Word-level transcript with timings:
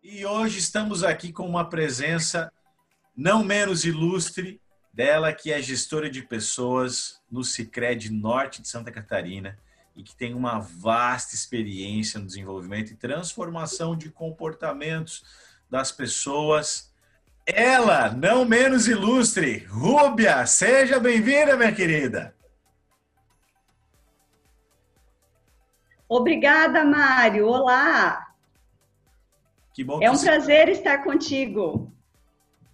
E 0.00 0.24
hoje 0.24 0.60
estamos 0.60 1.02
aqui 1.02 1.32
com 1.32 1.44
uma 1.44 1.68
presença 1.68 2.52
não 3.16 3.42
menos 3.42 3.84
ilustre 3.84 4.60
dela, 4.92 5.32
que 5.32 5.52
é 5.52 5.60
gestora 5.60 6.08
de 6.08 6.22
pessoas 6.22 7.20
no 7.28 7.42
Cicred 7.42 8.08
Norte 8.10 8.62
de 8.62 8.68
Santa 8.68 8.92
Catarina 8.92 9.58
e 9.96 10.04
que 10.04 10.14
tem 10.14 10.34
uma 10.34 10.60
vasta 10.60 11.34
experiência 11.34 12.20
no 12.20 12.26
desenvolvimento 12.26 12.92
e 12.92 12.96
transformação 12.96 13.96
de 13.96 14.08
comportamentos 14.08 15.24
das 15.68 15.90
pessoas. 15.90 16.94
Ela, 17.44 18.12
não 18.12 18.44
menos 18.44 18.86
ilustre, 18.86 19.64
Rúbia, 19.64 20.46
seja 20.46 21.00
bem-vinda, 21.00 21.56
minha 21.56 21.74
querida. 21.74 22.32
Obrigada, 26.08 26.84
Mário. 26.84 27.48
Olá. 27.48 28.27
Que 29.78 29.84
bom 29.84 30.02
é 30.02 30.10
um 30.10 30.18
prazer 30.18 30.68
estar 30.70 31.04
contigo. 31.04 31.94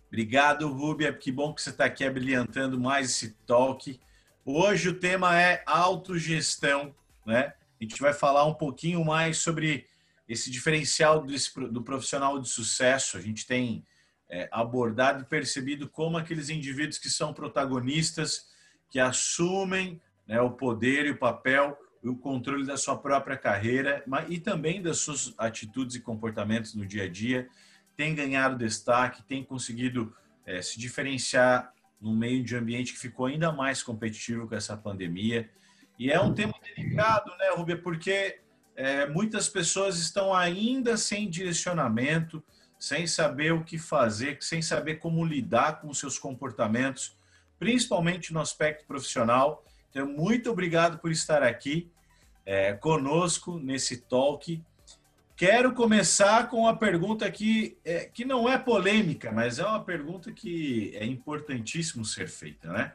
Obrigado, 0.08 0.72
Rúbia. 0.72 1.12
Que 1.12 1.30
bom 1.30 1.52
que 1.52 1.60
você 1.60 1.68
está 1.68 1.84
aqui 1.84 2.02
abrilhantando 2.02 2.80
mais 2.80 3.10
esse 3.10 3.34
talk. 3.46 4.00
Hoje 4.42 4.88
o 4.88 4.98
tema 4.98 5.38
é 5.38 5.62
autogestão, 5.66 6.94
né? 7.27 7.52
A 7.78 7.84
gente 7.84 8.00
vai 8.00 8.14
falar 8.14 8.46
um 8.46 8.54
pouquinho 8.54 9.04
mais 9.04 9.36
sobre 9.36 9.86
esse 10.27 10.50
diferencial 10.50 11.22
do 11.70 11.82
profissional 11.82 12.38
de 12.38 12.48
sucesso. 12.48 13.18
A 13.18 13.20
gente 13.20 13.46
tem 13.46 13.84
é, 14.30 14.48
abordado 14.50 15.24
e 15.24 15.27
percebido 15.27 15.91
como 15.91 16.16
aqueles 16.16 16.48
indivíduos 16.48 16.96
que 16.96 17.10
são 17.10 17.34
protagonistas, 17.34 18.46
que 18.88 18.98
assumem 18.98 20.00
né, 20.27 20.41
o 20.41 20.52
poder 20.52 21.05
e 21.05 21.10
o 21.10 21.18
papel 21.18 21.77
o 22.08 22.16
controle 22.16 22.66
da 22.66 22.76
sua 22.76 22.96
própria 22.96 23.36
carreira 23.36 24.04
e 24.28 24.38
também 24.38 24.82
das 24.82 24.98
suas 24.98 25.34
atitudes 25.38 25.96
e 25.96 26.00
comportamentos 26.00 26.74
no 26.74 26.84
dia 26.84 27.04
a 27.04 27.08
dia, 27.08 27.48
tem 27.96 28.14
ganhado 28.14 28.58
destaque, 28.58 29.22
tem 29.22 29.42
conseguido 29.42 30.14
é, 30.44 30.60
se 30.60 30.78
diferenciar 30.78 31.72
no 32.00 32.14
meio 32.14 32.44
de 32.44 32.55
um 32.55 32.58
ambiente 32.58 32.92
que 32.92 32.98
ficou 32.98 33.27
ainda 33.27 33.50
mais 33.50 33.82
competitivo 33.82 34.47
com 34.47 34.55
essa 34.55 34.77
pandemia. 34.77 35.48
E 35.98 36.10
é 36.10 36.20
um 36.20 36.34
tema 36.34 36.55
delicado, 36.62 37.30
né, 37.38 37.50
Rubia, 37.56 37.80
porque 37.80 38.41
é, 38.77 39.06
muitas 39.06 39.48
pessoas 39.48 39.98
estão 39.98 40.34
ainda 40.34 40.97
sem 40.97 41.30
direcionamento, 41.30 42.44
sem 42.78 43.06
saber 43.06 43.52
o 43.52 43.64
que 43.64 43.78
fazer, 43.78 44.36
sem 44.41 44.60
saber 44.60 44.97
como 44.97 45.25
lidar 45.25 45.80
com 45.80 45.94
seus 45.94 46.19
comportamentos, 46.19 47.16
principalmente 47.58 48.32
no 48.32 48.41
aspecto 48.41 48.84
profissional. 48.86 49.64
Então, 49.95 50.09
muito 50.09 50.50
obrigado 50.50 50.98
por 50.98 51.12
estar 51.12 51.41
aqui 51.45 51.89
é, 52.45 52.73
conosco 52.73 53.61
nesse 53.61 53.98
talk. 53.98 54.61
Quero 55.37 55.73
começar 55.73 56.48
com 56.48 56.62
uma 56.62 56.77
pergunta 56.77 57.31
que, 57.31 57.78
é, 57.84 58.06
que 58.06 58.25
não 58.25 58.48
é 58.48 58.59
polêmica, 58.59 59.31
mas 59.31 59.61
é 59.61 59.65
uma 59.65 59.84
pergunta 59.84 60.33
que 60.33 60.92
é 60.97 61.06
importantíssimo 61.06 62.05
ser 62.05 62.28
feita, 62.28 62.72
né? 62.72 62.92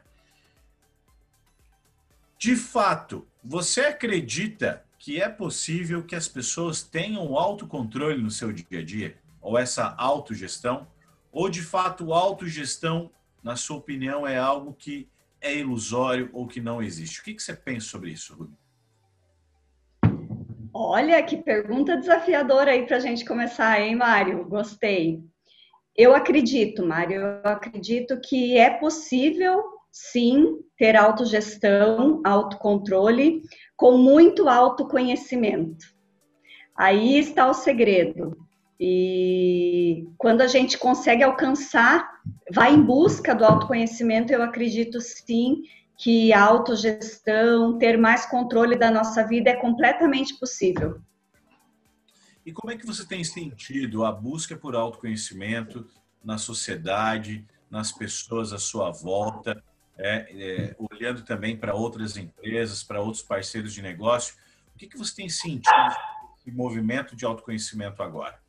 De 2.36 2.54
fato, 2.54 3.26
você 3.42 3.80
acredita 3.80 4.84
que 4.98 5.22
é 5.22 5.28
possível 5.28 6.04
que 6.04 6.14
as 6.14 6.28
pessoas 6.28 6.82
tenham 6.82 7.34
autocontrole 7.34 8.20
no 8.22 8.30
seu 8.30 8.52
dia 8.52 8.80
a 8.80 8.84
dia? 8.84 9.18
Ou 9.40 9.56
essa 9.56 9.94
autogestão? 9.96 10.86
Ou 11.32 11.48
de 11.48 11.62
fato, 11.62 12.12
autogestão, 12.12 13.10
na 13.42 13.56
sua 13.56 13.78
opinião, 13.78 14.26
é 14.26 14.36
algo 14.36 14.74
que 14.74 15.08
é 15.40 15.56
ilusório 15.56 16.30
ou 16.32 16.46
que 16.46 16.60
não 16.60 16.82
existe? 16.82 17.20
O 17.20 17.24
que, 17.24 17.34
que 17.34 17.42
você 17.42 17.54
pensa 17.54 17.86
sobre 17.86 18.10
isso, 18.10 18.34
Rubens? 18.34 18.58
Olha 20.72 21.22
que 21.22 21.36
pergunta 21.36 21.96
desafiadora 21.96 22.70
aí 22.70 22.86
para 22.86 22.96
a 22.96 23.00
gente 23.00 23.24
começar, 23.24 23.80
hein, 23.80 23.96
Mário? 23.96 24.44
Gostei. 24.48 25.20
Eu 25.96 26.14
acredito, 26.14 26.86
Mário, 26.86 27.20
eu 27.20 27.40
acredito 27.44 28.20
que 28.20 28.56
é 28.56 28.70
possível, 28.70 29.62
sim, 29.90 30.58
ter 30.78 30.96
autogestão, 30.96 32.22
autocontrole, 32.24 33.42
com 33.76 33.98
muito 33.98 34.48
autoconhecimento. 34.48 35.84
Aí 36.76 37.18
está 37.18 37.50
o 37.50 37.54
segredo. 37.54 38.36
E 38.78 40.06
quando 40.16 40.40
a 40.40 40.46
gente 40.46 40.78
consegue 40.78 41.22
alcançar, 41.22 42.08
vai 42.52 42.74
em 42.74 42.82
busca 42.82 43.34
do 43.34 43.44
autoconhecimento, 43.44 44.32
eu 44.32 44.42
acredito 44.42 45.00
sim 45.00 45.62
que 45.96 46.32
a 46.32 46.42
autogestão, 46.42 47.78
ter 47.78 47.98
mais 47.98 48.24
controle 48.24 48.74
da 48.76 48.90
nossa 48.90 49.22
vida 49.26 49.50
é 49.50 49.56
completamente 49.56 50.38
possível. 50.38 51.00
E 52.44 52.52
como 52.52 52.72
é 52.72 52.76
que 52.76 52.86
você 52.86 53.06
tem 53.06 53.22
sentido 53.22 54.04
a 54.04 54.10
busca 54.10 54.56
por 54.56 54.74
autoconhecimento 54.74 55.86
na 56.24 56.38
sociedade, 56.38 57.46
nas 57.70 57.92
pessoas 57.92 58.52
à 58.52 58.58
sua 58.58 58.90
volta, 58.90 59.62
é, 59.98 60.26
é, 60.32 60.76
olhando 60.78 61.22
também 61.22 61.54
para 61.56 61.74
outras 61.74 62.16
empresas, 62.16 62.82
para 62.82 63.02
outros 63.02 63.22
parceiros 63.22 63.74
de 63.74 63.82
negócio? 63.82 64.34
O 64.74 64.78
que, 64.78 64.86
que 64.86 64.96
você 64.96 65.14
tem 65.14 65.28
sentido 65.28 65.94
esse 66.38 66.50
movimento 66.50 67.14
de 67.14 67.26
autoconhecimento 67.26 68.02
agora? 68.02 68.40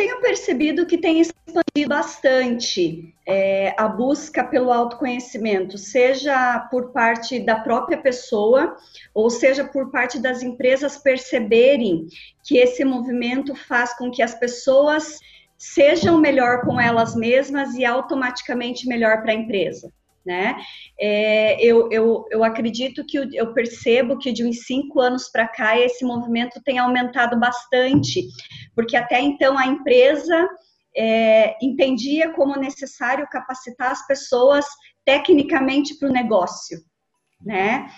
Tenho 0.00 0.18
percebido 0.18 0.86
que 0.86 0.96
tem 0.96 1.20
expandido 1.20 1.90
bastante 1.90 3.14
é, 3.28 3.74
a 3.76 3.86
busca 3.86 4.42
pelo 4.42 4.72
autoconhecimento, 4.72 5.76
seja 5.76 6.58
por 6.70 6.90
parte 6.90 7.38
da 7.38 7.60
própria 7.60 7.98
pessoa, 7.98 8.78
ou 9.12 9.28
seja 9.28 9.62
por 9.62 9.90
parte 9.90 10.18
das 10.18 10.42
empresas 10.42 10.96
perceberem 10.96 12.06
que 12.42 12.56
esse 12.56 12.82
movimento 12.82 13.54
faz 13.54 13.92
com 13.92 14.10
que 14.10 14.22
as 14.22 14.34
pessoas 14.34 15.18
sejam 15.58 16.16
melhor 16.16 16.62
com 16.62 16.80
elas 16.80 17.14
mesmas 17.14 17.74
e 17.74 17.84
automaticamente 17.84 18.88
melhor 18.88 19.20
para 19.20 19.32
a 19.32 19.36
empresa 19.36 19.92
né? 20.30 20.56
É, 20.96 21.60
eu, 21.60 21.90
eu, 21.90 22.24
eu 22.30 22.44
acredito 22.44 23.04
que 23.04 23.18
eu 23.18 23.52
percebo 23.52 24.16
que 24.16 24.30
de 24.30 24.46
uns 24.46 24.60
cinco 24.60 25.00
anos 25.00 25.28
para 25.28 25.48
cá 25.48 25.76
esse 25.76 26.04
movimento 26.04 26.62
tem 26.64 26.78
aumentado 26.78 27.36
bastante, 27.36 28.22
porque 28.72 28.96
até 28.96 29.20
então 29.20 29.58
a 29.58 29.66
empresa 29.66 30.48
é, 30.96 31.56
entendia 31.60 32.32
como 32.32 32.56
necessário 32.56 33.26
capacitar 33.28 33.90
as 33.90 34.06
pessoas 34.06 34.64
tecnicamente 35.04 35.98
para 35.98 36.08
o 36.08 36.12
negócio. 36.12 36.78
Né? 37.44 37.88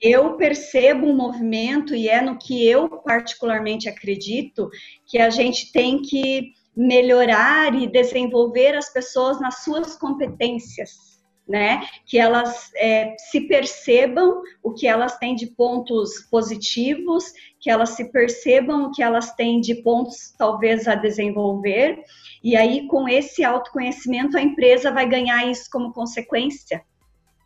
Eu 0.00 0.38
percebo 0.38 1.06
um 1.06 1.14
movimento, 1.14 1.94
e 1.94 2.08
é 2.08 2.22
no 2.22 2.38
que 2.38 2.66
eu 2.66 2.88
particularmente 3.02 3.90
acredito, 3.90 4.70
que 5.06 5.18
a 5.18 5.28
gente 5.28 5.70
tem 5.70 6.00
que 6.00 6.52
melhorar 6.74 7.74
e 7.74 7.86
desenvolver 7.86 8.74
as 8.74 8.90
pessoas 8.90 9.38
nas 9.38 9.64
suas 9.64 9.96
competências 9.96 11.13
né? 11.46 11.86
Que 12.06 12.18
elas 12.18 12.70
é, 12.76 13.14
se 13.18 13.42
percebam 13.42 14.42
o 14.62 14.72
que 14.72 14.86
elas 14.86 15.18
têm 15.18 15.34
de 15.34 15.46
pontos 15.46 16.20
positivos, 16.30 17.32
que 17.60 17.70
elas 17.70 17.90
se 17.90 18.10
percebam 18.10 18.84
o 18.84 18.92
que 18.92 19.02
elas 19.02 19.34
têm 19.34 19.60
de 19.60 19.76
pontos 19.76 20.34
talvez 20.38 20.88
a 20.88 20.94
desenvolver, 20.94 22.02
e 22.42 22.56
aí 22.56 22.86
com 22.88 23.08
esse 23.08 23.44
autoconhecimento 23.44 24.36
a 24.36 24.42
empresa 24.42 24.90
vai 24.90 25.08
ganhar 25.08 25.46
isso 25.46 25.68
como 25.70 25.92
consequência. 25.92 26.82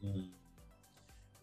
Hum. 0.03 0.29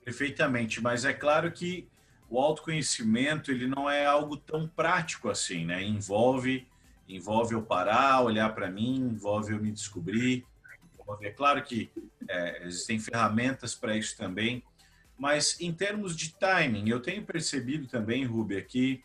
Perfeitamente, 0.04 0.82
mas 0.82 1.04
é 1.04 1.14
claro 1.14 1.52
que 1.52 1.88
o 2.30 2.40
autoconhecimento 2.40 3.52
ele 3.52 3.68
não 3.68 3.90
é 3.90 4.06
algo 4.06 4.38
tão 4.38 4.68
prático 4.68 5.30
assim, 5.30 5.66
né? 5.66 5.84
Envolve 5.84 6.68
envolve 7.08 7.54
eu 7.54 7.62
parar, 7.62 8.22
olhar 8.22 8.54
para 8.54 8.70
mim, 8.70 8.96
envolve 8.96 9.54
eu 9.54 9.62
me 9.62 9.72
descobrir, 9.72 10.46
é 11.22 11.32
claro 11.32 11.62
que 11.64 11.90
é, 12.28 12.64
existem 12.66 13.00
ferramentas 13.00 13.76
para 13.76 13.96
isso 13.96 14.18
também, 14.18 14.64
mas 15.18 15.60
em 15.62 15.72
termos 15.72 16.16
de 16.16 16.34
timing, 16.34 16.90
eu 16.90 17.02
tenho 17.02 17.24
percebido 17.24 17.88
também, 17.88 18.26
Rubi, 18.26 18.62
que 18.64 19.04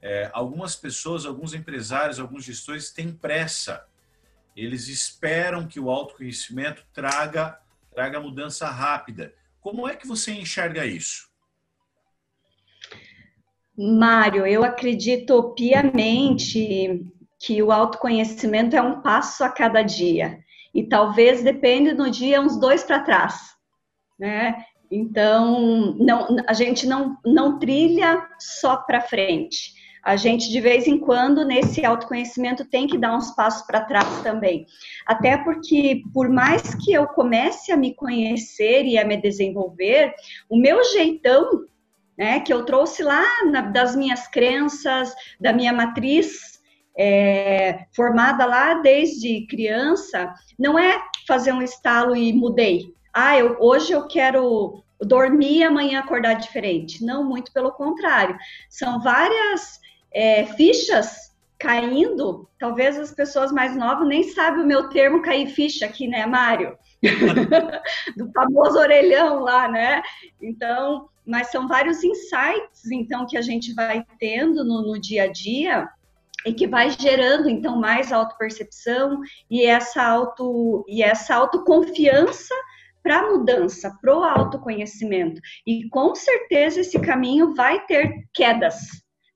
é, 0.00 0.30
algumas 0.32 0.74
pessoas, 0.74 1.24
alguns 1.24 1.54
empresários, 1.54 2.18
alguns 2.18 2.44
gestores 2.44 2.90
têm 2.90 3.12
pressa. 3.12 3.86
Eles 4.56 4.88
esperam 4.88 5.66
que 5.66 5.78
o 5.78 5.90
autoconhecimento 5.90 6.84
traga, 6.92 7.58
traga 7.94 8.20
mudança 8.20 8.68
rápida. 8.68 9.32
Como 9.60 9.88
é 9.88 9.94
que 9.94 10.06
você 10.06 10.32
enxerga 10.32 10.84
isso? 10.84 11.30
Mário, 13.78 14.46
eu 14.46 14.64
acredito 14.64 15.54
piamente 15.54 17.06
que 17.38 17.62
o 17.62 17.72
autoconhecimento 17.72 18.76
é 18.76 18.82
um 18.82 19.00
passo 19.00 19.44
a 19.44 19.48
cada 19.48 19.82
dia 19.82 20.42
e 20.74 20.82
talvez 20.82 21.42
depende 21.42 21.92
no 21.92 22.10
dia 22.10 22.40
uns 22.40 22.58
dois 22.58 22.82
para 22.82 23.00
trás, 23.00 23.54
né? 24.18 24.64
Então, 24.90 25.94
não, 25.98 26.36
a 26.46 26.52
gente 26.52 26.86
não, 26.86 27.16
não 27.24 27.58
trilha 27.58 28.26
só 28.38 28.76
para 28.76 29.00
frente. 29.00 29.72
A 30.02 30.16
gente, 30.16 30.50
de 30.50 30.60
vez 30.60 30.86
em 30.86 30.98
quando, 30.98 31.44
nesse 31.44 31.84
autoconhecimento, 31.84 32.64
tem 32.64 32.86
que 32.86 32.98
dar 32.98 33.16
uns 33.16 33.30
passos 33.30 33.64
para 33.66 33.84
trás 33.84 34.20
também. 34.22 34.66
Até 35.06 35.38
porque, 35.38 36.02
por 36.12 36.28
mais 36.28 36.74
que 36.74 36.92
eu 36.92 37.06
comece 37.06 37.72
a 37.72 37.76
me 37.76 37.94
conhecer 37.94 38.84
e 38.84 38.98
a 38.98 39.04
me 39.04 39.16
desenvolver, 39.16 40.12
o 40.50 40.58
meu 40.58 40.82
jeitão 40.84 41.64
né, 42.18 42.40
que 42.40 42.52
eu 42.52 42.64
trouxe 42.64 43.02
lá 43.02 43.24
na, 43.46 43.62
das 43.62 43.96
minhas 43.96 44.28
crenças, 44.28 45.14
da 45.40 45.52
minha 45.52 45.72
matriz 45.72 46.51
é, 46.96 47.86
formada 47.94 48.44
lá 48.44 48.74
desde 48.74 49.46
criança, 49.46 50.32
não 50.58 50.78
é 50.78 51.02
fazer 51.26 51.52
um 51.52 51.62
estalo 51.62 52.14
e 52.16 52.32
mudei. 52.32 52.94
Ah, 53.12 53.38
eu, 53.38 53.56
hoje 53.60 53.92
eu 53.92 54.06
quero 54.06 54.82
dormir 55.00 55.64
amanhã 55.64 56.00
acordar 56.00 56.34
diferente. 56.34 57.04
Não, 57.04 57.24
muito 57.24 57.52
pelo 57.52 57.72
contrário. 57.72 58.36
São 58.68 59.00
várias 59.00 59.80
é, 60.12 60.46
fichas 60.46 61.32
caindo. 61.58 62.48
Talvez 62.58 62.98
as 62.98 63.12
pessoas 63.12 63.52
mais 63.52 63.76
novas 63.76 64.08
nem 64.08 64.22
sabem 64.24 64.62
o 64.62 64.66
meu 64.66 64.88
termo 64.88 65.22
cair 65.22 65.48
ficha 65.48 65.86
aqui, 65.86 66.08
né, 66.08 66.26
Mário? 66.26 66.76
Do 68.16 68.30
famoso 68.32 68.78
orelhão 68.78 69.40
lá, 69.40 69.68
né? 69.68 70.02
Então, 70.40 71.08
mas 71.24 71.48
são 71.48 71.68
vários 71.68 72.02
insights, 72.02 72.90
então, 72.90 73.26
que 73.26 73.36
a 73.36 73.42
gente 73.42 73.72
vai 73.74 74.04
tendo 74.18 74.64
no, 74.64 74.82
no 74.82 75.00
dia 75.00 75.24
a 75.24 75.32
dia 75.32 75.88
e 76.46 76.52
que 76.52 76.66
vai 76.66 76.90
gerando 76.90 77.48
então 77.48 77.76
mais 77.76 78.12
autopercepção 78.12 79.20
e 79.50 79.64
essa 79.64 80.02
auto 80.02 80.84
e 80.88 81.02
essa 81.02 81.34
autoconfiança 81.34 82.54
para 83.02 83.30
mudança, 83.30 83.92
para 84.00 84.16
o 84.16 84.22
autoconhecimento. 84.22 85.40
E 85.66 85.88
com 85.88 86.14
certeza 86.14 86.80
esse 86.80 86.98
caminho 87.00 87.54
vai 87.54 87.84
ter 87.86 88.28
quedas, 88.32 88.76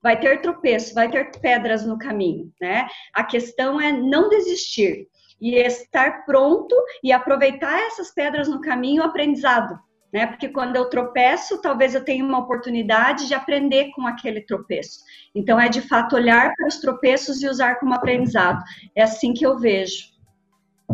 vai 0.02 0.18
ter 0.18 0.40
tropeço, 0.40 0.94
vai 0.94 1.10
ter 1.10 1.30
pedras 1.40 1.84
no 1.84 1.98
caminho, 1.98 2.52
né? 2.60 2.86
A 3.12 3.24
questão 3.24 3.80
é 3.80 3.92
não 3.92 4.28
desistir 4.28 5.08
e 5.40 5.56
estar 5.56 6.24
pronto 6.24 6.74
e 7.02 7.12
aproveitar 7.12 7.78
essas 7.86 8.12
pedras 8.12 8.48
no 8.48 8.60
caminho, 8.60 9.02
aprendizado, 9.02 9.78
né? 10.16 10.26
Porque 10.26 10.48
quando 10.48 10.76
eu 10.76 10.88
tropeço, 10.88 11.60
talvez 11.60 11.94
eu 11.94 12.02
tenha 12.02 12.24
uma 12.24 12.38
oportunidade 12.38 13.28
de 13.28 13.34
aprender 13.34 13.90
com 13.90 14.06
aquele 14.06 14.40
tropeço. 14.40 15.00
Então 15.34 15.60
é 15.60 15.68
de 15.68 15.82
fato 15.82 16.16
olhar 16.16 16.54
para 16.56 16.66
os 16.66 16.78
tropeços 16.80 17.42
e 17.42 17.46
usar 17.46 17.78
como 17.78 17.92
aprendizado. 17.92 18.64
É 18.94 19.02
assim 19.02 19.34
que 19.34 19.44
eu 19.44 19.58
vejo. 19.58 20.06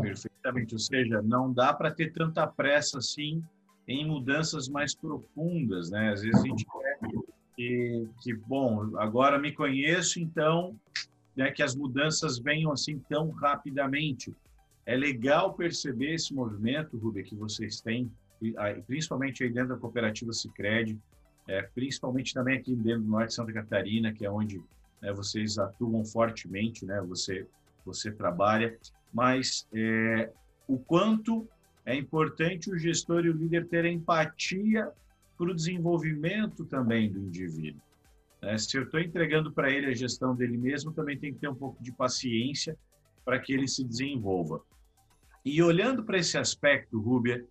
Perfeitamente, 0.00 0.74
ou 0.74 0.80
seja, 0.80 1.22
não 1.22 1.52
dá 1.52 1.72
para 1.72 1.92
ter 1.92 2.12
tanta 2.12 2.48
pressa 2.48 2.98
assim 2.98 3.40
em 3.86 4.04
mudanças 4.04 4.68
mais 4.68 4.92
profundas, 4.92 5.88
né? 5.88 6.10
Às 6.10 6.22
vezes 6.22 6.40
a 6.40 6.48
gente 6.48 6.66
quer 6.66 6.98
que, 7.54 8.08
que 8.22 8.34
bom, 8.34 8.96
agora 8.96 9.38
me 9.38 9.52
conheço, 9.52 10.18
então, 10.18 10.74
né, 11.36 11.52
que 11.52 11.62
as 11.62 11.76
mudanças 11.76 12.40
venham 12.40 12.72
assim 12.72 12.98
tão 13.08 13.30
rapidamente. 13.30 14.34
É 14.84 14.96
legal 14.96 15.54
perceber 15.54 16.14
esse 16.14 16.34
movimento, 16.34 16.98
Rubem, 16.98 17.22
que 17.22 17.36
vocês 17.36 17.80
têm, 17.80 18.10
principalmente 18.86 19.44
aí 19.44 19.50
dentro 19.50 19.74
da 19.74 19.80
cooperativa 19.80 20.32
Sicredi, 20.32 20.98
é, 21.48 21.62
principalmente 21.62 22.32
também 22.32 22.58
aqui 22.58 22.74
dentro 22.74 23.02
do 23.02 23.08
norte 23.08 23.28
de 23.28 23.34
Santa 23.34 23.52
Catarina, 23.52 24.12
que 24.12 24.24
é 24.24 24.30
onde 24.30 24.62
né, 25.00 25.12
vocês 25.12 25.58
atuam 25.58 26.04
fortemente, 26.04 26.84
né? 26.84 27.00
Você 27.02 27.46
você 27.84 28.12
trabalha 28.12 28.78
mas 29.12 29.68
é, 29.74 30.30
o 30.66 30.78
quanto 30.78 31.46
é 31.84 31.94
importante 31.94 32.70
o 32.70 32.78
gestor 32.78 33.24
e 33.26 33.28
o 33.28 33.32
líder 33.32 33.68
ter 33.68 33.84
empatia 33.84 34.90
para 35.36 35.50
o 35.50 35.54
desenvolvimento 35.54 36.64
também 36.64 37.12
do 37.12 37.18
indivíduo. 37.18 37.80
É, 38.40 38.56
se 38.56 38.76
eu 38.76 38.84
estou 38.84 39.00
entregando 39.00 39.52
para 39.52 39.70
ele 39.70 39.86
a 39.86 39.94
gestão 39.94 40.34
dele 40.34 40.56
mesmo, 40.56 40.92
também 40.92 41.18
tem 41.18 41.32
que 41.32 41.40
ter 41.40 41.48
um 41.48 41.54
pouco 41.54 41.82
de 41.82 41.92
paciência 41.92 42.76
para 43.24 43.38
que 43.38 43.52
ele 43.52 43.68
se 43.68 43.84
desenvolva. 43.84 44.60
E 45.44 45.62
olhando 45.62 46.04
para 46.04 46.18
esse 46.18 46.38
aspecto, 46.38 47.00
Rúbia, 47.00 47.44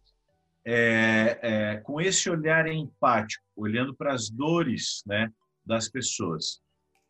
é, 0.65 1.39
é, 1.41 1.77
com 1.77 1.99
esse 1.99 2.29
olhar 2.29 2.67
empático, 2.67 3.43
olhando 3.55 3.95
para 3.95 4.13
as 4.13 4.29
dores 4.29 5.03
né, 5.05 5.31
das 5.65 5.89
pessoas, 5.89 6.61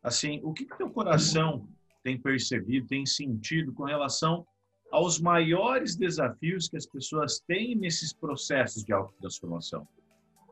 assim, 0.01 0.39
o 0.43 0.53
que, 0.53 0.65
que 0.65 0.77
teu 0.77 0.89
coração 0.89 1.67
tem 2.03 2.19
percebido, 2.19 2.87
tem 2.87 3.05
sentido 3.05 3.73
com 3.73 3.83
relação 3.83 4.45
aos 4.91 5.19
maiores 5.19 5.95
desafios 5.95 6.67
que 6.67 6.77
as 6.77 6.85
pessoas 6.85 7.39
têm 7.47 7.75
nesses 7.75 8.11
processos 8.11 8.83
de 8.83 8.91
autotransformação. 8.91 9.87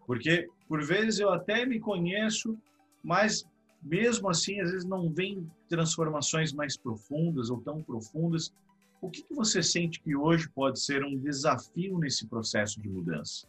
Porque, 0.06 0.48
por 0.68 0.84
vezes, 0.84 1.20
eu 1.20 1.30
até 1.30 1.66
me 1.66 1.80
conheço, 1.80 2.58
mas 3.04 3.46
mesmo 3.82 4.30
assim, 4.30 4.60
às 4.60 4.72
vezes 4.72 4.86
não 4.86 5.10
vem 5.10 5.50
transformações 5.68 6.52
mais 6.54 6.78
profundas 6.78 7.50
ou 7.50 7.62
tão 7.62 7.82
profundas. 7.82 8.54
O 9.02 9.10
que, 9.10 9.24
que 9.24 9.34
você 9.34 9.64
sente 9.64 10.00
que 10.00 10.16
hoje 10.16 10.50
pode 10.50 10.80
ser 10.80 11.04
um 11.04 11.18
desafio 11.18 11.98
nesse 11.98 12.28
processo 12.28 12.82
de 12.82 12.90
mudança? 12.90 13.48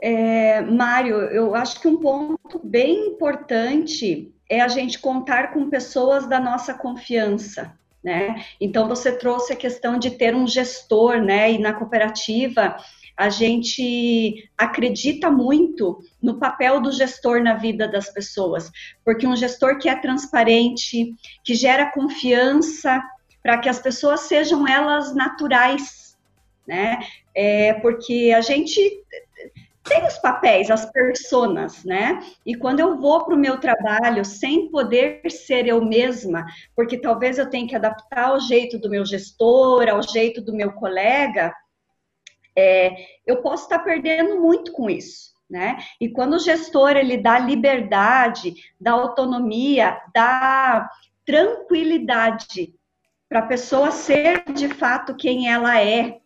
É, 0.00 0.62
Mário, 0.62 1.16
eu 1.16 1.54
acho 1.54 1.80
que 1.80 1.88
um 1.88 1.98
ponto 1.98 2.58
bem 2.64 3.08
importante 3.08 4.32
é 4.48 4.60
a 4.60 4.68
gente 4.68 4.98
contar 4.98 5.52
com 5.52 5.68
pessoas 5.68 6.26
da 6.26 6.40
nossa 6.40 6.72
confiança. 6.72 7.78
Né? 8.02 8.46
Então 8.58 8.88
você 8.88 9.12
trouxe 9.12 9.52
a 9.52 9.56
questão 9.56 9.98
de 9.98 10.12
ter 10.12 10.34
um 10.34 10.46
gestor, 10.46 11.20
né? 11.20 11.52
E 11.52 11.58
na 11.58 11.74
cooperativa 11.74 12.78
a 13.20 13.28
gente 13.28 14.48
acredita 14.56 15.30
muito 15.30 16.02
no 16.22 16.38
papel 16.38 16.80
do 16.80 16.90
gestor 16.90 17.42
na 17.42 17.52
vida 17.52 17.86
das 17.86 18.08
pessoas, 18.08 18.72
porque 19.04 19.26
um 19.26 19.36
gestor 19.36 19.76
que 19.76 19.90
é 19.90 19.94
transparente, 19.94 21.14
que 21.44 21.54
gera 21.54 21.92
confiança 21.92 22.98
para 23.42 23.58
que 23.58 23.68
as 23.68 23.78
pessoas 23.78 24.20
sejam 24.20 24.66
elas 24.66 25.14
naturais, 25.14 26.16
né? 26.66 26.98
É, 27.34 27.74
porque 27.74 28.32
a 28.34 28.40
gente 28.40 28.80
tem 29.84 30.06
os 30.06 30.16
papéis, 30.16 30.70
as 30.70 30.90
personas, 30.90 31.84
né? 31.84 32.20
E 32.46 32.54
quando 32.54 32.80
eu 32.80 32.96
vou 32.96 33.26
para 33.26 33.34
o 33.34 33.38
meu 33.38 33.60
trabalho 33.60 34.24
sem 34.24 34.70
poder 34.70 35.20
ser 35.30 35.66
eu 35.66 35.84
mesma, 35.84 36.46
porque 36.74 36.96
talvez 36.96 37.36
eu 37.36 37.50
tenha 37.50 37.68
que 37.68 37.76
adaptar 37.76 38.28
ao 38.28 38.40
jeito 38.40 38.78
do 38.78 38.88
meu 38.88 39.04
gestor, 39.04 39.90
ao 39.90 40.02
jeito 40.02 40.40
do 40.40 40.54
meu 40.54 40.72
colega, 40.72 41.52
é, 42.56 42.94
eu 43.26 43.42
posso 43.42 43.64
estar 43.64 43.78
perdendo 43.80 44.40
muito 44.40 44.72
com 44.72 44.88
isso. 44.88 45.30
Né? 45.48 45.78
E 46.00 46.08
quando 46.08 46.34
o 46.34 46.38
gestor 46.38 46.96
ele 46.96 47.16
dá 47.16 47.38
liberdade, 47.38 48.54
dá 48.80 48.92
autonomia, 48.92 50.00
dá 50.14 50.88
tranquilidade 51.26 52.72
para 53.28 53.40
a 53.40 53.46
pessoa 53.46 53.90
ser 53.90 54.44
de 54.52 54.68
fato 54.68 55.16
quem 55.16 55.48
ela 55.48 55.80
é, 55.80 56.20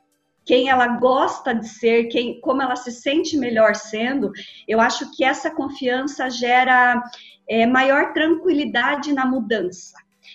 quem 0.45 0.69
ela 0.69 0.87
gosta 0.89 1.55
de 1.55 1.69
ser, 1.69 2.05
quem, 2.09 2.41
como 2.41 2.63
ela 2.63 2.77
se 2.77 2.93
sente 2.93 3.37
melhor 3.37 3.75
sendo, 3.75 4.31
eu 4.69 4.81
acho 4.81 5.11
que 5.15 5.25
essa 5.25 5.51
confiança 5.51 6.29
gera 6.29 7.03
é, 7.49 7.67
maior 7.67 8.13
tranquilidade 8.13 9.13
na 9.13 9.27
mudança. 9.27 9.95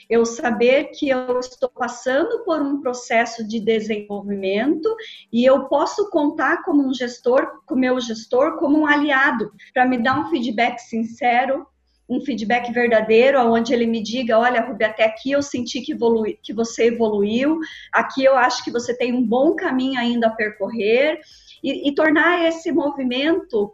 Eu 0.09 0.25
saber 0.25 0.85
que 0.85 1.07
eu 1.09 1.39
estou 1.39 1.69
passando 1.69 2.43
por 2.43 2.61
um 2.61 2.81
processo 2.81 3.47
de 3.47 3.59
desenvolvimento 3.59 4.93
e 5.31 5.45
eu 5.45 5.65
posso 5.65 6.09
contar 6.09 6.63
como 6.63 6.87
um 6.87 6.93
gestor, 6.93 7.61
como 7.65 7.81
meu 7.81 7.99
gestor, 7.99 8.57
como 8.57 8.79
um 8.79 8.87
aliado, 8.87 9.51
para 9.73 9.85
me 9.85 10.01
dar 10.01 10.19
um 10.19 10.29
feedback 10.29 10.79
sincero, 10.79 11.67
um 12.09 12.19
feedback 12.19 12.71
verdadeiro, 12.73 13.39
onde 13.39 13.71
ele 13.71 13.85
me 13.85 14.01
diga, 14.01 14.39
olha, 14.39 14.61
Rubi, 14.61 14.83
até 14.83 15.05
aqui 15.05 15.31
eu 15.31 15.43
senti 15.43 15.79
que, 15.81 15.91
evolui, 15.91 16.39
que 16.41 16.51
você 16.51 16.85
evoluiu, 16.85 17.59
aqui 17.93 18.23
eu 18.23 18.35
acho 18.35 18.63
que 18.63 18.71
você 18.71 18.97
tem 18.97 19.13
um 19.13 19.23
bom 19.23 19.55
caminho 19.55 19.99
ainda 19.99 20.27
a 20.27 20.31
percorrer, 20.31 21.19
e, 21.63 21.87
e 21.87 21.93
tornar 21.93 22.47
esse 22.47 22.71
movimento 22.71 23.73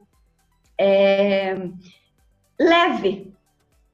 é, 0.77 1.55
leve, 2.59 3.34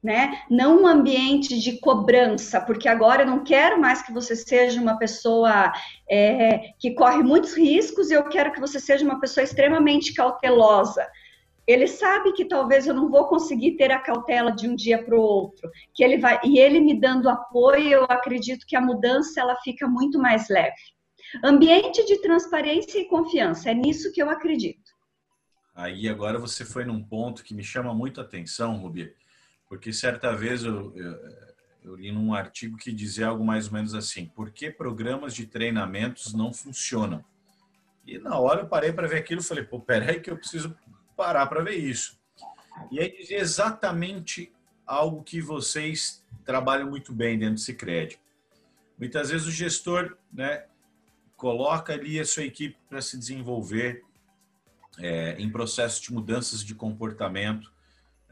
né? 0.02 0.42
Não 0.50 0.82
um 0.82 0.86
ambiente 0.86 1.58
de 1.60 1.78
cobrança, 1.78 2.60
porque 2.60 2.88
agora 2.88 3.22
eu 3.22 3.26
não 3.26 3.44
quero 3.44 3.80
mais 3.80 4.02
que 4.02 4.12
você 4.12 4.34
seja 4.34 4.80
uma 4.80 4.98
pessoa 4.98 5.72
é, 6.10 6.72
que 6.78 6.94
corre 6.94 7.22
muitos 7.22 7.54
riscos 7.54 8.10
e 8.10 8.14
eu 8.14 8.24
quero 8.24 8.52
que 8.52 8.60
você 8.60 8.80
seja 8.80 9.04
uma 9.04 9.20
pessoa 9.20 9.44
extremamente 9.44 10.12
cautelosa 10.12 11.06
ele 11.66 11.86
sabe 11.86 12.32
que 12.32 12.44
talvez 12.44 12.86
eu 12.86 12.94
não 12.94 13.08
vou 13.08 13.26
conseguir 13.26 13.76
ter 13.76 13.90
a 13.90 14.00
cautela 14.00 14.50
de 14.50 14.68
um 14.68 14.74
dia 14.74 15.02
para 15.02 15.16
o 15.16 15.20
outro, 15.20 15.70
que 15.94 16.02
ele 16.02 16.18
vai 16.18 16.40
e 16.44 16.58
ele 16.58 16.80
me 16.80 16.98
dando 16.98 17.28
apoio, 17.28 17.88
eu 17.88 18.04
acredito 18.04 18.66
que 18.66 18.76
a 18.76 18.80
mudança 18.80 19.40
ela 19.40 19.56
fica 19.62 19.86
muito 19.86 20.18
mais 20.18 20.48
leve. 20.48 20.74
Ambiente 21.42 22.04
de 22.04 22.20
transparência 22.20 22.98
e 22.98 23.06
confiança, 23.06 23.70
é 23.70 23.74
nisso 23.74 24.12
que 24.12 24.22
eu 24.22 24.28
acredito. 24.28 24.90
Aí 25.74 26.08
agora 26.08 26.38
você 26.38 26.64
foi 26.64 26.84
num 26.84 27.02
ponto 27.02 27.42
que 27.42 27.54
me 27.54 27.64
chama 27.64 27.94
muito 27.94 28.20
a 28.20 28.24
atenção, 28.24 28.76
Rubi, 28.76 29.14
porque 29.72 29.90
certa 29.90 30.36
vez 30.36 30.64
eu, 30.64 30.94
eu, 30.94 31.18
eu 31.82 31.96
li 31.96 32.12
num 32.12 32.34
artigo 32.34 32.76
que 32.76 32.92
dizia 32.92 33.28
algo 33.28 33.42
mais 33.42 33.68
ou 33.68 33.72
menos 33.72 33.94
assim: 33.94 34.26
por 34.26 34.50
que 34.50 34.70
programas 34.70 35.34
de 35.34 35.46
treinamentos 35.46 36.34
não 36.34 36.52
funcionam? 36.52 37.24
E 38.06 38.18
na 38.18 38.38
hora 38.38 38.60
eu 38.60 38.66
parei 38.66 38.92
para 38.92 39.08
ver 39.08 39.16
aquilo 39.16 39.40
e 39.40 39.44
falei, 39.44 39.64
pô, 39.64 39.80
peraí 39.80 40.20
que 40.20 40.30
eu 40.30 40.36
preciso 40.36 40.76
parar 41.16 41.46
para 41.46 41.62
ver 41.62 41.76
isso. 41.76 42.20
E 42.90 43.00
aí 43.00 43.16
dizia 43.16 43.38
exatamente 43.38 44.52
algo 44.84 45.22
que 45.22 45.40
vocês 45.40 46.22
trabalham 46.44 46.90
muito 46.90 47.10
bem 47.10 47.38
dentro 47.38 47.54
do 47.54 47.60
Cicred. 47.60 48.20
Muitas 48.98 49.30
vezes 49.30 49.46
o 49.46 49.50
gestor 49.50 50.18
né, 50.30 50.66
coloca 51.34 51.94
ali 51.94 52.20
a 52.20 52.26
sua 52.26 52.44
equipe 52.44 52.76
para 52.90 53.00
se 53.00 53.16
desenvolver, 53.16 54.04
é, 54.98 55.34
em 55.38 55.50
processo 55.50 56.02
de 56.02 56.12
mudanças 56.12 56.62
de 56.62 56.74
comportamento. 56.74 57.71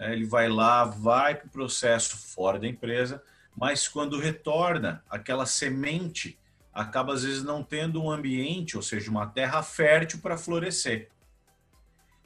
É, 0.01 0.15
ele 0.15 0.25
vai 0.25 0.49
lá, 0.49 0.85
vai 0.85 1.35
para 1.35 1.47
o 1.47 1.51
processo 1.51 2.17
fora 2.17 2.59
da 2.59 2.67
empresa, 2.67 3.23
mas 3.55 3.87
quando 3.87 4.19
retorna, 4.19 5.05
aquela 5.11 5.45
semente 5.45 6.39
acaba 6.73 7.13
às 7.13 7.23
vezes 7.23 7.43
não 7.45 7.63
tendo 7.63 8.03
um 8.03 8.11
ambiente, 8.11 8.79
ou 8.79 8.83
seja, 8.83 9.11
uma 9.11 9.27
terra 9.27 9.63
fértil 9.63 10.21
para 10.21 10.39
florescer. 10.39 11.11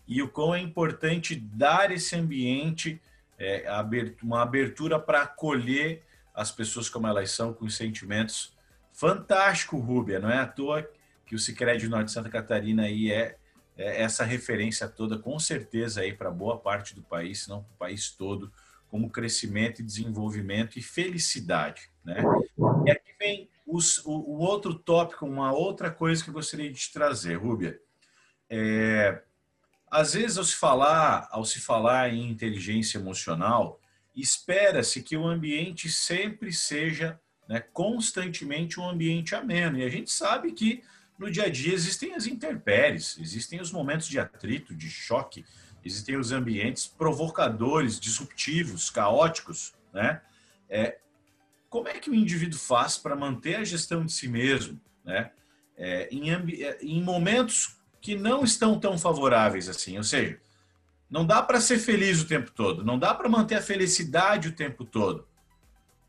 E 0.07 0.23
o 0.23 0.29
quão 0.29 0.55
é 0.55 0.61
importante 0.61 1.35
dar 1.35 1.91
esse 1.91 2.15
ambiente, 2.15 3.01
é, 3.37 3.67
uma 4.23 4.43
abertura 4.43 4.99
para 5.01 5.23
acolher 5.23 6.03
as 6.33 6.53
pessoas 6.53 6.89
como 6.89 7.09
elas 7.09 7.33
são, 7.33 7.53
com 7.53 7.69
sentimentos. 7.69 8.55
Fantástico, 8.93 9.79
Rúbia, 9.79 10.21
não 10.21 10.31
é 10.31 10.39
à 10.39 10.47
toa 10.47 10.89
que 11.27 11.35
o 11.35 11.39
Sicredi 11.39 11.89
Norte 11.89 12.07
de 12.07 12.13
Santa 12.13 12.29
Catarina 12.29 12.85
aí 12.85 13.11
é 13.11 13.37
essa 13.77 14.25
referência 14.25 14.89
toda, 14.89 15.19
com 15.19 15.39
certeza 15.39 16.01
aí 16.01 16.13
para 16.13 16.31
boa 16.31 16.59
parte 16.59 16.95
do 16.95 17.03
país, 17.03 17.43
se 17.43 17.49
não 17.49 17.63
para 17.63 17.73
o 17.73 17.79
país 17.79 18.11
todo, 18.11 18.53
como 18.89 19.11
crescimento 19.11 19.81
e 19.81 19.85
desenvolvimento 19.85 20.79
e 20.79 20.83
felicidade, 20.83 21.91
né? 22.05 22.23
E 22.87 22.91
aqui 22.91 23.13
vem 23.19 23.51
os, 23.67 23.99
o, 24.05 24.13
o, 24.13 24.39
outro 24.39 24.75
tópico, 24.75 25.27
uma 25.27 25.53
outra 25.53 25.91
coisa 25.91 26.23
que 26.23 26.31
eu 26.31 26.35
gostaria 26.35 26.71
de 26.71 26.79
te 26.79 26.93
trazer, 26.93 27.35
Rúbia. 27.35 27.81
É, 28.49 29.23
às 29.91 30.15
vezes, 30.15 30.39
ao 30.39 30.45
se 30.45 30.55
falar, 30.55 31.29
ao 31.31 31.45
se 31.45 31.61
falar 31.61 32.13
em 32.13 32.31
inteligência 32.31 32.99
emocional, 32.99 33.81
espera-se 34.15 35.03
que 35.03 35.17
o 35.17 35.27
ambiente 35.27 35.89
sempre 35.89 36.53
seja 36.53 37.19
né, 37.49 37.61
constantemente 37.73 38.79
um 38.79 38.89
ambiente 38.89 39.35
ameno. 39.35 39.79
E 39.79 39.85
a 39.85 39.89
gente 39.89 40.11
sabe 40.11 40.53
que 40.53 40.83
no 41.19 41.31
dia 41.31 41.45
a 41.45 41.49
dia 41.49 41.73
existem 41.73 42.15
as 42.15 42.27
intempéries, 42.27 43.17
existem 43.19 43.61
os 43.61 43.71
momentos 43.71 44.09
de 44.09 44.19
atrito, 44.19 44.75
de 44.75 44.91
choque, 44.91 45.45
existem 45.85 46.17
os 46.17 46.33
ambientes 46.33 46.87
provocadores, 46.87 48.01
disruptivos, 48.01 48.91
caóticos, 48.91 49.75
né? 49.93 50.21
É, 50.69 50.99
como 51.69 51.89
é 51.89 51.95
que 51.95 52.11
o 52.11 52.15
indivíduo 52.15 52.59
faz 52.59 52.97
para 52.97 53.17
manter 53.17 53.57
a 53.57 53.65
gestão 53.65 54.05
de 54.05 54.13
si 54.13 54.29
mesmo, 54.29 54.81
né? 55.05 55.31
É, 55.77 56.09
em, 56.11 56.31
é, 56.31 56.79
em 56.81 57.03
momentos 57.03 57.77
que 58.01 58.15
não 58.15 58.45
estão 58.45 58.79
tão 58.79 58.97
favoráveis 58.97 59.69
assim, 59.69 59.97
ou 59.97 60.05
seja, 60.05 60.39
não 61.11 61.27
dá 61.27 61.43
para 61.43 61.61
ser 61.61 61.79
feliz 61.79 62.23
o 62.23 62.27
tempo 62.27 62.51
todo, 62.51 62.85
não 62.85 62.99
dá 62.99 63.15
para 63.15 63.29
manter 63.29 63.57
a 63.57 63.63
felicidade 63.63 64.49
o 64.49 64.53
tempo 64.53 64.85
todo. 64.85 65.27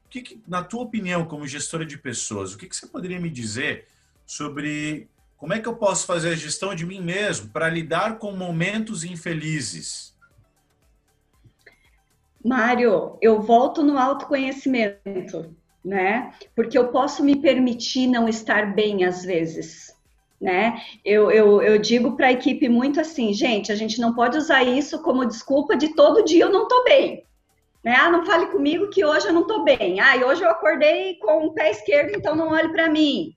O 0.05 0.09
que, 0.09 0.21
que, 0.21 0.41
na 0.47 0.63
tua 0.63 0.83
opinião, 0.83 1.25
como 1.25 1.47
gestora 1.47 1.85
de 1.85 1.97
pessoas, 1.97 2.53
o 2.53 2.57
que, 2.57 2.67
que 2.67 2.75
você 2.75 2.87
poderia 2.87 3.19
me 3.19 3.29
dizer 3.29 3.87
sobre 4.25 5.09
como 5.37 5.53
é 5.53 5.59
que 5.59 5.67
eu 5.67 5.75
posso 5.75 6.05
fazer 6.05 6.29
a 6.29 6.35
gestão 6.35 6.73
de 6.73 6.85
mim 6.85 7.01
mesmo 7.01 7.49
para 7.49 7.69
lidar 7.69 8.17
com 8.17 8.31
momentos 8.31 9.03
infelizes? 9.03 10.15
Mário, 12.43 13.17
eu 13.21 13.41
volto 13.41 13.83
no 13.83 13.97
autoconhecimento, 13.97 15.55
né? 15.83 16.33
Porque 16.55 16.77
eu 16.77 16.89
posso 16.89 17.23
me 17.23 17.35
permitir 17.35 18.07
não 18.07 18.27
estar 18.29 18.73
bem 18.73 19.03
às 19.03 19.23
vezes 19.23 19.95
né? 20.39 20.81
Eu, 21.03 21.31
eu, 21.31 21.61
eu 21.61 21.77
digo 21.77 22.15
para 22.15 22.27
a 22.27 22.31
equipe 22.31 22.67
muito 22.67 22.99
assim, 22.99 23.33
gente, 23.33 23.71
a 23.71 23.75
gente 23.75 23.99
não 23.99 24.13
pode 24.13 24.37
usar 24.37 24.63
isso 24.63 25.01
como 25.01 25.25
desculpa 25.25 25.75
de 25.75 25.95
todo 25.95 26.23
dia 26.23 26.43
eu 26.43 26.51
não 26.51 26.63
estou 26.63 26.83
bem. 26.83 27.23
Né? 27.83 27.95
Ah, 27.95 28.09
não 28.09 28.25
fale 28.25 28.47
comigo 28.47 28.89
que 28.89 29.05
hoje 29.05 29.27
eu 29.27 29.33
não 29.33 29.41
estou 29.41 29.63
bem. 29.63 29.99
Ah, 29.99 30.17
e 30.17 30.23
hoje 30.23 30.43
eu 30.43 30.49
acordei 30.49 31.15
com 31.19 31.45
o 31.45 31.53
pé 31.53 31.71
esquerdo, 31.71 32.15
então 32.15 32.35
não 32.35 32.49
olhe 32.49 32.69
para 32.69 32.89
mim. 32.89 33.31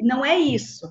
Não 0.00 0.24
é 0.24 0.38
isso. 0.38 0.86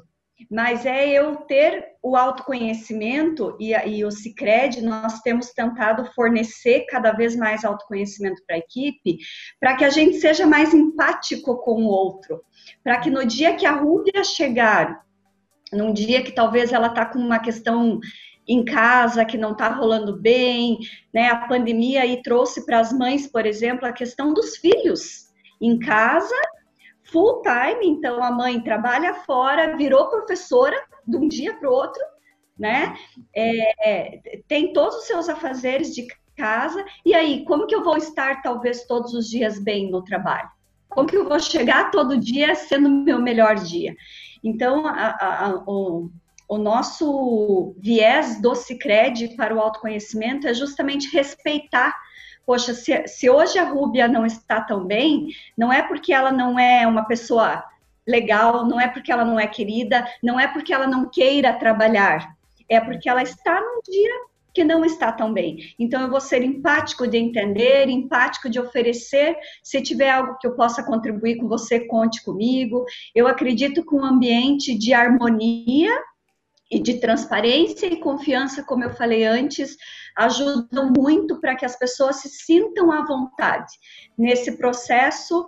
Mas 0.50 0.86
é 0.86 1.08
eu 1.10 1.36
ter 1.36 1.86
o 2.02 2.16
autoconhecimento 2.16 3.56
e, 3.60 3.74
e 3.74 4.06
o 4.06 4.10
Cicred, 4.10 4.82
nós 4.82 5.20
temos 5.22 5.52
tentado 5.52 6.06
fornecer 6.14 6.86
cada 6.90 7.12
vez 7.12 7.36
mais 7.36 7.66
autoconhecimento 7.66 8.42
para 8.48 8.56
a 8.56 8.60
equipe, 8.60 9.18
para 9.60 9.76
que 9.76 9.84
a 9.84 9.90
gente 9.90 10.18
seja 10.18 10.48
mais 10.48 10.74
empático 10.74 11.58
com 11.58 11.84
o 11.84 11.88
outro. 11.88 12.42
Para 12.84 13.00
que 13.00 13.10
no 13.10 13.26
dia 13.26 13.56
que 13.56 13.66
a 13.66 13.74
Rúbia 13.74 14.24
chegar 14.24 15.04
num 15.72 15.94
dia 15.94 16.24
que 16.24 16.32
talvez 16.32 16.74
ela 16.74 16.88
está 16.88 17.06
com 17.06 17.20
uma 17.20 17.40
questão 17.40 18.00
em 18.48 18.66
casa 18.66 19.24
que 19.24 19.38
não 19.38 19.52
está 19.52 19.70
rolando 19.70 20.20
bem, 20.20 20.80
né? 21.14 21.28
A 21.28 21.48
pandemia 21.48 22.02
aí 22.02 22.22
trouxe 22.24 22.66
para 22.66 22.80
as 22.80 22.92
mães, 22.92 23.28
por 23.28 23.46
exemplo, 23.46 23.86
a 23.86 23.94
questão 23.94 24.34
dos 24.34 24.58
filhos 24.58 25.28
em 25.62 25.78
casa, 25.78 26.36
full 27.12 27.42
time, 27.42 27.88
então 27.88 28.24
a 28.24 28.32
mãe 28.32 28.62
trabalha 28.62 29.14
fora, 29.14 29.76
virou 29.76 30.10
professora 30.10 30.78
de 31.08 31.18
um 31.18 31.28
dia 31.28 31.54
para 31.56 31.70
o 31.70 31.74
outro, 31.74 32.02
né? 32.58 32.96
É, 33.36 34.20
tem 34.48 34.74
todos 34.74 34.98
os 34.98 35.08
seus 35.08 35.30
afazeres 35.30 35.94
de 35.94 36.08
casa, 36.36 36.86
e 37.06 37.14
aí, 37.14 37.44
como 37.44 37.68
que 37.68 37.76
eu 37.76 37.84
vou 37.84 37.98
estar 37.98 38.42
talvez 38.42 38.86
todos 38.86 39.14
os 39.14 39.30
dias 39.30 39.60
bem 39.60 39.92
no 39.92 40.04
trabalho? 40.04 40.50
Como 40.88 41.08
que 41.08 41.18
eu 41.18 41.28
vou 41.28 41.40
chegar 41.40 41.92
todo 41.92 42.18
dia 42.18 42.56
sendo 42.56 42.90
meu 42.90 43.22
melhor 43.22 43.56
dia? 43.56 43.96
Então, 44.44 44.88
a, 44.88 45.46
a, 45.46 45.64
o, 45.68 46.10
o 46.48 46.58
nosso 46.58 47.76
viés 47.78 48.42
do 48.42 48.56
Cicred 48.56 49.36
para 49.36 49.54
o 49.54 49.60
autoconhecimento 49.60 50.48
é 50.48 50.54
justamente 50.54 51.14
respeitar. 51.14 51.94
Poxa, 52.50 52.74
se, 52.74 53.08
se 53.08 53.30
hoje 53.30 53.60
a 53.60 53.64
Rúbia 53.64 54.08
não 54.08 54.26
está 54.26 54.60
tão 54.60 54.84
bem, 54.84 55.28
não 55.56 55.72
é 55.72 55.84
porque 55.84 56.12
ela 56.12 56.32
não 56.32 56.58
é 56.58 56.88
uma 56.88 57.06
pessoa 57.06 57.64
legal, 58.08 58.66
não 58.66 58.82
é 58.82 58.88
porque 58.88 59.12
ela 59.12 59.24
não 59.24 59.40
é 59.40 59.46
querida, 59.46 60.04
não 60.24 60.40
é 60.40 60.48
porque 60.48 60.74
ela 60.74 60.88
não 60.88 61.08
queira 61.08 61.54
trabalhar, 61.54 62.36
é 62.68 62.80
porque 62.80 63.08
ela 63.08 63.22
está 63.22 63.62
num 63.62 63.80
dia 63.84 64.14
que 64.52 64.64
não 64.64 64.84
está 64.84 65.12
tão 65.12 65.32
bem. 65.32 65.76
Então, 65.78 66.02
eu 66.02 66.10
vou 66.10 66.20
ser 66.20 66.42
empático 66.42 67.08
de 67.08 67.20
entender, 67.20 67.88
empático 67.88 68.50
de 68.50 68.60
oferecer. 68.60 69.38
Se 69.62 69.80
tiver 69.80 70.10
algo 70.10 70.36
que 70.40 70.48
eu 70.48 70.56
possa 70.56 70.82
contribuir 70.82 71.38
com 71.38 71.48
você, 71.48 71.82
conte 71.82 72.26
comigo. 72.26 72.84
Eu 73.14 73.28
acredito 73.28 73.86
que 73.86 73.94
um 73.94 74.04
ambiente 74.04 74.76
de 74.76 74.92
harmonia 74.92 75.96
e 76.70 76.80
de 76.80 77.00
transparência 77.00 77.88
e 77.88 78.00
confiança, 78.00 78.64
como 78.64 78.84
eu 78.84 78.94
falei 78.94 79.26
antes, 79.26 79.76
ajudam 80.16 80.92
muito 80.96 81.40
para 81.40 81.56
que 81.56 81.66
as 81.66 81.78
pessoas 81.78 82.18
se 82.18 82.30
sintam 82.30 82.92
à 82.92 83.06
vontade 83.06 83.74
nesse 84.18 84.58
processo 84.58 85.48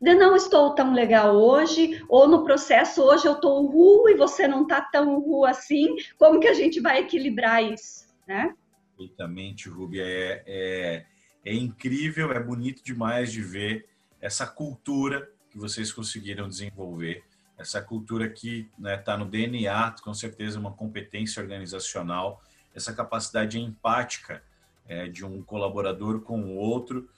de 0.00 0.14
não 0.14 0.34
estou 0.34 0.74
tão 0.74 0.92
legal 0.92 1.36
hoje, 1.36 2.04
ou 2.08 2.26
no 2.26 2.42
processo 2.42 3.02
hoje 3.02 3.26
eu 3.26 3.34
estou 3.34 3.64
ru 3.66 4.08
e 4.08 4.16
você 4.16 4.48
não 4.48 4.62
está 4.62 4.80
tão 4.80 5.20
ru 5.20 5.44
assim, 5.44 5.94
como 6.18 6.40
que 6.40 6.48
a 6.48 6.54
gente 6.54 6.80
vai 6.80 7.02
equilibrar 7.02 7.62
isso? 7.62 8.12
né? 8.26 8.54
Perfeitamente, 8.96 9.68
Rubia. 9.68 10.04
É, 10.04 10.42
é, 10.46 11.06
é 11.44 11.54
incrível, 11.54 12.32
é 12.32 12.40
bonito 12.40 12.82
demais 12.84 13.32
de 13.32 13.42
ver 13.42 13.86
essa 14.20 14.46
cultura 14.46 15.30
que 15.50 15.58
vocês 15.58 15.92
conseguiram 15.92 16.48
desenvolver, 16.48 17.24
essa 17.58 17.80
cultura 17.80 18.28
que 18.28 18.68
está 18.70 18.82
né, 18.82 18.96
tá 18.96 19.16
no 19.16 19.24
DNA, 19.24 19.94
com 20.02 20.14
certeza 20.14 20.58
uma 20.58 20.72
competência 20.72 21.42
organizacional, 21.42 22.42
essa 22.74 22.92
capacidade 22.92 23.60
empática 23.60 24.42
é, 24.88 25.06
de 25.06 25.24
um 25.24 25.42
colaborador 25.42 26.20
com 26.20 26.40
o 26.40 26.56
outro. 26.56 27.08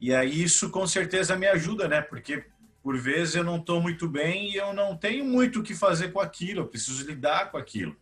E 0.00 0.14
aí 0.14 0.42
isso 0.42 0.70
com 0.70 0.86
certeza 0.86 1.36
me 1.36 1.46
ajuda, 1.46 1.88
né? 1.88 2.00
Porque 2.00 2.44
por 2.82 2.96
vezes 2.96 3.34
eu 3.34 3.44
não 3.44 3.56
estou 3.56 3.80
muito 3.80 4.08
bem 4.08 4.52
e 4.52 4.56
eu 4.56 4.72
não 4.72 4.96
tenho 4.96 5.24
muito 5.24 5.60
o 5.60 5.62
que 5.62 5.74
fazer 5.74 6.12
com 6.12 6.20
aquilo, 6.20 6.60
eu 6.60 6.68
preciso 6.68 7.04
lidar 7.04 7.50
com 7.50 7.58
aquilo. 7.58 7.96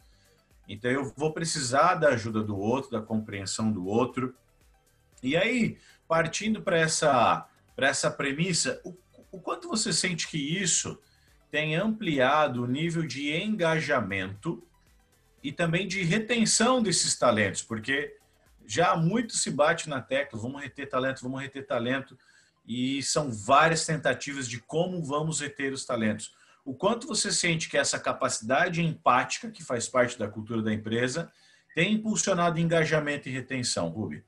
Então 0.68 0.90
eu 0.90 1.12
vou 1.16 1.32
precisar 1.32 1.94
da 1.94 2.08
ajuda 2.08 2.42
do 2.42 2.56
outro, 2.58 2.90
da 2.90 3.00
compreensão 3.00 3.72
do 3.72 3.86
outro. 3.86 4.34
E 5.22 5.36
aí, 5.36 5.78
partindo 6.06 6.60
para 6.60 6.78
essa, 6.78 7.48
essa 7.76 8.10
premissa, 8.10 8.80
o, 8.84 8.94
o 9.32 9.40
quanto 9.40 9.68
você 9.68 9.92
sente 9.92 10.28
que 10.28 10.38
isso 10.38 10.98
tem 11.50 11.74
ampliado 11.74 12.62
o 12.62 12.66
nível 12.66 13.06
de 13.06 13.34
engajamento 13.34 14.62
e 15.42 15.52
também 15.52 15.86
de 15.86 16.02
retenção 16.02 16.82
desses 16.82 17.16
talentos, 17.16 17.62
porque 17.62 18.16
já 18.66 18.96
muito 18.96 19.34
se 19.34 19.50
bate 19.50 19.88
na 19.88 20.00
tecla, 20.00 20.40
vamos 20.40 20.60
reter 20.60 20.88
talento, 20.88 21.22
vamos 21.22 21.40
reter 21.40 21.66
talento, 21.66 22.18
e 22.66 23.02
são 23.02 23.30
várias 23.30 23.86
tentativas 23.86 24.48
de 24.48 24.60
como 24.60 25.04
vamos 25.04 25.40
reter 25.40 25.72
os 25.72 25.84
talentos 25.84 26.34
o 26.66 26.74
quanto 26.74 27.06
você 27.06 27.30
sente 27.30 27.70
que 27.70 27.78
essa 27.78 27.96
capacidade 27.96 28.82
empática, 28.82 29.52
que 29.52 29.62
faz 29.62 29.88
parte 29.88 30.18
da 30.18 30.26
cultura 30.26 30.60
da 30.60 30.74
empresa, 30.74 31.30
tem 31.76 31.94
impulsionado 31.94 32.58
engajamento 32.58 33.28
e 33.28 33.32
retenção, 33.32 33.88
Rubi? 33.88 34.24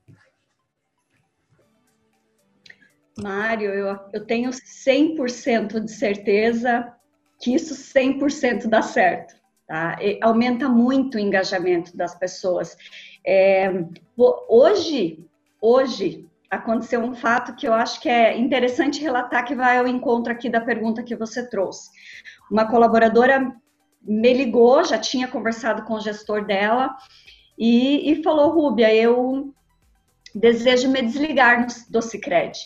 Mário, 3.21 3.71
eu, 3.71 3.99
eu 4.13 4.25
tenho 4.25 4.51
100% 4.51 5.81
de 5.81 5.91
certeza 5.91 6.95
que 7.39 7.55
isso 7.55 7.75
100% 7.75 8.67
dá 8.67 8.83
certo. 8.83 9.35
Tá? 9.67 9.97
Aumenta 10.23 10.69
muito 10.69 11.17
o 11.17 11.21
engajamento 11.21 11.97
das 11.97 12.15
pessoas. 12.15 12.77
É, 13.25 13.71
hoje, 14.49 15.25
hoje, 15.61 16.27
aconteceu 16.51 17.01
um 17.01 17.15
fato 17.15 17.55
que 17.55 17.69
eu 17.69 17.75
acho 17.75 18.01
que 18.01 18.09
é 18.09 18.37
interessante 18.37 19.01
relatar, 19.01 19.45
que 19.45 19.55
vai 19.55 19.79
ao 19.79 19.87
encontro 19.87 20.33
aqui 20.33 20.49
da 20.49 20.61
pergunta 20.61 21.03
que 21.03 21.15
você 21.15 21.49
trouxe. 21.49 21.91
Uma 22.51 22.67
colaboradora 22.67 23.55
me 24.03 24.33
ligou, 24.33 24.83
já 24.85 24.99
tinha 24.99 25.29
conversado 25.29 25.83
com 25.83 25.95
o 25.95 26.01
gestor 26.01 26.47
dela 26.47 26.97
e, 27.59 28.13
e 28.13 28.23
falou, 28.23 28.51
Rúbia, 28.51 28.95
eu 28.95 29.53
desejo 30.35 30.89
me 30.89 31.03
desligar 31.03 31.67
do 31.91 32.01
Cicred. 32.01 32.59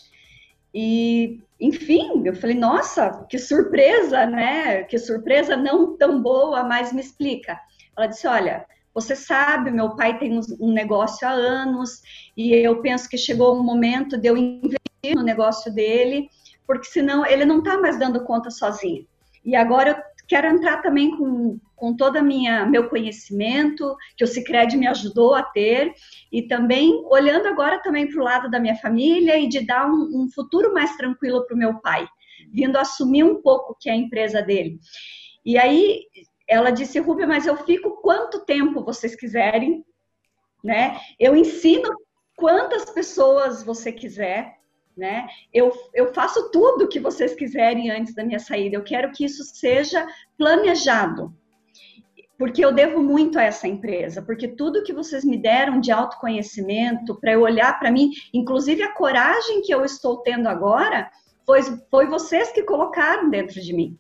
E, 0.74 1.40
enfim, 1.62 2.22
eu 2.24 2.34
falei, 2.34 2.56
nossa, 2.56 3.24
que 3.30 3.38
surpresa, 3.38 4.26
né? 4.26 4.82
Que 4.82 4.98
surpresa 4.98 5.56
não 5.56 5.96
tão 5.96 6.20
boa, 6.20 6.64
mas 6.64 6.92
me 6.92 7.00
explica. 7.00 7.56
Ela 7.96 8.08
disse, 8.08 8.26
olha, 8.26 8.66
você 8.92 9.14
sabe, 9.14 9.70
meu 9.70 9.94
pai 9.94 10.18
tem 10.18 10.40
um 10.58 10.72
negócio 10.72 11.26
há 11.26 11.30
anos 11.30 12.02
e 12.36 12.52
eu 12.52 12.82
penso 12.82 13.08
que 13.08 13.16
chegou 13.16 13.56
um 13.56 13.62
momento 13.62 14.18
de 14.18 14.26
eu 14.26 14.36
investir 14.36 15.14
no 15.14 15.22
negócio 15.22 15.72
dele, 15.72 16.28
porque 16.66 16.88
senão 16.88 17.24
ele 17.24 17.44
não 17.44 17.60
está 17.60 17.78
mais 17.78 17.96
dando 17.96 18.24
conta 18.24 18.50
sozinho. 18.50 19.06
E 19.44 19.54
agora 19.54 19.90
eu 19.90 20.26
quero 20.26 20.48
entrar 20.48 20.82
também 20.82 21.16
com, 21.16 21.60
com 21.82 21.96
todo 21.96 22.16
o 22.20 22.70
meu 22.70 22.88
conhecimento, 22.88 23.96
que 24.16 24.22
o 24.22 24.26
Cicred 24.28 24.76
me 24.76 24.86
ajudou 24.86 25.34
a 25.34 25.42
ter, 25.42 25.92
e 26.30 26.42
também 26.42 27.02
olhando 27.10 27.48
agora 27.48 27.82
também 27.82 28.08
para 28.08 28.20
o 28.20 28.24
lado 28.24 28.48
da 28.48 28.60
minha 28.60 28.76
família 28.76 29.36
e 29.36 29.48
de 29.48 29.66
dar 29.66 29.90
um, 29.90 30.22
um 30.22 30.30
futuro 30.30 30.72
mais 30.72 30.96
tranquilo 30.96 31.44
para 31.44 31.56
o 31.56 31.58
meu 31.58 31.80
pai, 31.80 32.06
vindo 32.52 32.76
assumir 32.76 33.24
um 33.24 33.42
pouco 33.42 33.76
que 33.80 33.90
é 33.90 33.94
a 33.94 33.96
empresa 33.96 34.40
dele. 34.40 34.78
E 35.44 35.58
aí 35.58 36.02
ela 36.46 36.70
disse, 36.70 37.00
Rubia, 37.00 37.26
mas 37.26 37.48
eu 37.48 37.56
fico 37.56 38.00
quanto 38.00 38.44
tempo 38.44 38.84
vocês 38.84 39.16
quiserem, 39.16 39.84
né? 40.62 41.00
Eu 41.18 41.34
ensino 41.34 41.90
quantas 42.36 42.90
pessoas 42.90 43.64
você 43.64 43.90
quiser, 43.90 44.56
né? 44.96 45.26
Eu, 45.52 45.72
eu 45.92 46.14
faço 46.14 46.48
tudo 46.52 46.86
que 46.86 47.00
vocês 47.00 47.34
quiserem 47.34 47.90
antes 47.90 48.14
da 48.14 48.22
minha 48.22 48.38
saída. 48.38 48.76
Eu 48.76 48.84
quero 48.84 49.10
que 49.10 49.24
isso 49.24 49.42
seja 49.42 50.06
planejado, 50.38 51.41
porque 52.38 52.64
eu 52.64 52.72
devo 52.72 53.02
muito 53.02 53.38
a 53.38 53.42
essa 53.42 53.68
empresa, 53.68 54.22
porque 54.22 54.48
tudo 54.48 54.82
que 54.82 54.92
vocês 54.92 55.24
me 55.24 55.36
deram 55.36 55.80
de 55.80 55.92
autoconhecimento, 55.92 57.14
para 57.20 57.32
eu 57.32 57.42
olhar 57.42 57.78
para 57.78 57.90
mim, 57.90 58.10
inclusive 58.32 58.82
a 58.82 58.92
coragem 58.92 59.62
que 59.62 59.72
eu 59.72 59.84
estou 59.84 60.18
tendo 60.18 60.48
agora, 60.48 61.10
foi, 61.46 61.60
foi 61.90 62.06
vocês 62.06 62.50
que 62.52 62.62
colocaram 62.62 63.30
dentro 63.30 63.60
de 63.60 63.72
mim. 63.72 63.98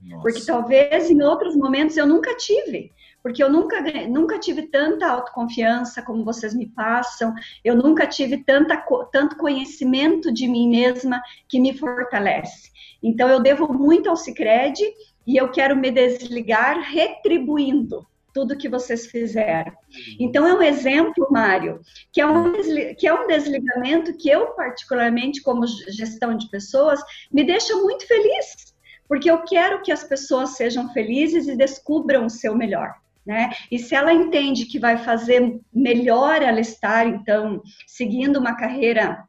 Nossa. 0.00 0.22
Porque 0.22 0.40
talvez 0.44 1.10
em 1.10 1.22
outros 1.22 1.56
momentos 1.56 1.96
eu 1.96 2.06
nunca 2.06 2.36
tive. 2.36 2.92
Porque 3.22 3.42
eu 3.42 3.50
nunca, 3.50 3.82
nunca 4.08 4.38
tive 4.38 4.62
tanta 4.62 5.06
autoconfiança 5.06 6.00
como 6.00 6.24
vocês 6.24 6.54
me 6.54 6.66
passam, 6.66 7.34
eu 7.62 7.76
nunca 7.76 8.06
tive 8.06 8.42
tanta, 8.44 8.82
tanto 9.12 9.36
conhecimento 9.36 10.32
de 10.32 10.48
mim 10.48 10.70
mesma 10.70 11.20
que 11.46 11.60
me 11.60 11.76
fortalece. 11.76 12.70
Então, 13.02 13.28
eu 13.28 13.40
devo 13.40 13.70
muito 13.72 14.08
ao 14.08 14.16
Cicred 14.16 14.82
e 15.26 15.36
eu 15.36 15.50
quero 15.50 15.76
me 15.76 15.90
desligar 15.90 16.80
retribuindo 16.80 18.06
tudo 18.32 18.56
que 18.56 18.68
vocês 18.68 19.06
fizeram. 19.06 19.72
Então, 20.18 20.46
é 20.46 20.54
um 20.54 20.62
exemplo, 20.62 21.28
Mário, 21.30 21.80
que 22.12 22.20
é 22.20 22.26
um, 22.26 22.52
que 22.96 23.06
é 23.06 23.12
um 23.12 23.26
desligamento 23.26 24.16
que 24.16 24.30
eu, 24.30 24.48
particularmente, 24.54 25.42
como 25.42 25.66
gestão 25.66 26.36
de 26.36 26.48
pessoas, 26.48 27.00
me 27.32 27.42
deixa 27.42 27.74
muito 27.76 28.06
feliz 28.06 28.70
porque 29.10 29.28
eu 29.28 29.42
quero 29.42 29.82
que 29.82 29.90
as 29.90 30.04
pessoas 30.04 30.50
sejam 30.50 30.92
felizes 30.92 31.48
e 31.48 31.56
descubram 31.56 32.26
o 32.26 32.30
seu 32.30 32.54
melhor. 32.54 32.94
Né? 33.26 33.50
E 33.68 33.76
se 33.76 33.92
ela 33.92 34.14
entende 34.14 34.66
que 34.66 34.78
vai 34.78 34.98
fazer 34.98 35.60
melhor 35.74 36.40
ela 36.40 36.60
estar, 36.60 37.08
então, 37.08 37.60
seguindo 37.88 38.38
uma 38.38 38.56
carreira 38.56 39.24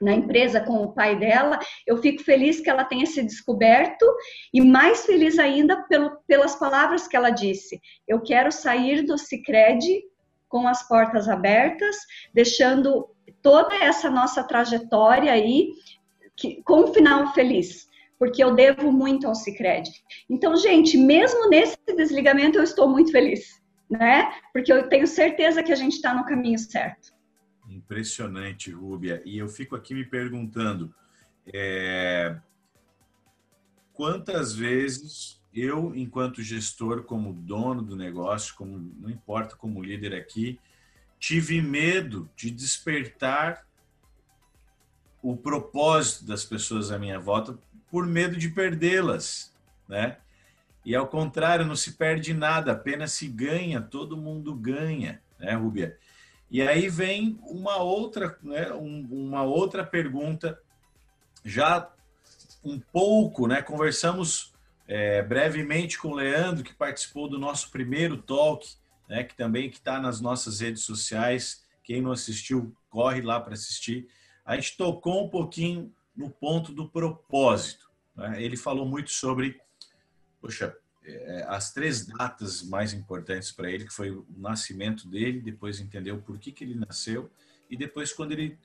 na 0.00 0.12
empresa 0.12 0.60
com 0.60 0.82
o 0.82 0.92
pai 0.92 1.18
dela, 1.18 1.58
eu 1.86 1.98
fico 1.98 2.22
feliz 2.22 2.60
que 2.60 2.70
ela 2.70 2.84
tenha 2.84 3.06
se 3.06 3.22
descoberto 3.22 4.06
e 4.52 4.60
mais 4.60 5.04
feliz 5.04 5.38
ainda 5.38 5.82
pelo, 5.84 6.18
pelas 6.26 6.56
palavras 6.56 7.06
que 7.06 7.16
ela 7.16 7.30
disse. 7.30 7.80
Eu 8.08 8.20
quero 8.22 8.50
sair 8.50 9.02
do 9.02 9.18
Cicred 9.18 10.02
com 10.48 10.66
as 10.66 10.86
portas 10.88 11.28
abertas, 11.28 11.96
deixando 12.34 13.08
toda 13.42 13.74
essa 13.76 14.10
nossa 14.10 14.42
trajetória 14.42 15.32
aí 15.32 15.70
que, 16.36 16.62
com 16.62 16.84
um 16.84 16.92
final 16.92 17.32
feliz 17.34 17.90
porque 18.20 18.44
eu 18.44 18.54
devo 18.54 18.92
muito 18.92 19.26
ao 19.26 19.34
Cicred. 19.34 19.90
Então, 20.28 20.54
gente, 20.54 20.98
mesmo 20.98 21.48
nesse 21.48 21.78
desligamento, 21.96 22.58
eu 22.58 22.62
estou 22.62 22.86
muito 22.86 23.10
feliz, 23.10 23.58
né? 23.90 24.30
Porque 24.52 24.70
eu 24.70 24.90
tenho 24.90 25.06
certeza 25.06 25.62
que 25.62 25.72
a 25.72 25.74
gente 25.74 25.94
está 25.94 26.12
no 26.12 26.26
caminho 26.26 26.58
certo. 26.58 27.09
Impressionante, 27.90 28.70
Rúbia. 28.70 29.20
E 29.24 29.36
eu 29.36 29.48
fico 29.48 29.74
aqui 29.74 29.94
me 29.94 30.04
perguntando, 30.04 30.94
é... 31.52 32.38
quantas 33.92 34.54
vezes 34.54 35.42
eu, 35.52 35.92
enquanto 35.96 36.40
gestor, 36.40 37.02
como 37.02 37.32
dono 37.32 37.82
do 37.82 37.96
negócio, 37.96 38.54
como 38.54 38.78
não 38.78 39.10
importa 39.10 39.56
como 39.56 39.82
líder 39.82 40.14
aqui, 40.14 40.60
tive 41.18 41.60
medo 41.60 42.30
de 42.36 42.52
despertar 42.52 43.66
o 45.20 45.36
propósito 45.36 46.24
das 46.24 46.44
pessoas 46.44 46.92
à 46.92 46.98
minha 46.98 47.18
volta 47.18 47.58
por 47.90 48.06
medo 48.06 48.36
de 48.36 48.50
perdê-las, 48.50 49.52
né? 49.88 50.18
E 50.84 50.94
ao 50.94 51.08
contrário, 51.08 51.66
não 51.66 51.74
se 51.74 51.94
perde 51.94 52.32
nada, 52.32 52.70
apenas 52.70 53.10
se 53.14 53.26
ganha, 53.26 53.82
todo 53.82 54.16
mundo 54.16 54.54
ganha, 54.54 55.20
né, 55.40 55.54
Rubia? 55.54 55.98
E 56.50 56.60
aí 56.60 56.88
vem 56.88 57.38
uma 57.42 57.76
outra, 57.76 58.36
né, 58.42 58.72
um, 58.72 59.06
uma 59.10 59.44
outra 59.44 59.86
pergunta, 59.86 60.60
já 61.44 61.90
um 62.64 62.78
pouco, 62.78 63.46
né? 63.46 63.62
Conversamos 63.62 64.52
é, 64.86 65.22
brevemente 65.22 65.98
com 65.98 66.08
o 66.08 66.14
Leandro, 66.14 66.64
que 66.64 66.74
participou 66.74 67.28
do 67.28 67.38
nosso 67.38 67.70
primeiro 67.70 68.16
talk, 68.18 68.68
né? 69.08 69.22
Que 69.24 69.36
também 69.36 69.68
está 69.68 70.00
nas 70.00 70.20
nossas 70.20 70.60
redes 70.60 70.82
sociais. 70.82 71.64
Quem 71.84 72.02
não 72.02 72.12
assistiu, 72.12 72.74
corre 72.90 73.20
lá 73.20 73.40
para 73.40 73.54
assistir. 73.54 74.08
A 74.44 74.56
gente 74.56 74.76
tocou 74.76 75.24
um 75.24 75.28
pouquinho 75.28 75.92
no 76.14 76.30
ponto 76.30 76.72
do 76.72 76.88
propósito. 76.88 77.90
Né? 78.14 78.42
Ele 78.42 78.56
falou 78.56 78.86
muito 78.86 79.10
sobre, 79.10 79.60
poxa, 80.40 80.76
as 81.46 81.72
três 81.72 82.06
datas 82.06 82.62
mais 82.62 82.92
importantes 82.92 83.50
para 83.50 83.70
ele, 83.70 83.84
que 83.84 83.92
foi 83.92 84.10
o 84.10 84.26
nascimento 84.36 85.08
dele, 85.08 85.40
depois 85.40 85.80
entendeu 85.80 86.18
por 86.18 86.38
que, 86.38 86.52
que 86.52 86.64
ele 86.64 86.74
nasceu, 86.74 87.30
e 87.68 87.76
depois, 87.76 88.12
quando 88.12 88.32
ele 88.32 88.58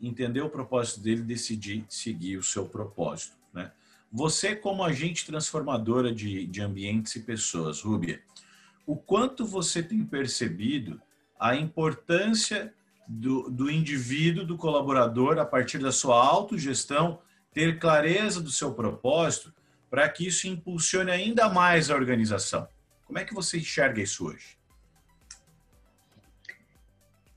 entendeu 0.00 0.46
o 0.46 0.50
propósito 0.50 1.00
dele, 1.00 1.22
decidir 1.22 1.84
seguir 1.88 2.36
o 2.36 2.42
seu 2.42 2.66
propósito. 2.66 3.36
Né? 3.52 3.70
Você, 4.10 4.56
como 4.56 4.84
agente 4.84 5.26
transformadora 5.26 6.12
de, 6.12 6.46
de 6.46 6.60
ambientes 6.60 7.14
e 7.16 7.20
pessoas, 7.20 7.80
Rúbia, 7.80 8.22
o 8.86 8.96
quanto 8.96 9.44
você 9.44 9.82
tem 9.82 10.04
percebido 10.04 11.00
a 11.38 11.56
importância 11.56 12.74
do, 13.06 13.50
do 13.50 13.70
indivíduo, 13.70 14.44
do 14.44 14.56
colaborador, 14.56 15.38
a 15.38 15.44
partir 15.44 15.78
da 15.78 15.92
sua 15.92 16.16
autogestão, 16.16 17.20
ter 17.52 17.78
clareza 17.78 18.40
do 18.40 18.50
seu 18.50 18.72
propósito 18.72 19.52
para 19.92 20.08
que 20.08 20.26
isso 20.26 20.48
impulsione 20.48 21.10
ainda 21.10 21.50
mais 21.50 21.90
a 21.90 21.94
organização. 21.94 22.66
Como 23.04 23.18
é 23.18 23.26
que 23.26 23.34
você 23.34 23.58
enxerga 23.58 24.00
isso 24.00 24.26
hoje? 24.26 24.56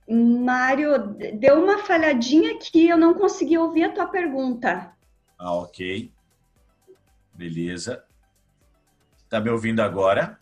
Mário, 0.07 1.17
deu 1.37 1.61
uma 1.61 1.79
falhadinha 1.79 2.53
aqui, 2.53 2.87
eu 2.87 2.97
não 2.97 3.13
consegui 3.13 3.57
ouvir 3.57 3.83
a 3.83 3.91
tua 3.91 4.07
pergunta. 4.07 4.95
Ah, 5.37 5.53
ok. 5.53 6.09
Beleza. 7.33 8.05
Tá 9.29 9.41
me 9.41 9.49
ouvindo 9.49 9.81
agora? 9.81 10.39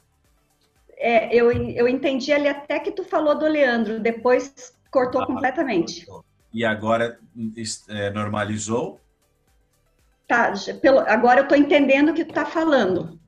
É, 0.97 1.36
eu, 1.36 1.52
eu 1.52 1.88
entendi 1.88 2.32
ali 2.32 2.47
até 2.47 2.80
que 2.80 2.91
tu 2.91 3.04
falou 3.04 3.39
do 3.39 3.47
Leandro, 3.47 3.99
depois 3.99 4.78
cortou 4.91 5.23
ah, 5.23 5.26
completamente. 5.26 6.06
E 6.54 6.63
agora 6.63 7.19
é, 7.89 8.12
normalizou? 8.12 9.02
Tá, 10.34 10.52
pelo, 10.82 11.02
agora 11.02 11.41
eu 11.41 11.43
estou 11.43 11.56
entendendo 11.56 12.10
o 12.10 12.13
que 12.15 12.26
tu 12.26 12.30
está 12.30 12.43
falando. 12.43 13.19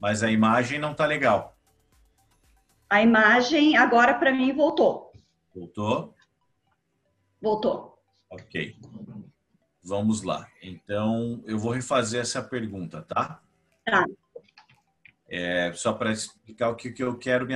Mas 0.00 0.22
a 0.22 0.30
imagem 0.30 0.78
não 0.78 0.92
está 0.92 1.04
legal. 1.04 1.56
A 2.88 3.02
imagem 3.02 3.76
agora 3.76 4.14
para 4.14 4.30
mim 4.30 4.52
voltou. 4.52 5.10
Voltou? 5.52 6.14
Voltou. 7.42 7.98
Ok. 8.30 8.76
Vamos 9.82 10.22
lá. 10.22 10.46
Então, 10.62 11.42
eu 11.46 11.58
vou 11.58 11.72
refazer 11.72 12.20
essa 12.20 12.40
pergunta, 12.40 13.02
tá? 13.02 13.42
Tá. 13.84 14.06
É, 15.28 15.72
só 15.72 15.92
para 15.92 16.12
explicar 16.12 16.68
o 16.68 16.76
que, 16.76 16.92
que 16.92 17.02
eu 17.02 17.18
quero 17.18 17.44
me 17.44 17.54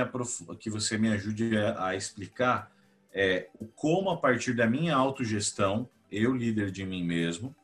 que 0.59 0.69
você 0.69 0.97
me 0.97 1.13
ajude 1.13 1.57
a, 1.57 1.85
a 1.85 1.95
explicar 1.95 2.69
é 3.13 3.47
como 3.73 4.09
a 4.09 4.17
partir 4.17 4.53
da 4.53 4.67
minha 4.67 4.97
autogestão, 4.97 5.89
eu 6.11 6.35
líder 6.35 6.71
de 6.71 6.85
mim 6.85 7.05
mesmo, 7.05 7.55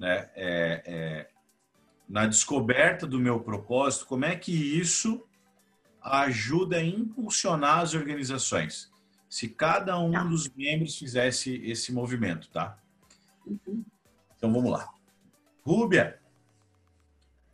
né, 0.00 0.30
é, 0.34 0.82
é, 0.86 1.30
na 2.08 2.26
descoberta 2.26 3.06
do 3.06 3.20
meu 3.20 3.38
propósito, 3.38 4.06
como 4.06 4.24
é 4.24 4.34
que 4.34 4.50
isso 4.50 5.22
ajuda 6.00 6.78
a 6.78 6.84
impulsionar 6.84 7.80
as 7.80 7.92
organizações? 7.92 8.90
Se 9.28 9.46
cada 9.46 9.98
um 9.98 10.10
tá. 10.10 10.24
dos 10.24 10.48
membros 10.48 10.98
fizesse 10.98 11.54
esse 11.62 11.92
movimento, 11.92 12.48
tá? 12.48 12.78
Uhum. 13.46 13.84
Então 14.36 14.50
vamos 14.50 14.72
lá. 14.72 14.88
Rúbia, 15.62 16.18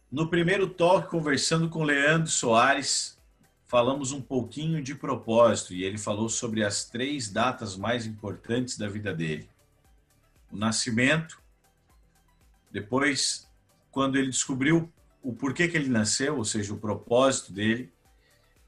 No 0.09 0.31
primeiro 0.31 0.69
toque, 0.69 1.11
conversando 1.11 1.69
com 1.69 1.83
Leandro 1.83 2.31
Soares, 2.31 3.21
falamos 3.65 4.13
um 4.13 4.23
pouquinho 4.23 4.81
de 4.81 4.95
propósito 4.95 5.75
e 5.75 5.83
ele 5.83 5.99
falou 5.99 6.29
sobre 6.29 6.63
as 6.63 6.85
três 6.85 7.29
datas 7.29 7.77
mais 7.77 8.07
importantes 8.07 8.79
da 8.79 8.89
vida 8.89 9.13
dele: 9.13 9.51
o 10.53 10.57
nascimento, 10.57 11.45
depois, 12.77 13.49
quando 13.91 14.19
ele 14.19 14.29
descobriu 14.29 14.93
o 15.23 15.33
porquê 15.33 15.67
que 15.67 15.79
ele 15.79 15.89
nasceu, 15.89 16.37
ou 16.37 16.45
seja, 16.45 16.75
o 16.75 16.79
propósito 16.79 17.51
dele, 17.51 17.91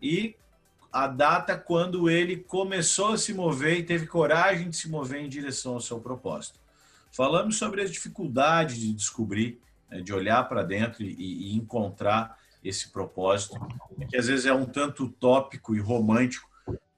e 0.01 0.35
a 0.91 1.07
data 1.07 1.59
quando 1.59 2.09
ele 2.09 2.39
começou 2.39 3.13
a 3.13 3.19
se 3.19 3.35
mover 3.35 3.79
e 3.79 3.83
teve 3.83 4.07
coragem 4.07 4.71
de 4.71 4.77
se 4.79 4.89
mover 4.89 5.21
em 5.21 5.29
direção 5.29 5.75
ao 5.75 5.81
seu 5.83 6.01
propósito. 6.01 6.59
Falamos 7.13 7.59
sobre 7.59 7.83
as 7.83 7.91
dificuldades 7.91 8.79
de 8.79 8.95
descobrir, 8.95 9.61
né, 9.91 10.01
de 10.01 10.11
olhar 10.11 10.49
para 10.49 10.63
dentro 10.63 11.03
e, 11.03 11.55
encontrar 11.55 12.39
esse 12.65 12.89
propósito, 12.91 13.61
que 14.09 14.17
às 14.17 14.27
vezes 14.27 14.47
é 14.47 14.55
um 14.55 14.65
tanto 14.65 15.05
utópico 15.05 15.77
e 15.77 15.81
romântico, 15.81 16.49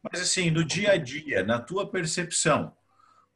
mas 0.00 0.20
assim, 0.20 0.48
no 0.48 0.64
dia 0.64 0.92
a 0.92 0.96
dia, 0.96 1.42
na 1.42 1.58
tua 1.58 1.90
percepção, 1.90 2.72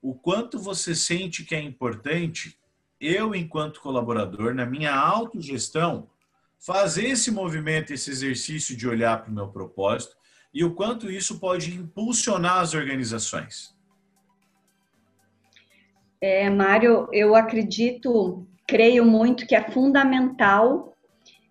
o 0.01 0.15
quanto 0.15 0.61
você 0.61 0.95
sente 0.95 1.43
que 1.43 1.57
é 1.57 1.61
importante, 1.61 2.57
eu, 3.07 3.35
enquanto 3.35 3.81
colaborador, 3.81 4.55
na 4.55 4.65
minha 4.65 4.95
autogestão, 4.95 6.09
fazer 6.59 7.07
esse 7.07 7.31
movimento, 7.31 7.93
esse 7.93 8.11
exercício 8.11 8.77
de 8.77 8.89
olhar 8.89 9.23
para 9.23 9.31
o 9.31 9.35
meu 9.35 9.49
propósito 9.49 10.17
e 10.53 10.65
o 10.65 10.75
quanto 10.75 11.11
isso 11.11 11.39
pode 11.39 11.75
impulsionar 11.75 12.59
as 12.59 12.75
organizações. 12.75 13.75
É, 16.21 16.49
Mário, 16.49 17.09
eu 17.13 17.35
acredito, 17.35 18.47
creio 18.67 19.05
muito 19.05 19.47
que 19.47 19.55
é 19.55 19.71
fundamental 19.71 20.97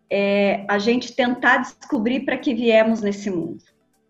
é, 0.09 0.65
a 0.69 0.79
gente 0.79 1.15
tentar 1.15 1.57
descobrir 1.57 2.21
para 2.21 2.37
que 2.37 2.55
viemos 2.55 3.01
nesse 3.01 3.29
mundo, 3.29 3.63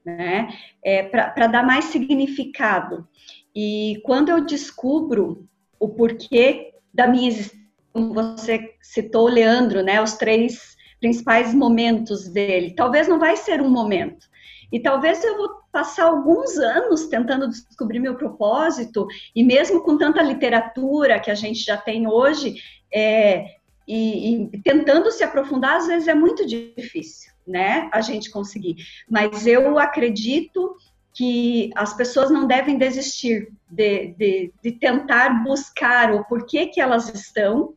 né? 0.05 0.53
É, 0.83 1.03
para 1.03 1.47
dar 1.47 1.65
mais 1.65 1.85
significado. 1.85 3.07
E 3.55 4.01
quando 4.05 4.29
eu 4.29 4.45
descubro 4.45 5.47
o 5.79 5.89
porquê 5.89 6.72
da 6.93 7.07
minha 7.07 7.29
existência, 7.29 7.63
como 7.91 8.13
você 8.13 8.73
citou, 8.81 9.27
Leandro, 9.27 9.83
né? 9.83 10.01
Os 10.01 10.13
três 10.13 10.75
principais 10.99 11.53
momentos 11.53 12.27
dele. 12.27 12.73
Talvez 12.75 13.07
não 13.07 13.19
vai 13.19 13.37
ser 13.37 13.61
um 13.61 13.69
momento. 13.69 14.25
E 14.71 14.79
talvez 14.79 15.23
eu 15.23 15.37
vou 15.37 15.49
passar 15.71 16.05
alguns 16.05 16.57
anos 16.57 17.07
tentando 17.07 17.47
descobrir 17.47 17.99
meu 17.99 18.15
propósito, 18.15 19.05
e 19.35 19.43
mesmo 19.43 19.81
com 19.81 19.97
tanta 19.97 20.23
literatura 20.23 21.19
que 21.19 21.29
a 21.29 21.35
gente 21.35 21.63
já 21.63 21.77
tem 21.77 22.07
hoje, 22.07 22.55
é, 22.91 23.45
e, 23.87 24.45
e, 24.45 24.61
tentando 24.61 25.11
se 25.11 25.23
aprofundar, 25.23 25.77
às 25.77 25.87
vezes 25.87 26.07
é 26.07 26.15
muito 26.15 26.45
difícil, 26.45 27.31
né, 27.45 27.89
a 27.91 28.01
gente 28.01 28.31
conseguir. 28.31 28.77
Mas 29.09 29.45
eu 29.45 29.77
acredito 29.77 30.75
que 31.13 31.69
as 31.75 31.93
pessoas 31.93 32.31
não 32.31 32.47
devem 32.47 32.77
desistir 32.77 33.51
de, 33.69 34.07
de, 34.17 34.53
de 34.63 34.71
tentar 34.71 35.43
buscar 35.43 36.13
o 36.13 36.25
porquê 36.25 36.67
que 36.67 36.81
elas 36.81 37.13
estão 37.13 37.75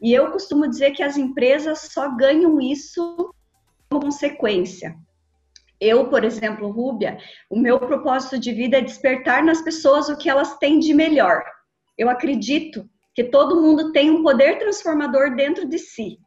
e 0.00 0.12
eu 0.12 0.30
costumo 0.30 0.68
dizer 0.68 0.92
que 0.92 1.02
as 1.02 1.16
empresas 1.16 1.90
só 1.92 2.14
ganham 2.14 2.60
isso 2.60 3.34
como 3.90 4.02
consequência. 4.02 4.96
Eu, 5.80 6.08
por 6.08 6.24
exemplo, 6.24 6.70
Rúbia, 6.70 7.18
o 7.50 7.58
meu 7.58 7.78
propósito 7.78 8.38
de 8.38 8.52
vida 8.52 8.78
é 8.78 8.80
despertar 8.80 9.42
nas 9.42 9.60
pessoas 9.62 10.08
o 10.08 10.16
que 10.16 10.28
elas 10.28 10.56
têm 10.58 10.78
de 10.78 10.94
melhor. 10.94 11.44
Eu 11.96 12.08
acredito 12.08 12.88
que 13.14 13.24
todo 13.24 13.60
mundo 13.60 13.92
tem 13.92 14.10
um 14.10 14.22
poder 14.22 14.58
transformador 14.58 15.34
dentro 15.34 15.68
de 15.68 15.78
si. 15.78 16.18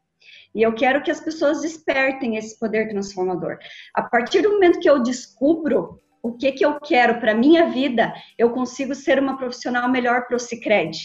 E 0.53 0.61
eu 0.61 0.73
quero 0.73 1.01
que 1.01 1.11
as 1.11 1.21
pessoas 1.21 1.61
despertem 1.61 2.35
esse 2.35 2.59
poder 2.59 2.89
transformador. 2.89 3.57
A 3.93 4.01
partir 4.01 4.41
do 4.41 4.51
momento 4.51 4.79
que 4.79 4.89
eu 4.89 5.01
descubro 5.01 6.01
o 6.21 6.33
que, 6.33 6.51
que 6.51 6.65
eu 6.65 6.79
quero 6.79 7.19
para 7.19 7.33
minha 7.33 7.67
vida, 7.69 8.13
eu 8.37 8.51
consigo 8.51 8.93
ser 8.93 9.19
uma 9.19 9.37
profissional 9.37 9.89
melhor 9.89 10.27
para 10.27 10.35
o 10.35 10.39
Cicred 10.39 10.97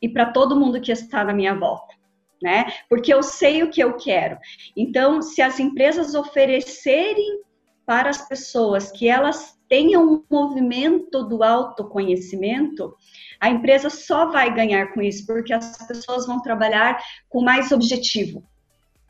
e 0.00 0.08
para 0.08 0.32
todo 0.32 0.58
mundo 0.58 0.80
que 0.80 0.92
está 0.92 1.24
na 1.24 1.34
minha 1.34 1.54
volta. 1.54 1.94
Né? 2.42 2.66
Porque 2.88 3.12
eu 3.12 3.22
sei 3.22 3.62
o 3.62 3.70
que 3.70 3.82
eu 3.82 3.96
quero. 3.96 4.38
Então, 4.76 5.22
se 5.22 5.40
as 5.40 5.58
empresas 5.58 6.14
oferecerem 6.14 7.40
para 7.86 8.10
as 8.10 8.28
pessoas 8.28 8.90
que 8.90 9.08
elas 9.08 9.56
tenham 9.68 10.06
um 10.06 10.24
movimento 10.30 11.24
do 11.24 11.42
autoconhecimento, 11.42 12.94
a 13.40 13.48
empresa 13.48 13.88
só 13.88 14.30
vai 14.30 14.54
ganhar 14.54 14.92
com 14.92 15.00
isso, 15.00 15.26
porque 15.26 15.52
as 15.52 15.76
pessoas 15.86 16.26
vão 16.26 16.42
trabalhar 16.42 17.02
com 17.28 17.42
mais 17.42 17.72
objetivo, 17.72 18.44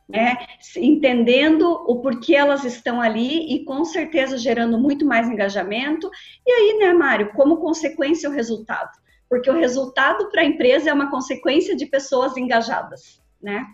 né? 0.09 0.37
Entendendo 0.77 1.69
o 1.69 2.01
porquê 2.01 2.35
elas 2.35 2.65
estão 2.65 3.01
ali 3.01 3.55
e 3.55 3.65
com 3.65 3.85
certeza 3.85 4.39
gerando 4.39 4.79
muito 4.79 5.05
mais 5.05 5.29
engajamento. 5.29 6.11
E 6.47 6.51
aí, 6.51 6.79
né, 6.79 6.93
Mário, 6.93 7.33
como 7.33 7.59
consequência 7.59 8.29
o 8.29 8.33
resultado 8.33 8.91
porque 9.29 9.51
o 9.51 9.59
resultado 9.59 10.31
para 10.31 10.43
a 10.43 10.45
empresa 10.45 10.91
é 10.91 10.93
uma 10.93 11.11
consequência 11.11 11.77
de 11.77 11.87
pessoas 11.87 12.37
engajadas, 12.37 13.21
né? 13.43 13.67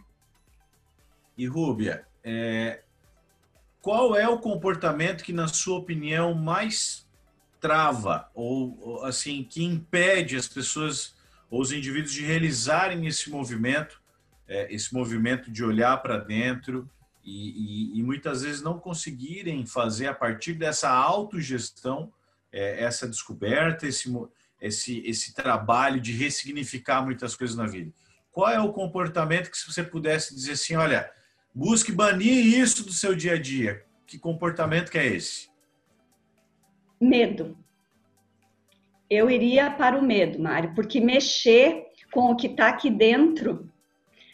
E 1.37 1.47
Rúbia, 1.47 2.07
é, 2.25 2.83
qual 3.81 4.16
é 4.16 4.29
o 4.29 4.38
comportamento 4.38 5.25
que, 5.25 5.33
na 5.33 5.49
sua 5.49 5.79
opinião, 5.79 6.35
mais 6.35 7.07
trava 7.61 8.29
ou, 8.35 9.05
assim 9.05 9.45
que 9.45 9.62
impede 9.62 10.37
as 10.37 10.49
pessoas 10.49 11.14
ou 11.49 11.61
os 11.61 11.71
indivíduos 11.71 12.12
de 12.12 12.25
realizarem 12.25 13.07
esse 13.07 13.31
movimento, 13.31 14.02
é, 14.53 14.75
esse 14.75 14.93
movimento 14.93 15.51
de 15.51 15.65
olhar 15.65 15.97
para 16.03 16.19
dentro 16.19 16.88
e, 17.25 17.95
e, 17.95 17.99
e, 17.99 18.03
muitas 18.03 18.43
vezes 18.43 18.61
não 18.61 18.79
conseguirem 18.79 19.65
fazer 19.65 20.09
a 20.09 20.15
partir 20.15 20.55
dessa 20.55 20.91
autogestão 20.91 22.12
é, 22.53 22.83
essa 22.85 23.09
descoberta, 23.09 23.87
esse 23.87 24.11
esse, 24.61 25.03
esse 25.05 25.35
trabalho 25.35 26.01
de 26.01 26.12
ressignificar 26.12 27.03
muitas 27.03 27.35
coisas 27.35 27.57
na 27.57 27.67
vida. 27.67 27.93
Qual 28.31 28.49
é 28.49 28.61
o 28.61 28.73
comportamento 28.73 29.51
que, 29.51 29.59
se 29.59 29.67
você 29.67 29.83
pudesse 29.83 30.35
dizer 30.35 30.53
assim, 30.53 30.77
olha, 30.77 31.11
busque 31.53 31.91
banir 31.91 32.47
isso 32.47 32.85
do 32.85 32.93
seu 32.93 33.15
dia 33.15 33.35
a 33.35 33.41
dia? 33.41 33.85
Que 34.07 34.19
comportamento 34.19 34.88
que 34.88 34.99
é 34.99 35.07
esse? 35.07 35.49
Medo. 37.01 37.59
Eu 39.11 39.29
iria 39.29 39.71
para 39.71 39.99
o 39.99 40.03
medo, 40.03 40.38
Mário, 40.38 40.73
porque 40.75 41.01
mexer 41.01 41.87
com 42.12 42.31
o 42.31 42.37
que 42.37 42.47
está 42.47 42.69
aqui 42.69 42.88
dentro, 42.88 43.72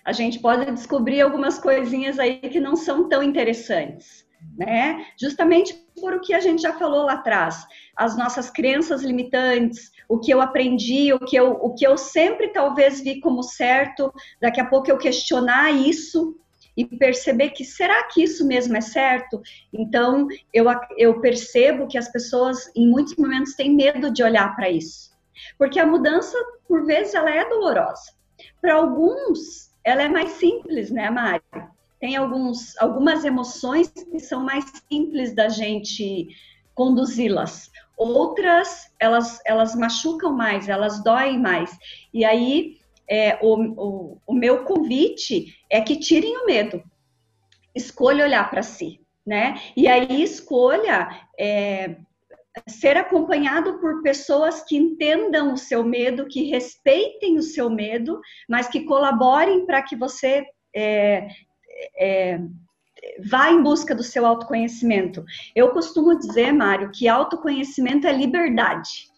a 0.08 0.12
gente 0.12 0.38
pode 0.38 0.64
descobrir 0.72 1.20
algumas 1.20 1.58
coisinhas 1.58 2.18
aí 2.18 2.38
que 2.38 2.58
não 2.58 2.74
são 2.74 3.10
tão 3.10 3.22
interessantes, 3.22 4.24
né? 4.56 5.04
Justamente 5.20 5.74
por 6.00 6.14
o 6.14 6.20
que 6.22 6.32
a 6.32 6.40
gente 6.40 6.62
já 6.62 6.72
falou 6.72 7.04
lá 7.04 7.12
atrás, 7.12 7.66
as 7.94 8.16
nossas 8.16 8.48
crenças 8.48 9.02
limitantes, 9.02 9.90
o 10.08 10.18
que 10.18 10.30
eu 10.30 10.40
aprendi, 10.40 11.12
o 11.12 11.18
que 11.18 11.36
eu, 11.36 11.50
o 11.50 11.74
que 11.74 11.86
eu 11.86 11.98
sempre 11.98 12.48
talvez 12.48 13.02
vi 13.02 13.20
como 13.20 13.42
certo, 13.42 14.10
daqui 14.40 14.62
a 14.62 14.64
pouco 14.64 14.90
eu 14.90 14.96
questionar 14.96 15.72
isso 15.72 16.34
e 16.74 16.86
perceber 16.86 17.50
que 17.50 17.62
será 17.62 18.04
que 18.04 18.22
isso 18.22 18.46
mesmo 18.46 18.78
é 18.78 18.80
certo? 18.80 19.42
Então, 19.70 20.26
eu, 20.54 20.64
eu 20.96 21.20
percebo 21.20 21.86
que 21.86 21.98
as 21.98 22.10
pessoas, 22.10 22.72
em 22.74 22.88
muitos 22.88 23.14
momentos, 23.16 23.54
têm 23.54 23.76
medo 23.76 24.10
de 24.10 24.22
olhar 24.22 24.56
para 24.56 24.70
isso. 24.70 25.10
Porque 25.58 25.78
a 25.78 25.86
mudança, 25.86 26.34
por 26.66 26.86
vezes, 26.86 27.12
ela 27.12 27.30
é 27.30 27.46
dolorosa. 27.46 28.16
Para 28.62 28.76
alguns, 28.76 29.67
ela 29.88 30.02
é 30.02 30.08
mais 30.08 30.32
simples, 30.32 30.90
né, 30.90 31.08
Mari? 31.08 31.42
Tem 31.98 32.14
alguns, 32.14 32.76
algumas 32.78 33.24
emoções 33.24 33.88
que 33.88 34.20
são 34.20 34.44
mais 34.44 34.64
simples 34.90 35.34
da 35.34 35.48
gente 35.48 36.28
conduzi-las. 36.74 37.70
Outras, 37.96 38.92
elas, 39.00 39.40
elas 39.44 39.74
machucam 39.74 40.32
mais, 40.32 40.68
elas 40.68 41.02
doem 41.02 41.40
mais. 41.40 41.76
E 42.12 42.24
aí, 42.24 42.76
é, 43.08 43.38
o, 43.42 43.54
o, 43.54 44.18
o 44.26 44.34
meu 44.34 44.64
convite 44.64 45.56
é 45.70 45.80
que 45.80 45.96
tirem 45.96 46.36
o 46.36 46.46
medo. 46.46 46.82
Escolha 47.74 48.24
olhar 48.24 48.48
para 48.50 48.62
si, 48.62 49.00
né? 49.26 49.58
E 49.76 49.88
aí, 49.88 50.22
escolha 50.22 51.08
é, 51.36 51.96
ser 52.66 52.96
acompanhado 52.96 53.78
por 53.78 54.02
pessoas 54.02 54.62
que 54.62 54.76
entendam 54.76 55.52
o 55.52 55.58
seu 55.58 55.84
medo, 55.84 56.26
que 56.26 56.44
respeitem 56.44 57.36
o 57.38 57.42
seu 57.42 57.68
medo, 57.68 58.20
mas 58.48 58.68
que 58.68 58.84
colaborem 58.84 59.66
para 59.66 59.82
que 59.82 59.94
você 59.94 60.46
é, 60.74 61.28
é, 61.98 62.40
vá 63.28 63.50
em 63.50 63.62
busca 63.62 63.94
do 63.94 64.02
seu 64.02 64.24
autoconhecimento. 64.26 65.24
Eu 65.54 65.70
costumo 65.70 66.18
dizer, 66.18 66.52
Mário, 66.52 66.90
que 66.90 67.08
autoconhecimento 67.08 68.06
é 68.06 68.12
liberdade. 68.12 69.08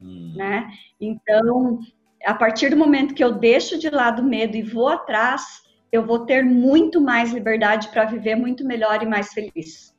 Hum. 0.00 0.34
Né? 0.36 0.70
Então, 1.00 1.80
a 2.24 2.34
partir 2.34 2.70
do 2.70 2.76
momento 2.76 3.14
que 3.14 3.24
eu 3.24 3.32
deixo 3.32 3.78
de 3.78 3.90
lado 3.90 4.22
o 4.22 4.24
medo 4.24 4.56
e 4.56 4.62
vou 4.62 4.88
atrás, 4.88 5.62
eu 5.92 6.04
vou 6.04 6.24
ter 6.24 6.44
muito 6.44 7.00
mais 7.00 7.32
liberdade 7.32 7.88
para 7.88 8.04
viver 8.04 8.36
muito 8.36 8.64
melhor 8.64 9.02
e 9.02 9.06
mais 9.06 9.32
feliz. 9.32 9.89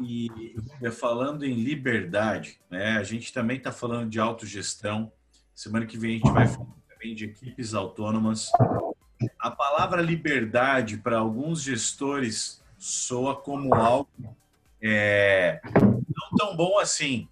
E 0.00 0.90
falando 0.92 1.44
em 1.44 1.54
liberdade, 1.54 2.60
né, 2.70 2.98
a 2.98 3.02
gente 3.02 3.32
também 3.32 3.56
está 3.58 3.72
falando 3.72 4.10
de 4.10 4.20
autogestão. 4.20 5.12
Semana 5.54 5.86
que 5.86 5.98
vem 5.98 6.10
a 6.10 6.18
gente 6.18 6.30
vai 6.30 6.46
falar 6.46 6.66
também 6.88 7.14
de 7.14 7.24
equipes 7.24 7.74
autônomas 7.74 8.50
a 9.38 9.50
palavra 9.50 10.00
liberdade 10.00 10.98
para 10.98 11.18
alguns 11.18 11.62
gestores 11.62 12.62
soa 12.78 13.34
como 13.34 13.74
algo 13.74 14.08
é, 14.80 15.60
não 15.74 16.36
tão 16.36 16.56
bom 16.56 16.78
assim, 16.78 17.28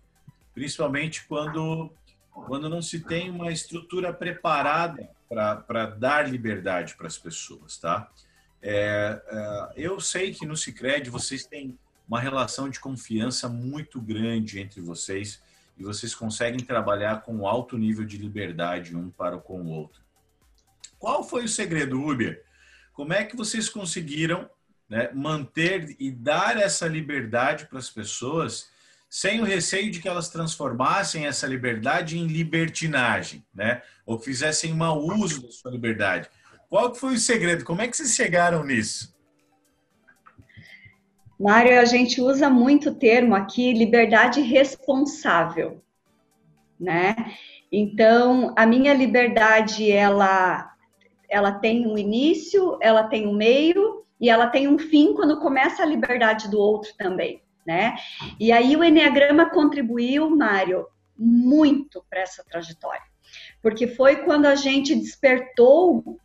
principalmente 0.52 1.24
quando, 1.26 1.90
quando 2.30 2.68
não 2.68 2.82
se 2.82 3.00
tem 3.00 3.30
uma 3.30 3.52
estrutura 3.52 4.12
preparada 4.12 5.08
para 5.28 5.86
dar 5.86 6.28
liberdade 6.28 6.96
para 6.96 7.06
as 7.06 7.18
pessoas, 7.18 7.78
tá? 7.78 8.10
É, 8.60 9.22
é, 9.28 9.72
eu 9.76 10.00
sei 10.00 10.32
que 10.32 10.46
no 10.46 10.56
Cicred 10.56 11.08
vocês 11.08 11.46
têm 11.46 11.78
uma 12.08 12.20
relação 12.20 12.68
de 12.68 12.78
confiança 12.78 13.48
muito 13.48 14.00
grande 14.00 14.60
entre 14.60 14.80
vocês 14.80 15.42
e 15.76 15.82
vocês 15.82 16.14
conseguem 16.14 16.60
trabalhar 16.60 17.22
com 17.22 17.46
alto 17.46 17.76
nível 17.76 18.04
de 18.04 18.16
liberdade 18.16 18.96
um 18.96 19.10
para 19.10 19.38
com 19.38 19.60
o 19.60 19.68
outro. 19.68 20.00
Qual 20.98 21.22
foi 21.22 21.44
o 21.44 21.48
segredo, 21.48 22.00
Uber? 22.00 22.42
Como 22.92 23.12
é 23.12 23.24
que 23.24 23.36
vocês 23.36 23.68
conseguiram 23.68 24.48
né, 24.88 25.10
manter 25.12 25.96
e 25.98 26.10
dar 26.10 26.56
essa 26.56 26.86
liberdade 26.86 27.66
para 27.66 27.78
as 27.78 27.90
pessoas 27.90 28.70
sem 29.08 29.40
o 29.40 29.44
receio 29.44 29.90
de 29.90 30.00
que 30.00 30.08
elas 30.08 30.28
transformassem 30.28 31.26
essa 31.26 31.46
liberdade 31.46 32.18
em 32.18 32.26
libertinagem, 32.26 33.44
né? 33.54 33.82
Ou 34.04 34.18
fizessem 34.18 34.74
mau 34.74 35.00
uso 35.00 35.42
da 35.42 35.50
sua 35.50 35.70
liberdade. 35.70 36.28
Qual 36.68 36.94
foi 36.94 37.14
o 37.14 37.18
segredo? 37.18 37.64
Como 37.64 37.80
é 37.80 37.88
que 37.88 37.96
vocês 37.96 38.14
chegaram 38.14 38.64
nisso? 38.64 39.15
Mário, 41.38 41.78
a 41.78 41.84
gente 41.84 42.20
usa 42.20 42.48
muito 42.48 42.90
o 42.90 42.94
termo 42.94 43.34
aqui 43.34 43.72
liberdade 43.72 44.40
responsável, 44.40 45.82
né? 46.80 47.14
Então, 47.70 48.54
a 48.56 48.64
minha 48.64 48.94
liberdade 48.94 49.90
ela 49.90 50.72
ela 51.28 51.52
tem 51.52 51.86
um 51.86 51.98
início, 51.98 52.78
ela 52.80 53.04
tem 53.04 53.26
um 53.26 53.34
meio 53.34 54.04
e 54.20 54.30
ela 54.30 54.46
tem 54.46 54.68
um 54.68 54.78
fim 54.78 55.12
quando 55.12 55.40
começa 55.40 55.82
a 55.82 55.86
liberdade 55.86 56.48
do 56.48 56.58
outro 56.58 56.94
também, 56.96 57.42
né? 57.66 57.96
E 58.38 58.52
aí 58.52 58.76
o 58.76 58.84
Enneagrama 58.84 59.50
contribuiu, 59.50 60.30
Mário, 60.30 60.86
muito 61.18 62.04
para 62.08 62.20
essa 62.20 62.44
trajetória. 62.44 63.02
Porque 63.60 63.86
foi 63.86 64.16
quando 64.16 64.46
a 64.46 64.54
gente 64.54 64.94
despertou 64.94 66.18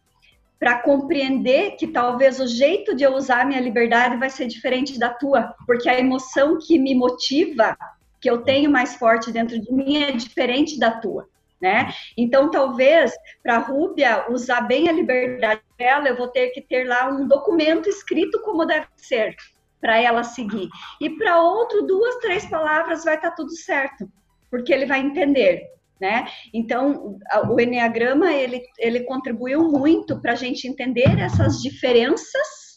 para 0.61 0.77
compreender 0.77 1.71
que 1.71 1.87
talvez 1.87 2.39
o 2.39 2.45
jeito 2.45 2.95
de 2.95 3.03
eu 3.03 3.15
usar 3.15 3.47
minha 3.47 3.59
liberdade 3.59 4.17
vai 4.17 4.29
ser 4.29 4.45
diferente 4.45 4.99
da 4.99 5.09
tua, 5.09 5.55
porque 5.65 5.89
a 5.89 5.99
emoção 5.99 6.59
que 6.59 6.77
me 6.77 6.93
motiva, 6.93 7.75
que 8.19 8.29
eu 8.29 8.43
tenho 8.43 8.69
mais 8.69 8.93
forte 8.93 9.31
dentro 9.31 9.59
de 9.59 9.73
mim, 9.73 10.03
é 10.03 10.11
diferente 10.11 10.77
da 10.77 10.91
tua. 10.91 11.27
Né? 11.59 11.91
Então, 12.15 12.51
talvez 12.51 13.11
para 13.41 13.55
a 13.55 13.59
Rúbia 13.59 14.27
usar 14.29 14.61
bem 14.61 14.87
a 14.87 14.91
liberdade 14.91 15.61
dela, 15.79 16.07
eu 16.07 16.15
vou 16.15 16.27
ter 16.27 16.49
que 16.49 16.61
ter 16.61 16.87
lá 16.87 17.09
um 17.09 17.27
documento 17.27 17.89
escrito 17.89 18.39
como 18.43 18.63
deve 18.63 18.85
ser 18.97 19.35
para 19.79 19.99
ela 19.99 20.23
seguir. 20.23 20.69
E 20.99 21.09
para 21.09 21.41
outro, 21.41 21.81
duas, 21.87 22.17
três 22.17 22.45
palavras 22.45 23.03
vai 23.03 23.15
estar 23.15 23.31
tá 23.31 23.35
tudo 23.35 23.55
certo, 23.55 24.07
porque 24.51 24.71
ele 24.71 24.85
vai 24.85 24.99
entender. 24.99 25.71
Né? 26.01 26.25
Então, 26.51 27.19
o 27.47 27.61
Enneagrama, 27.61 28.33
ele, 28.33 28.63
ele 28.79 29.01
contribuiu 29.01 29.69
muito 29.69 30.19
para 30.19 30.31
a 30.31 30.35
gente 30.35 30.67
entender 30.67 31.19
essas 31.19 31.61
diferenças 31.61 32.71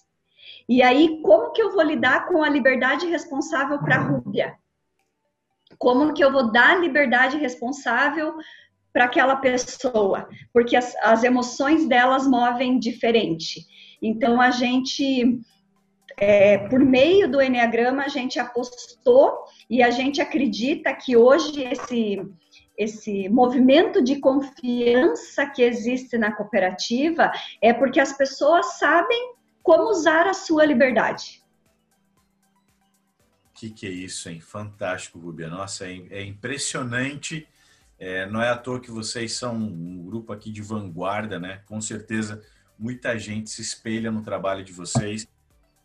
e 0.69 0.83
aí, 0.83 1.21
como 1.23 1.53
que 1.53 1.63
eu 1.63 1.73
vou 1.73 1.83
lidar 1.83 2.27
com 2.27 2.43
a 2.43 2.49
liberdade 2.49 3.07
responsável 3.07 3.79
para 3.79 3.97
a 3.97 4.03
Rúbia? 4.03 4.57
Como 5.79 6.15
que 6.15 6.25
eu 6.25 6.33
vou 6.33 6.51
dar 6.51 6.81
liberdade 6.81 7.37
responsável 7.37 8.35
para 8.93 9.05
aquela 9.07 9.37
pessoa, 9.37 10.29
porque 10.53 10.77
as, 10.77 10.95
as 11.03 11.25
emoções 11.25 11.87
delas 11.89 12.29
movem 12.29 12.79
diferente. 12.79 13.67
Então, 14.01 14.41
a 14.41 14.53
gente, 14.53 15.41
é, 16.17 16.59
por 16.69 16.79
meio 16.79 17.29
do 17.29 17.43
Enneagrama, 17.43 18.05
a 18.05 18.09
gente 18.09 18.39
apostou 18.39 19.37
e 19.69 19.83
a 19.83 19.91
gente 19.91 20.23
acredita 20.23 20.95
que 20.95 21.17
hoje 21.17 21.65
esse, 21.65 22.23
esse 22.77 23.29
movimento 23.29 24.03
de 24.03 24.19
confiança 24.21 25.47
que 25.47 25.63
existe 25.63 26.19
na 26.19 26.33
cooperativa 26.33 27.31
é 27.61 27.73
porque 27.73 28.01
as 28.01 28.13
pessoas 28.13 28.79
sabem 28.79 29.35
como 29.63 29.91
usar 29.91 30.27
a 30.27 30.35
sua 30.35 30.65
liberdade. 30.65 31.43
O 33.51 33.55
que, 33.55 33.71
que 33.71 33.87
é 33.87 33.91
isso, 33.91 34.29
hein? 34.29 34.41
Fantástico, 34.41 35.19
Rubia. 35.19 35.49
Nossa, 35.49 35.87
é, 35.87 36.03
é 36.11 36.25
impressionante 36.25 37.47
é, 37.99 38.27
não 38.27 38.43
é 38.43 38.51
à 38.51 38.57
toa 38.57 38.81
que 38.81 38.91
vocês 38.91 39.33
são 39.33 39.55
um 39.57 40.05
grupo 40.05 40.33
aqui 40.33 40.51
de 40.51 40.61
vanguarda, 40.61 41.39
né? 41.39 41.63
Com 41.67 41.81
certeza 41.81 42.43
muita 42.79 43.19
gente 43.19 43.51
se 43.51 43.63
espelha 43.63 44.11
no 44.11 44.23
trabalho 44.23 44.65
de 44.65 44.73
vocês 44.73 45.27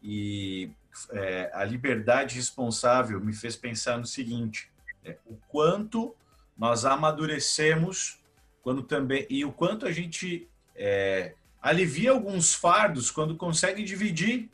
e 0.01 0.71
é, 1.11 1.51
a 1.53 1.63
liberdade 1.63 2.35
responsável 2.35 3.23
me 3.23 3.33
fez 3.33 3.55
pensar 3.55 3.97
no 3.97 4.05
seguinte: 4.05 4.71
é, 5.03 5.17
o 5.25 5.37
quanto 5.47 6.15
nós 6.59 6.83
amadurecemos 6.83 8.19
quando 8.61 8.83
também 8.83 9.25
e 9.29 9.45
o 9.45 9.51
quanto 9.51 9.85
a 9.85 9.91
gente 9.93 10.47
é, 10.75 11.33
alivia 11.61 12.11
alguns 12.11 12.53
fardos 12.53 13.09
quando 13.09 13.37
consegue 13.37 13.81
dividir, 13.81 14.49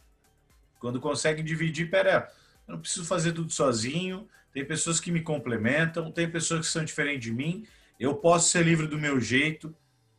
quando 0.80 1.02
consegue 1.02 1.42
dividir, 1.42 1.90
pera, 1.90 2.32
eu 2.68 2.74
não 2.74 2.80
preciso 2.80 3.06
fazer 3.06 3.32
tudo 3.34 3.52
sozinho, 3.52 4.30
tem 4.54 4.64
pessoas 4.64 5.00
que 5.00 5.12
me 5.12 5.22
complementam, 5.22 6.12
tem 6.12 6.30
pessoas 6.30 6.68
que 6.68 6.72
são 6.72 6.86
diferentes 6.86 7.24
de 7.24 7.34
mim. 7.34 7.66
Eu 8.00 8.16
posso 8.16 8.50
ser 8.50 8.64
livre 8.64 8.88
do 8.88 8.98
meu 8.98 9.20
jeito, 9.20 9.76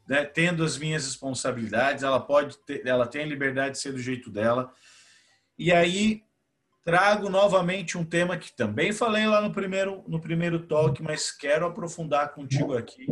né? 0.09 0.25
tendo 0.25 0.65
as 0.65 0.77
minhas 0.77 1.07
responsabilidades. 1.07 2.03
Ela 2.03 2.21
pode, 2.21 2.59
ter, 2.59 2.87
ela 2.87 3.07
tem 3.07 3.23
a 3.23 3.27
liberdade 3.27 3.77
de 3.77 3.79
ser 3.79 3.93
do 3.93 3.99
jeito 3.99 4.29
dela. 4.29 4.73
E 5.59 5.73
aí 5.73 6.26
trago 6.87 7.29
novamente 7.29 7.99
um 7.99 8.05
tema 8.05 8.39
que 8.39 8.53
também 8.53 8.93
falei 8.93 9.27
lá 9.27 9.41
no 9.41 9.53
primeiro 9.53 10.05
no 10.07 10.21
primeiro 10.21 10.69
talk, 10.69 11.03
mas 11.03 11.33
quero 11.33 11.67
aprofundar 11.67 12.33
contigo 12.33 12.77
aqui, 12.77 13.07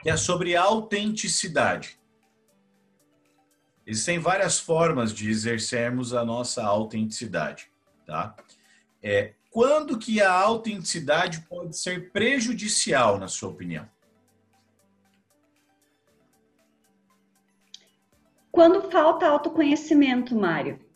que 0.00 0.08
é 0.08 0.16
sobre 0.16 0.54
autenticidade. 0.54 2.00
Existem 3.84 4.20
várias 4.20 4.60
formas 4.60 5.12
de 5.12 5.28
exercermos 5.28 6.14
a 6.14 6.24
nossa 6.24 6.62
autenticidade, 6.62 7.68
tá? 8.06 8.36
É, 9.02 9.34
quando 9.50 9.98
que 9.98 10.22
a 10.22 10.32
autenticidade 10.32 11.40
pode 11.48 11.76
ser 11.76 12.12
prejudicial, 12.12 13.18
na 13.18 13.26
sua 13.26 13.48
opinião? 13.48 13.90
Quando 18.52 18.88
falta 18.88 19.26
autoconhecimento, 19.26 20.36
Mário. 20.36 20.91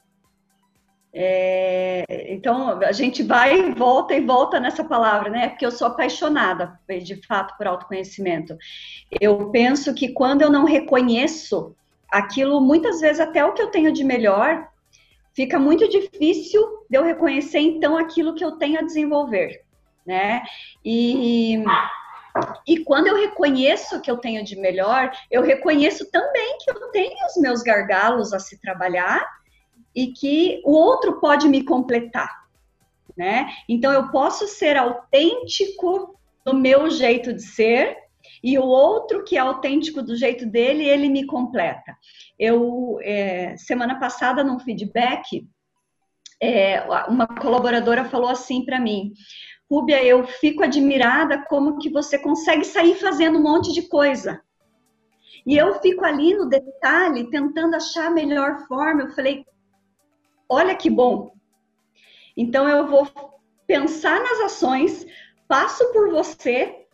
É, 1.18 2.05
então, 2.29 2.79
a 2.83 2.92
gente 2.92 3.22
vai 3.22 3.59
e 3.59 3.72
volta 3.72 4.14
e 4.14 4.20
volta 4.20 4.61
nessa 4.61 4.85
palavra, 4.85 5.31
né? 5.31 5.48
Porque 5.48 5.64
eu 5.64 5.70
sou 5.70 5.87
apaixonada, 5.87 6.79
de 7.02 7.26
fato, 7.26 7.57
por 7.57 7.66
autoconhecimento. 7.66 8.55
Eu 9.18 9.48
penso 9.48 9.94
que 9.94 10.09
quando 10.09 10.42
eu 10.42 10.50
não 10.50 10.66
reconheço 10.66 11.74
aquilo, 12.12 12.61
muitas 12.61 13.00
vezes 13.00 13.18
até 13.18 13.42
o 13.42 13.55
que 13.55 13.62
eu 13.62 13.70
tenho 13.70 13.94
de 13.94 14.05
melhor, 14.05 14.68
fica 15.35 15.59
muito 15.59 15.88
difícil 15.88 16.62
de 16.90 16.98
eu 16.98 17.02
reconhecer 17.02 17.61
então 17.61 17.96
aquilo 17.96 18.35
que 18.35 18.44
eu 18.44 18.52
tenho 18.52 18.79
a 18.79 18.85
desenvolver, 18.85 19.62
né? 20.07 20.42
E 20.85 21.64
e 22.66 22.85
quando 22.85 23.07
eu 23.07 23.16
reconheço 23.16 24.02
que 24.02 24.11
eu 24.11 24.18
tenho 24.18 24.44
de 24.44 24.57
melhor, 24.57 25.11
eu 25.31 25.40
reconheço 25.40 26.11
também 26.11 26.59
que 26.59 26.70
eu 26.70 26.90
tenho 26.90 27.16
os 27.24 27.40
meus 27.40 27.62
gargalos 27.62 28.35
a 28.35 28.38
se 28.38 28.61
trabalhar 28.61 29.26
e 29.97 30.09
que 30.09 30.61
o 30.63 30.73
outro 30.73 31.19
pode 31.19 31.49
me 31.49 31.65
completar, 31.65 32.31
né? 33.17 33.49
Então 33.67 33.91
eu 33.91 34.11
posso 34.11 34.47
ser 34.47 34.77
autêntico 34.77 36.15
no 36.45 36.53
meu 36.53 36.91
jeito 36.91 37.33
de 37.33 37.43
ser 37.43 37.97
e 38.45 38.59
o 38.59 38.65
outro 38.65 39.25
que 39.25 39.37
é 39.37 39.41
autêntico 39.41 40.03
do 40.03 40.15
jeito 40.15 40.45
dele, 40.45 40.85
ele 40.85 41.09
me 41.09 41.25
completa. 41.25 41.97
Eu, 42.39 42.99
é, 43.03 43.57
semana 43.57 43.99
passada, 43.99 44.45
num 44.45 44.59
feedback, 44.59 45.49
é, 46.41 46.83
uma 47.09 47.27
colaboradora 47.27 48.05
falou 48.05 48.29
assim 48.29 48.65
para 48.65 48.79
mim, 48.79 49.15
Rúbia, 49.71 50.05
eu 50.05 50.25
fico 50.27 50.63
admirada 50.63 51.45
como 51.49 51.79
que 51.79 51.91
você 51.91 52.19
consegue 52.19 52.65
sair 52.65 52.95
fazendo 52.97 53.39
um 53.39 53.43
monte 53.43 53.73
de 53.73 53.83
coisa. 53.89 54.41
E 55.45 55.57
eu 55.57 55.81
fico 55.81 56.05
ali 56.05 56.35
no 56.35 56.49
detalhe, 56.49 57.31
tentando 57.31 57.75
achar 57.75 58.09
a 58.09 58.11
melhor 58.11 58.67
forma. 58.67 59.03
Eu 59.03 59.11
falei, 59.11 59.45
olha 60.49 60.75
que 60.75 60.91
bom. 60.91 61.33
Então 62.37 62.69
eu 62.69 62.87
vou 62.87 63.09
pensar 63.67 64.21
nas 64.21 64.41
ações, 64.41 65.07
passo 65.49 65.93
por 65.93 66.11
você, 66.11 66.87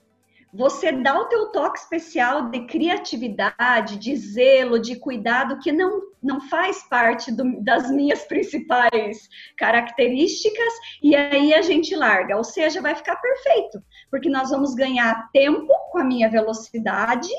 você 0.55 0.93
dá 0.93 1.19
o 1.19 1.25
teu 1.25 1.51
toque 1.51 1.79
especial 1.79 2.51
de 2.51 2.67
criatividade, 2.67 3.99
de 3.99 4.15
zelo, 4.15 4.79
de 4.79 4.97
cuidado, 4.97 5.59
que 5.61 5.73
não, 5.73 6.03
não 6.23 6.43
faz 6.43 6.87
parte 6.89 7.33
do, 7.33 7.63
das 7.63 7.91
minhas 7.91 8.25
principais 8.29 9.29
características, 9.57 10.75
e 11.03 11.17
aí 11.17 11.55
a 11.55 11.63
gente 11.63 11.97
larga. 11.97 12.37
Ou 12.37 12.45
seja, 12.45 12.83
vai 12.83 12.95
ficar 12.95 13.17
perfeito, 13.17 13.83
porque 14.11 14.29
nós 14.29 14.51
vamos 14.51 14.75
ganhar 14.75 15.31
tempo 15.33 15.73
com 15.91 15.99
a 15.99 16.05
minha 16.05 16.29
velocidade 16.29 17.31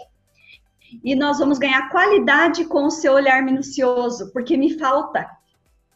e 1.04 1.15
nós 1.15 1.38
vamos 1.38 1.60
ganhar 1.60 1.89
qualidade 1.89 2.65
com 2.65 2.86
o 2.86 2.91
seu 2.91 3.13
olhar 3.13 3.43
minucioso, 3.43 4.32
porque 4.34 4.58
me 4.58 4.78
falta, 4.78 5.28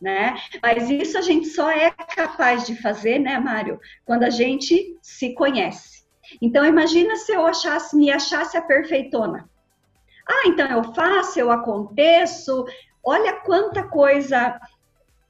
né? 0.01 0.35
Mas 0.61 0.89
isso 0.89 1.17
a 1.17 1.21
gente 1.21 1.47
só 1.47 1.69
é 1.69 1.91
capaz 1.91 2.65
de 2.65 2.79
fazer, 2.81 3.19
né, 3.19 3.39
Mário, 3.39 3.79
quando 4.05 4.23
a 4.23 4.29
gente 4.29 4.97
se 5.01 5.33
conhece. 5.33 6.05
Então 6.41 6.65
imagina 6.65 7.15
se 7.15 7.31
eu 7.31 7.45
achasse, 7.45 7.95
me 7.95 8.11
achasse 8.11 8.57
a 8.57 8.61
perfeitona. 8.61 9.49
Ah, 10.27 10.47
então 10.47 10.67
eu 10.67 10.93
faço, 10.93 11.39
eu 11.39 11.49
aconteço. 11.49 12.65
Olha 13.03 13.39
quanta 13.41 13.83
coisa, 13.87 14.59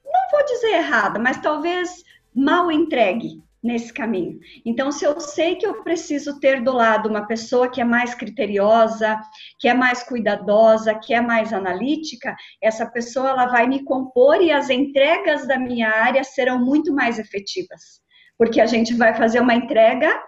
não 0.04 0.30
vou 0.30 0.44
dizer 0.44 0.74
errada, 0.74 1.18
mas 1.18 1.40
talvez 1.40 2.02
mal 2.34 2.70
entregue 2.70 3.42
nesse 3.62 3.92
caminho. 3.92 4.38
Então, 4.64 4.90
se 4.92 5.04
eu 5.04 5.20
sei 5.20 5.56
que 5.56 5.66
eu 5.66 5.82
preciso 5.82 6.38
ter 6.38 6.62
do 6.62 6.72
lado 6.72 7.08
uma 7.08 7.26
pessoa 7.26 7.68
que 7.68 7.80
é 7.80 7.84
mais 7.84 8.14
criteriosa, 8.14 9.18
que 9.58 9.68
é 9.68 9.74
mais 9.74 10.02
cuidadosa, 10.02 10.94
que 10.94 11.12
é 11.12 11.20
mais 11.20 11.52
analítica, 11.52 12.36
essa 12.62 12.86
pessoa 12.86 13.30
ela 13.30 13.46
vai 13.46 13.66
me 13.66 13.84
compor 13.84 14.40
e 14.40 14.52
as 14.52 14.70
entregas 14.70 15.46
da 15.46 15.58
minha 15.58 15.88
área 15.88 16.22
serão 16.22 16.64
muito 16.64 16.92
mais 16.94 17.18
efetivas, 17.18 18.00
porque 18.36 18.60
a 18.60 18.66
gente 18.66 18.94
vai 18.94 19.14
fazer 19.14 19.40
uma 19.40 19.54
entrega 19.54 20.22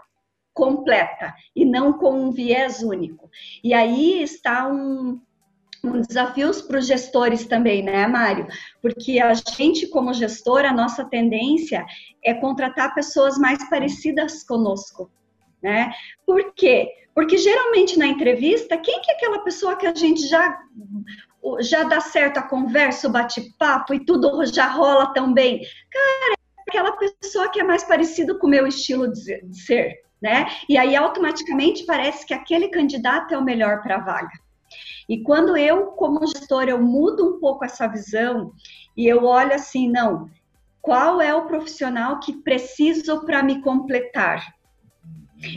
completa 0.53 1.33
e 1.55 1.65
não 1.65 1.93
com 1.93 2.13
um 2.13 2.33
viés 2.33 2.83
único. 2.83 3.31
E 3.63 3.73
aí 3.73 4.23
está 4.23 4.67
um, 4.67 5.21
um 5.83 6.01
desafio 6.01 6.51
para 6.67 6.79
os 6.79 6.87
gestores 6.87 7.47
também, 7.47 7.83
né, 7.83 8.07
Mário? 8.07 8.47
Porque 8.83 9.19
a 9.19 9.33
gente, 9.35 9.87
como 9.89 10.13
gestor, 10.13 10.65
a 10.65 10.73
nossa 10.73 11.05
tendência 11.05 11.85
é 12.23 12.35
contratar 12.35 12.95
pessoas 12.95 13.39
mais 13.39 13.69
parecidas 13.69 14.45
conosco, 14.45 15.11
né? 15.63 15.93
Por 16.27 16.53
quê? 16.55 16.89
Porque 17.15 17.37
geralmente 17.37 17.99
na 17.99 18.07
entrevista, 18.07 18.77
quem 18.77 19.01
que 19.01 19.11
é 19.11 19.15
aquela 19.15 19.41
pessoa 19.41 19.77
que 19.77 19.87
a 19.87 19.95
gente 19.95 20.27
já 20.29 20.59
já 21.61 21.85
dá 21.85 22.01
certo 22.01 22.37
a 22.37 22.43
conversa, 22.43 23.09
o 23.09 23.11
bate-papo 23.11 23.95
e 23.95 24.05
tudo 24.05 24.45
já 24.45 24.67
rola 24.67 25.13
tão 25.15 25.33
bem? 25.33 25.61
Cara, 25.91 26.35
é 26.35 26.63
aquela 26.69 26.93
pessoa 26.93 27.49
que 27.49 27.59
é 27.59 27.65
mais 27.65 27.83
parecido 27.83 28.39
com 28.39 28.47
o 28.47 28.51
meu 28.51 28.67
estilo 28.67 29.11
de 29.11 29.41
ser, 29.53 30.03
né? 30.21 30.47
E 30.69 30.77
aí 30.77 30.95
automaticamente 30.95 31.85
parece 31.87 32.27
que 32.27 32.35
aquele 32.35 32.69
candidato 32.69 33.33
é 33.33 33.39
o 33.39 33.45
melhor 33.45 33.83
para 33.83 33.97
a 33.97 34.01
vaga. 34.01 34.50
E 35.09 35.23
quando 35.23 35.57
eu, 35.57 35.87
como 35.89 36.27
gestora, 36.27 36.71
eu 36.71 36.81
mudo 36.81 37.37
um 37.37 37.41
pouco 37.41 37.65
essa 37.65 37.87
visão 37.87 38.53
e 38.97 39.07
eu 39.07 39.25
olho 39.25 39.55
assim, 39.55 39.89
não, 39.89 40.31
qual 40.81 41.21
é 41.21 41.35
o 41.35 41.47
profissional 41.47 42.21
que 42.21 42.33
preciso 42.33 43.25
para 43.25 43.43
me 43.43 43.61
completar? 43.61 44.55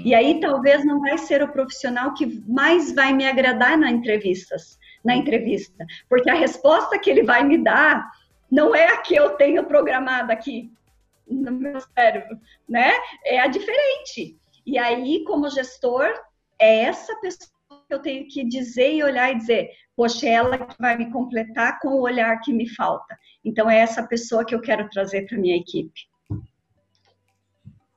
E 0.04 0.16
aí 0.16 0.40
talvez 0.40 0.86
não 0.86 1.02
vai 1.02 1.18
ser 1.18 1.44
o 1.44 1.52
profissional 1.52 2.14
que 2.14 2.42
mais 2.48 2.94
vai 2.94 3.14
me 3.14 3.28
agradar 3.28 3.78
na 3.78 3.92
entrevistas, 3.92 4.80
na 5.04 5.16
entrevista, 5.16 5.86
porque 6.08 6.30
a 6.30 6.36
resposta 6.36 6.98
que 6.98 7.10
ele 7.10 7.24
vai 7.24 7.44
me 7.44 7.58
dar 7.58 8.10
não 8.50 8.74
é 8.74 8.88
a 8.88 8.98
que 8.98 9.16
eu 9.16 9.32
tenho 9.32 9.66
programada 9.66 10.32
aqui 10.32 10.72
no 11.28 11.52
meu 11.52 11.82
cérebro, 11.82 12.38
né? 12.68 12.94
É 13.26 13.40
a 13.40 13.48
diferente. 13.48 14.38
E 14.66 14.78
aí, 14.78 15.24
como 15.26 15.50
gestor, 15.50 16.14
é 16.60 16.84
essa 16.84 17.16
pessoa 17.18 17.53
que 17.94 17.96
eu 17.96 18.00
tenho 18.00 18.28
que 18.28 18.44
dizer 18.44 18.96
e 18.96 19.04
olhar 19.04 19.32
e 19.32 19.38
dizer, 19.38 19.70
poxa, 19.96 20.26
é 20.26 20.32
ela 20.32 20.58
que 20.58 20.76
vai 20.80 20.98
me 20.98 21.12
completar 21.12 21.80
com 21.80 21.90
o 21.90 22.02
olhar 22.02 22.40
que 22.42 22.52
me 22.52 22.68
falta. 22.68 23.18
Então, 23.46 23.70
é 23.70 23.78
essa 23.78 24.02
pessoa 24.04 24.44
que 24.44 24.56
eu 24.56 24.62
quero 24.62 24.90
trazer 24.90 25.28
para 25.28 25.38
minha 25.38 25.56
equipe. 25.56 26.02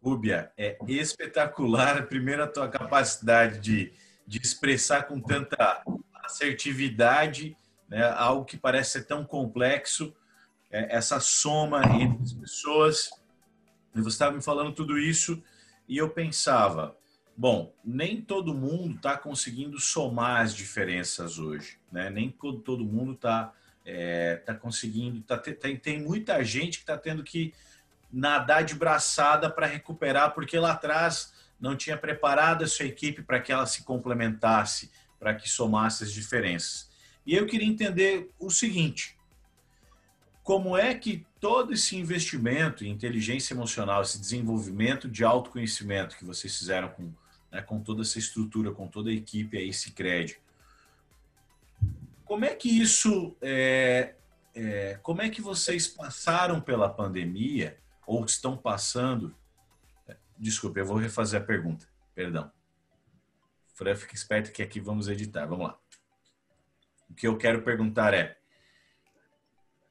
Rúbia, 0.03 0.53
é 0.57 0.77
espetacular, 0.87 2.07
primeiro, 2.07 2.43
a 2.43 2.47
tua 2.47 2.69
capacidade 2.69 3.59
de, 3.59 3.93
de 4.27 4.39
expressar 4.39 5.05
com 5.05 5.21
tanta 5.21 5.83
assertividade 6.25 7.57
né, 7.89 8.05
algo 8.17 8.45
que 8.45 8.57
parece 8.57 8.93
ser 8.93 9.05
tão 9.05 9.25
complexo, 9.25 10.15
é, 10.71 10.97
essa 10.97 11.19
soma 11.21 11.83
entre 12.01 12.23
as 12.23 12.33
pessoas. 12.33 13.11
Você 13.95 14.09
estava 14.09 14.37
me 14.37 14.43
falando 14.43 14.75
tudo 14.75 14.99
isso 14.99 15.43
e 15.89 15.97
eu 15.97 16.11
pensava, 16.11 16.97
bom, 17.37 17.75
nem 17.85 18.21
todo 18.21 18.55
mundo 18.55 18.97
está 18.97 19.17
conseguindo 19.17 19.79
somar 19.79 20.41
as 20.41 20.55
diferenças 20.55 21.39
hoje, 21.39 21.79
né? 21.93 22.09
Nem 22.09 22.31
todo 22.31 22.85
mundo 22.85 23.13
está 23.13 23.53
é, 23.85 24.37
tá 24.37 24.55
conseguindo, 24.55 25.21
tá, 25.23 25.39
tem, 25.39 25.77
tem 25.77 26.03
muita 26.03 26.43
gente 26.43 26.79
que 26.79 26.83
está 26.83 26.97
tendo 26.97 27.23
que 27.23 27.53
nadar 28.13 28.65
de 28.65 28.75
braçada 28.75 29.51
para 29.51 29.67
recuperar, 29.67 30.33
porque 30.35 30.59
lá 30.59 30.73
atrás 30.73 31.35
não 31.61 31.77
tinha 31.77 31.97
preparado 31.97 32.65
a 32.65 32.67
sua 32.67 32.87
equipe 32.87 33.23
para 33.23 33.41
que 33.41 33.53
ela 33.53 33.67
se 33.67 33.85
complementasse, 33.85 34.91
para 35.19 35.35
que 35.35 35.49
somasse 35.49 36.05
as 36.05 36.13
diferenças. 36.13 36.91
E 37.25 37.35
eu 37.35 37.47
queria 37.47 37.67
entender 37.67 38.31
o 38.39 38.51
seguinte: 38.51 39.17
como 40.43 40.77
é 40.77 40.95
que 40.95 41.27
todo 41.41 41.73
esse 41.73 41.97
investimento 41.97 42.85
em 42.85 42.91
inteligência 42.91 43.55
emocional, 43.55 44.03
esse 44.03 44.21
desenvolvimento 44.21 45.09
de 45.09 45.25
autoconhecimento 45.25 46.17
que 46.17 46.25
vocês 46.25 46.57
fizeram 46.57 46.89
com, 46.89 47.13
né, 47.57 47.63
com 47.63 47.81
toda 47.81 48.03
essa 48.03 48.19
estrutura, 48.19 48.71
com 48.71 48.87
toda 48.87 49.09
a 49.09 49.15
equipe 49.15 49.57
aí, 49.57 49.73
Cicred, 49.73 50.39
como 52.23 52.45
é 52.45 52.55
que 52.55 52.69
isso, 52.69 53.35
é, 53.41 54.15
é, 54.55 54.99
como 55.03 55.23
é 55.23 55.31
que 55.31 55.41
vocês 55.41 55.87
passaram 55.89 56.61
pela 56.61 56.89
pandemia 56.89 57.79
ou 58.07 58.25
estão 58.25 58.57
passando? 58.59 59.35
Desculpe, 60.39 60.81
eu 60.81 60.85
vou 60.85 60.97
refazer 60.97 61.41
a 61.41 61.45
pergunta, 61.45 61.89
perdão. 62.15 62.51
Fran, 63.75 63.95
fica 63.95 64.15
esperto 64.15 64.53
que 64.53 64.63
aqui 64.63 64.79
vamos 64.79 65.09
editar, 65.09 65.47
vamos 65.47 65.69
lá. 65.69 65.79
O 67.09 67.15
que 67.15 67.27
eu 67.27 67.39
quero 67.39 67.63
perguntar 67.63 68.13
é, 68.13 68.37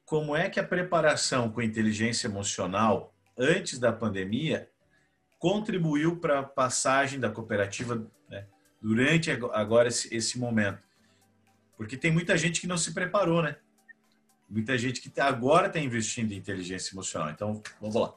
como 0.04 0.36
é 0.36 0.48
que 0.48 0.60
a 0.60 0.66
preparação 0.66 1.50
com 1.50 1.60
inteligência 1.60 2.28
emocional 2.28 3.12
antes 3.36 3.78
da 3.78 3.92
pandemia 3.92 4.70
contribuiu 5.38 6.16
para 6.16 6.40
a 6.40 6.42
passagem 6.42 7.20
da 7.20 7.30
cooperativa 7.30 8.06
né, 8.28 8.46
durante 8.80 9.30
agora 9.30 9.88
esse, 9.88 10.14
esse, 10.14 10.38
momento? 10.38 10.86
Porque 11.76 11.96
tem 11.96 12.10
muita 12.10 12.36
gente 12.36 12.60
que 12.60 12.66
não 12.66 12.78
se 12.78 12.94
preparou, 12.94 13.42
né? 13.42 13.56
Muita 14.48 14.78
gente 14.78 15.00
que 15.00 15.20
agora 15.20 15.66
está 15.66 15.78
investindo 15.78 16.32
em 16.32 16.36
inteligência 16.36 16.94
emocional. 16.94 17.30
Então, 17.30 17.62
vamos 17.80 17.96
lá. 17.96 18.14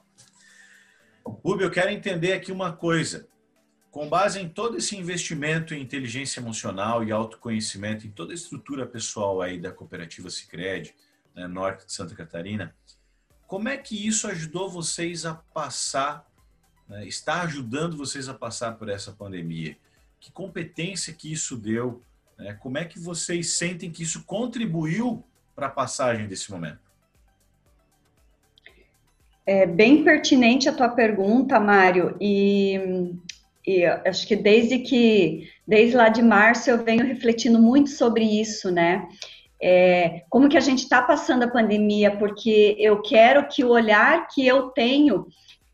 Rubio, 1.25 1.65
eu 1.65 1.71
quero 1.71 1.89
entender 1.89 2.33
aqui 2.33 2.51
uma 2.51 2.71
coisa. 2.71 3.27
Com 3.91 4.07
base 4.07 4.39
em 4.39 4.47
todo 4.47 4.77
esse 4.77 4.95
investimento 4.95 5.73
em 5.73 5.81
inteligência 5.81 6.39
emocional 6.39 7.03
e 7.03 7.11
autoconhecimento, 7.11 8.05
em 8.05 8.11
toda 8.11 8.31
a 8.31 8.35
estrutura 8.35 8.85
pessoal 8.85 9.41
aí 9.41 9.59
da 9.59 9.71
cooperativa 9.71 10.29
Sicredi, 10.29 10.95
né, 11.35 11.47
norte 11.47 11.87
de 11.87 11.93
Santa 11.93 12.15
Catarina. 12.15 12.75
Como 13.47 13.67
é 13.67 13.77
que 13.77 14.07
isso 14.07 14.27
ajudou 14.27 14.69
vocês 14.69 15.25
a 15.25 15.33
passar, 15.33 16.28
né, 16.89 17.05
está 17.05 17.41
ajudando 17.41 17.95
vocês 17.95 18.27
a 18.27 18.33
passar 18.33 18.77
por 18.77 18.89
essa 18.89 19.11
pandemia? 19.11 19.77
Que 20.19 20.31
competência 20.31 21.13
que 21.13 21.31
isso 21.31 21.55
deu? 21.55 22.01
Né? 22.37 22.53
Como 22.53 22.77
é 22.77 22.85
que 22.85 22.99
vocês 22.99 23.51
sentem 23.51 23.91
que 23.91 24.03
isso 24.03 24.23
contribuiu 24.25 25.23
para 25.55 25.67
a 25.67 25.71
passagem 25.71 26.27
desse 26.27 26.51
momento? 26.51 26.79
É 29.45 29.65
bem 29.65 30.03
pertinente 30.03 30.67
a 30.67 30.73
tua 30.73 30.89
pergunta, 30.89 31.59
Mário, 31.59 32.15
e, 32.19 33.13
e 33.65 33.85
acho 33.85 34.27
que 34.27 34.35
desde 34.35 34.79
que, 34.79 35.49
desde 35.67 35.95
lá 35.95 36.09
de 36.09 36.21
março, 36.21 36.69
eu 36.69 36.83
venho 36.83 37.05
refletindo 37.05 37.59
muito 37.59 37.89
sobre 37.89 38.23
isso, 38.23 38.69
né? 38.69 39.07
é, 39.61 40.23
como 40.29 40.47
que 40.47 40.57
a 40.57 40.61
gente 40.61 40.83
está 40.83 41.01
passando 41.01 41.43
a 41.43 41.51
pandemia, 41.51 42.15
porque 42.15 42.75
eu 42.79 43.01
quero 43.01 43.47
que 43.47 43.63
o 43.63 43.69
olhar 43.69 44.27
que 44.27 44.45
eu 44.45 44.69
tenho, 44.69 45.27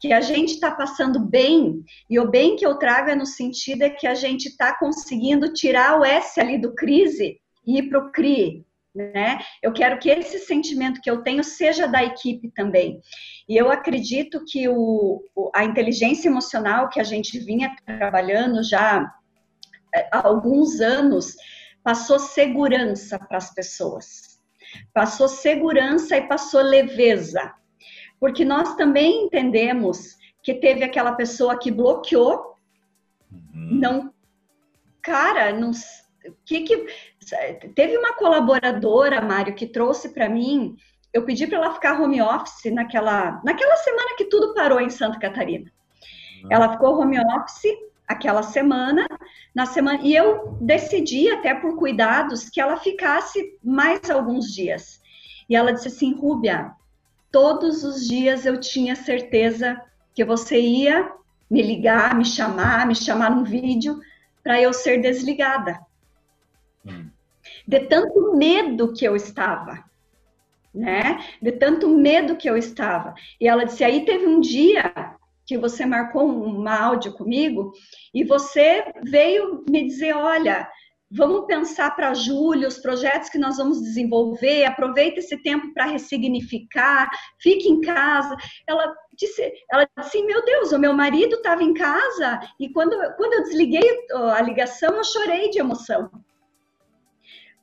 que 0.06 0.13
a 0.13 0.22
gente 0.22 0.54
está 0.54 0.72
passando 0.72 1.20
bem, 1.20 1.84
e 2.10 2.20
o 2.20 2.30
bem 2.30 2.56
que 2.56 2.65
eu 2.65 2.78
trago 2.78 3.10
é 3.10 3.15
no 3.15 3.26
sentido 3.26 3.82
é 3.82 3.89
que 3.89 4.06
a 4.06 4.13
gente 4.13 4.50
está 4.50 4.78
conseguindo 4.78 5.52
tirar 5.52 6.00
o 6.00 6.06
S 6.06 6.39
ali 6.39 6.60
do 6.60 6.76
crise 6.76 7.39
e 7.65 7.80
ir 7.80 7.89
para 7.89 8.00
o 8.00 8.12
CRI, 8.12 8.63
né? 8.94 9.39
Eu 9.63 9.74
quero 9.74 9.98
que 9.98 10.10
esse 10.10 10.39
sentimento 10.39 11.02
que 11.02 11.10
eu 11.10 11.24
tenho 11.24 11.44
seja 11.44 11.88
da 11.88 12.04
equipe 12.04 12.52
também. 12.52 13.02
E 13.50 13.58
eu 13.58 13.71
acredito 13.71 14.44
que 14.48 14.69
o, 14.69 15.23
a 15.54 15.65
inteligência 15.65 16.29
emocional 16.29 16.88
que 16.90 17.00
a 17.00 17.04
gente 17.04 17.40
vinha 17.40 17.75
trabalhando 17.86 18.63
já 18.63 19.12
é, 19.94 20.08
há 20.12 20.27
alguns 20.27 20.82
anos, 20.82 21.36
passou 21.84 22.19
segurança 22.19 23.17
para 23.17 23.38
as 23.38 23.54
pessoas. 23.54 24.40
Passou 24.94 25.27
segurança 25.27 26.15
e 26.15 26.27
passou 26.27 26.62
leveza. 26.62 27.54
Porque 28.20 28.46
nós 28.46 28.76
também 28.76 29.26
entendemos 29.26 30.16
que 30.42 30.54
teve 30.54 30.84
aquela 30.84 31.13
pessoa 31.13 31.58
que 31.58 31.72
bloqueou, 31.72 32.56
uhum. 33.32 33.80
não. 33.80 34.13
Cara, 35.02 35.52
não. 35.52 35.72
Que 36.46 36.62
que. 36.62 36.86
Teve 37.76 37.98
uma 37.98 38.13
colaboradora, 38.13 39.22
Mário, 39.22 39.56
que 39.56 39.68
trouxe 39.68 40.10
para 40.10 40.30
mim. 40.30 40.76
Eu 41.13 41.24
pedi 41.24 41.48
para 41.48 41.58
ela 41.58 41.74
ficar 41.74 42.00
home 42.00 42.22
office 42.22 42.72
naquela, 42.72 43.42
naquela 43.44 43.76
semana 43.78 44.16
que 44.18 44.26
tudo 44.26 44.54
parou 44.54 44.80
em 44.80 44.90
Santa 44.90 45.18
Catarina. 45.18 45.72
Uhum. 46.44 46.50
Ela 46.52 46.74
ficou 46.74 47.00
home 47.00 47.20
office 47.20 47.76
aquela 48.08 48.44
semana, 48.44 49.08
na 49.54 49.66
semana. 49.66 50.00
E 50.04 50.16
eu 50.16 50.58
decidi, 50.62 51.30
até 51.30 51.54
por 51.54 51.78
cuidados, 51.78 52.50
que 52.50 52.62
ela 52.62 52.78
ficasse 52.78 53.58
mais 53.63 54.10
alguns 54.10 54.54
dias. 54.54 55.02
E 55.50 55.56
ela 55.56 55.72
disse 55.72 55.88
assim: 55.88 56.13
Rúbia, 56.13 56.72
todos 57.36 57.83
os 57.83 58.08
dias 58.08 58.46
eu 58.46 58.58
tinha 58.58 58.96
certeza 58.96 59.81
que 60.13 60.23
você 60.23 60.58
ia 60.58 61.12
me 61.52 61.62
ligar, 61.62 62.15
me 62.15 62.23
chamar, 62.23 62.88
me 62.88 62.96
chamar 62.96 63.29
num 63.29 63.44
vídeo 63.44 64.00
para 64.42 64.62
eu 64.62 64.71
ser 64.71 65.02
desligada. 65.02 65.77
Hum. 66.86 67.10
De 67.67 67.81
tanto 67.81 68.38
medo 68.38 68.94
que 68.94 69.04
eu 69.04 69.17
estava, 69.17 69.83
né? 70.73 71.19
De 71.42 71.52
tanto 71.52 71.90
medo 71.90 72.38
que 72.38 72.50
eu 72.50 72.56
estava. 72.56 73.13
E 73.38 73.50
ela 73.50 73.65
disse: 73.65 73.83
aí 73.83 74.06
teve 74.06 74.25
um 74.25 74.40
dia 74.40 75.13
que 75.46 75.58
você 75.58 75.86
marcou 75.86 76.25
um 76.25 76.65
áudio 76.69 77.12
comigo 77.12 77.73
e 78.13 78.23
você 78.23 78.94
veio 79.04 79.62
me 79.69 79.86
dizer: 79.86 80.15
olha, 80.15 80.69
vamos 81.10 81.45
pensar 81.45 81.95
para 81.95 82.13
julho 82.13 82.67
os 82.67 82.77
projetos 82.77 83.29
que 83.29 83.37
nós 83.37 83.58
vamos 83.58 83.81
desenvolver, 83.81 84.65
aproveita 84.65 85.19
esse 85.19 85.37
tempo 85.37 85.73
para 85.73 85.85
ressignificar, 85.85 87.10
fique 87.39 87.69
em 87.69 87.81
casa. 87.81 88.35
Ela 88.67 88.93
disse, 89.13 89.53
ela 89.71 89.87
disse, 89.97 90.21
meu 90.23 90.43
Deus, 90.43 90.71
o 90.71 90.79
meu 90.79 90.93
marido 90.93 91.35
estava 91.35 91.63
em 91.63 91.73
casa 91.73 92.39
e 92.60 92.69
quando, 92.69 92.95
quando 93.15 93.33
eu 93.33 93.43
desliguei 93.43 94.06
a 94.33 94.41
ligação, 94.41 94.95
eu 94.95 95.03
chorei 95.03 95.49
de 95.49 95.60
emoção. 95.60 96.10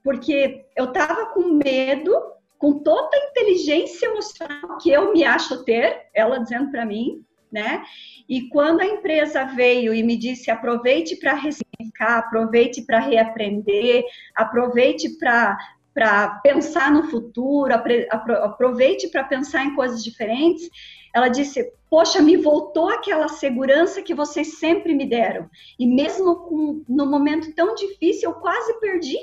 Porque 0.02 0.64
eu 0.76 0.86
estava 0.86 1.26
com 1.26 1.60
medo, 1.64 2.14
com 2.58 2.80
toda 2.80 3.16
a 3.16 3.30
inteligência 3.30 4.06
emocional 4.06 4.78
que 4.78 4.90
eu 4.90 5.12
me 5.12 5.24
acho 5.24 5.64
ter, 5.64 6.08
ela 6.14 6.38
dizendo 6.38 6.70
para 6.70 6.84
mim, 6.84 7.24
né? 7.52 7.84
E 8.28 8.48
quando 8.48 8.80
a 8.80 8.86
empresa 8.86 9.44
veio 9.44 9.92
e 9.92 10.02
me 10.02 10.16
disse 10.16 10.50
aproveite 10.50 11.16
para 11.16 11.34
ressignificar, 11.34 11.71
aproveite 12.00 12.82
para 12.82 12.98
reaprender, 12.98 14.04
aproveite 14.34 15.10
para 15.18 15.56
para 15.94 16.40
pensar 16.42 16.90
no 16.90 17.04
futuro, 17.10 17.70
aproveite 18.10 19.08
para 19.08 19.24
pensar 19.24 19.64
em 19.64 19.74
coisas 19.74 20.02
diferentes. 20.02 20.70
Ela 21.14 21.28
disse: 21.28 21.70
Poxa, 21.90 22.22
me 22.22 22.36
voltou 22.36 22.88
aquela 22.88 23.28
segurança 23.28 24.02
que 24.02 24.14
vocês 24.14 24.58
sempre 24.58 24.94
me 24.94 25.06
deram. 25.06 25.50
E 25.78 25.86
mesmo 25.86 26.36
com, 26.36 26.82
no 26.88 27.06
momento 27.06 27.54
tão 27.54 27.74
difícil, 27.74 28.30
eu 28.30 28.36
quase 28.36 28.80
perdi. 28.80 29.18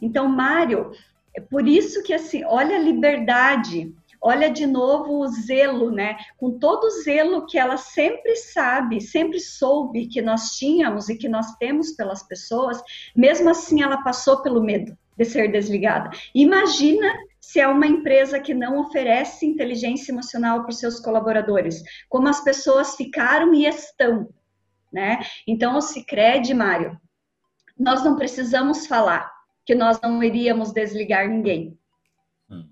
Então, 0.00 0.28
Mário, 0.28 0.92
é 1.34 1.40
por 1.40 1.66
isso 1.66 2.02
que 2.02 2.12
assim, 2.12 2.44
olha 2.44 2.76
a 2.76 2.80
liberdade 2.80 3.94
olha 4.22 4.48
de 4.48 4.66
novo 4.66 5.18
o 5.18 5.26
zelo, 5.26 5.90
né? 5.90 6.16
Com 6.38 6.58
todo 6.58 6.84
o 6.84 6.90
zelo 7.02 7.44
que 7.44 7.58
ela 7.58 7.76
sempre 7.76 8.36
sabe, 8.36 9.00
sempre 9.00 9.40
soube 9.40 10.06
que 10.06 10.22
nós 10.22 10.52
tínhamos 10.56 11.08
e 11.08 11.16
que 11.16 11.28
nós 11.28 11.56
temos 11.56 11.92
pelas 11.92 12.22
pessoas, 12.22 12.80
mesmo 13.16 13.50
assim 13.50 13.82
ela 13.82 14.02
passou 14.04 14.40
pelo 14.40 14.62
medo 14.62 14.96
de 15.18 15.24
ser 15.24 15.50
desligada. 15.50 16.10
Imagina 16.32 17.12
se 17.40 17.58
é 17.58 17.66
uma 17.66 17.86
empresa 17.86 18.38
que 18.38 18.54
não 18.54 18.78
oferece 18.78 19.44
inteligência 19.44 20.12
emocional 20.12 20.62
para 20.62 20.70
os 20.70 20.78
seus 20.78 21.00
colaboradores, 21.00 21.82
como 22.08 22.28
as 22.28 22.42
pessoas 22.42 22.94
ficaram 22.94 23.52
e 23.52 23.66
estão, 23.66 24.28
né? 24.92 25.18
Então, 25.46 25.76
o 25.76 25.80
Cicred, 25.80 26.54
Mário, 26.54 26.98
nós 27.76 28.04
não 28.04 28.14
precisamos 28.14 28.86
falar 28.86 29.30
que 29.66 29.74
nós 29.74 30.00
não 30.00 30.22
iríamos 30.22 30.72
desligar 30.72 31.28
ninguém. 31.28 31.76
Hum. 32.48 32.68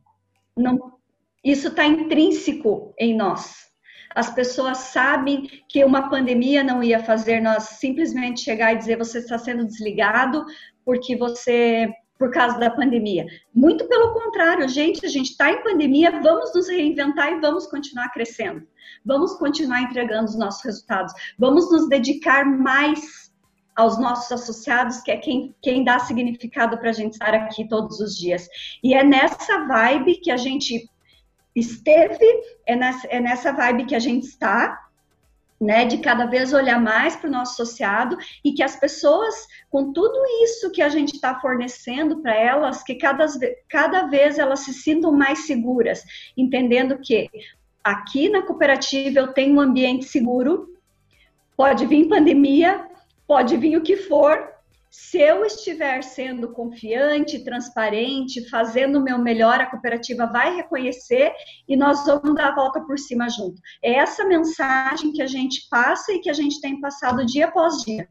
Não, 0.56 0.99
isso 1.44 1.68
está 1.68 1.86
intrínseco 1.86 2.94
em 2.98 3.16
nós. 3.16 3.70
As 4.14 4.32
pessoas 4.34 4.78
sabem 4.78 5.48
que 5.68 5.84
uma 5.84 6.10
pandemia 6.10 6.64
não 6.64 6.82
ia 6.82 7.02
fazer 7.02 7.40
nós 7.40 7.64
simplesmente 7.78 8.40
chegar 8.40 8.72
e 8.72 8.78
dizer 8.78 8.98
você 8.98 9.18
está 9.18 9.38
sendo 9.38 9.64
desligado 9.64 10.44
porque 10.84 11.16
você 11.16 11.88
por 12.18 12.30
causa 12.30 12.58
da 12.58 12.68
pandemia. 12.68 13.26
Muito 13.54 13.88
pelo 13.88 14.12
contrário, 14.12 14.68
gente, 14.68 15.06
a 15.06 15.08
gente 15.08 15.30
está 15.30 15.50
em 15.50 15.62
pandemia, 15.62 16.20
vamos 16.20 16.54
nos 16.54 16.68
reinventar 16.68 17.32
e 17.32 17.40
vamos 17.40 17.66
continuar 17.66 18.10
crescendo. 18.10 18.66
Vamos 19.06 19.38
continuar 19.38 19.80
entregando 19.82 20.26
os 20.26 20.36
nossos 20.36 20.62
resultados. 20.62 21.14
Vamos 21.38 21.72
nos 21.72 21.88
dedicar 21.88 22.44
mais 22.44 23.32
aos 23.74 23.98
nossos 23.98 24.30
associados, 24.30 25.00
que 25.00 25.10
é 25.10 25.16
quem, 25.16 25.54
quem 25.62 25.82
dá 25.82 25.98
significado 26.00 26.76
para 26.76 26.90
a 26.90 26.92
gente 26.92 27.14
estar 27.14 27.32
aqui 27.32 27.66
todos 27.66 27.98
os 28.00 28.14
dias. 28.14 28.46
E 28.84 28.92
é 28.92 29.02
nessa 29.02 29.66
vibe 29.66 30.16
que 30.16 30.30
a 30.30 30.36
gente 30.36 30.90
esteve, 31.60 32.26
é 32.66 32.74
nessa, 32.74 33.06
é 33.08 33.20
nessa 33.20 33.52
vibe 33.52 33.86
que 33.86 33.94
a 33.94 33.98
gente 33.98 34.24
está, 34.26 34.78
né, 35.60 35.84
de 35.84 35.98
cada 35.98 36.24
vez 36.24 36.54
olhar 36.54 36.80
mais 36.80 37.14
para 37.14 37.28
o 37.28 37.32
nosso 37.32 37.52
associado 37.52 38.16
e 38.42 38.52
que 38.52 38.62
as 38.62 38.76
pessoas, 38.76 39.34
com 39.70 39.92
tudo 39.92 40.18
isso 40.42 40.70
que 40.70 40.80
a 40.80 40.88
gente 40.88 41.14
está 41.14 41.38
fornecendo 41.38 42.22
para 42.22 42.34
elas, 42.34 42.82
que 42.82 42.94
cada, 42.94 43.26
cada 43.68 44.04
vez 44.04 44.38
elas 44.38 44.60
se 44.60 44.72
sintam 44.72 45.12
mais 45.12 45.40
seguras, 45.40 46.02
entendendo 46.34 46.98
que 46.98 47.28
aqui 47.84 48.30
na 48.30 48.42
cooperativa 48.42 49.20
eu 49.20 49.28
tenho 49.28 49.56
um 49.56 49.60
ambiente 49.60 50.06
seguro, 50.06 50.74
pode 51.54 51.84
vir 51.84 52.08
pandemia, 52.08 52.86
pode 53.26 53.54
vir 53.58 53.76
o 53.76 53.82
que 53.82 53.96
for, 53.96 54.48
se 54.90 55.18
eu 55.18 55.44
estiver 55.44 56.02
sendo 56.02 56.52
confiante, 56.52 57.44
transparente, 57.44 58.48
fazendo 58.50 58.98
o 58.98 59.02
meu 59.02 59.18
melhor, 59.18 59.60
a 59.60 59.70
cooperativa 59.70 60.26
vai 60.26 60.56
reconhecer 60.56 61.32
e 61.68 61.76
nós 61.76 62.04
vamos 62.04 62.34
dar 62.34 62.48
a 62.48 62.54
volta 62.56 62.80
por 62.80 62.98
cima 62.98 63.28
junto. 63.28 63.60
É 63.80 63.92
essa 63.94 64.24
mensagem 64.24 65.12
que 65.12 65.22
a 65.22 65.28
gente 65.28 65.68
passa 65.70 66.12
e 66.12 66.18
que 66.18 66.28
a 66.28 66.32
gente 66.32 66.60
tem 66.60 66.80
passado 66.80 67.24
dia 67.24 67.46
após 67.46 67.82
dia. 67.84 68.08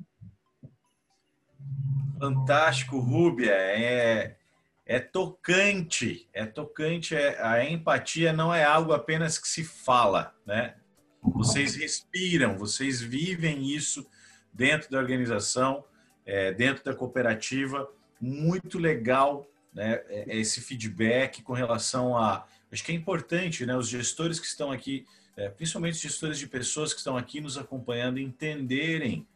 Fantástico, 2.17 2.97
Rúbia. 2.97 3.51
É, 3.51 4.38
é 4.86 4.99
tocante, 5.01 6.30
é 6.34 6.45
tocante. 6.45 7.13
É, 7.13 7.41
a 7.41 7.69
empatia 7.69 8.32
não 8.32 8.53
é 8.53 8.63
algo 8.63 8.93
apenas 8.93 9.38
que 9.38 9.49
se 9.49 9.65
fala, 9.65 10.34
né? 10.45 10.75
Vocês 11.21 11.75
respiram, 11.75 12.57
vocês 12.57 13.01
vivem 13.01 13.69
isso 13.69 14.09
dentro 14.53 14.89
da 14.89 14.97
organização 14.97 15.84
é, 16.30 16.53
dentro 16.53 16.84
da 16.84 16.93
cooperativa. 16.93 17.89
Muito 18.21 18.77
legal 18.77 19.47
né, 19.73 20.01
é, 20.07 20.25
é 20.27 20.38
esse 20.38 20.61
feedback 20.61 21.41
com 21.41 21.53
relação 21.53 22.15
a. 22.15 22.45
Acho 22.71 22.84
que 22.84 22.91
é 22.91 22.95
importante 22.95 23.65
né, 23.65 23.75
os 23.75 23.89
gestores 23.89 24.39
que 24.39 24.45
estão 24.45 24.71
aqui, 24.71 25.07
é, 25.36 25.49
principalmente 25.49 25.95
os 25.95 26.01
gestores 26.01 26.38
de 26.38 26.45
pessoas 26.45 26.93
que 26.93 26.99
estão 26.99 27.17
aqui 27.17 27.41
nos 27.41 27.57
acompanhando, 27.57 28.19
entenderem 28.19 29.27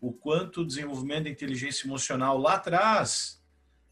o 0.00 0.12
quanto 0.12 0.62
o 0.62 0.66
desenvolvimento 0.66 1.24
da 1.24 1.30
inteligência 1.30 1.86
emocional 1.86 2.36
lá 2.36 2.54
atrás 2.54 3.40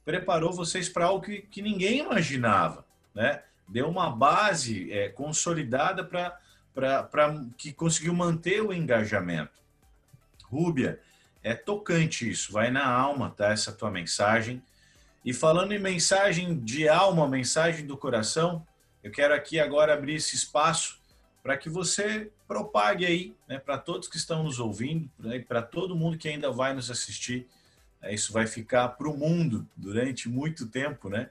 preparou 0.04 0.52
vocês 0.52 0.88
para 0.88 1.04
algo 1.04 1.24
que, 1.24 1.42
que 1.42 1.62
ninguém 1.62 2.00
imaginava. 2.00 2.84
Né? 3.14 3.40
Deu 3.68 3.88
uma 3.88 4.10
base 4.10 4.90
é, 4.90 5.10
consolidada 5.10 6.02
para 6.02 6.40
que 7.56 7.72
conseguiu 7.72 8.14
manter 8.14 8.62
o 8.62 8.72
engajamento. 8.72 9.52
Rúbia, 10.44 10.98
é 11.42 11.54
tocante 11.54 12.28
isso, 12.28 12.52
vai 12.52 12.70
na 12.70 12.86
alma, 12.86 13.30
tá? 13.30 13.52
Essa 13.52 13.72
tua 13.72 13.90
mensagem. 13.90 14.62
E 15.24 15.32
falando 15.32 15.72
em 15.72 15.78
mensagem 15.78 16.58
de 16.58 16.88
alma, 16.88 17.28
mensagem 17.28 17.86
do 17.86 17.96
coração, 17.96 18.66
eu 19.02 19.10
quero 19.10 19.34
aqui 19.34 19.58
agora 19.60 19.92
abrir 19.92 20.14
esse 20.14 20.34
espaço 20.36 20.98
para 21.42 21.56
que 21.56 21.68
você 21.68 22.30
propague 22.46 23.06
aí, 23.06 23.34
né, 23.48 23.58
para 23.58 23.78
todos 23.78 24.08
que 24.08 24.16
estão 24.16 24.42
nos 24.42 24.58
ouvindo, 24.58 25.10
né, 25.18 25.38
para 25.38 25.62
todo 25.62 25.96
mundo 25.96 26.18
que 26.18 26.28
ainda 26.28 26.50
vai 26.50 26.74
nos 26.74 26.90
assistir. 26.90 27.46
Né, 28.00 28.14
isso 28.14 28.32
vai 28.32 28.46
ficar 28.46 28.88
para 28.88 29.08
o 29.08 29.16
mundo 29.16 29.66
durante 29.76 30.28
muito 30.28 30.66
tempo, 30.66 31.08
né? 31.08 31.30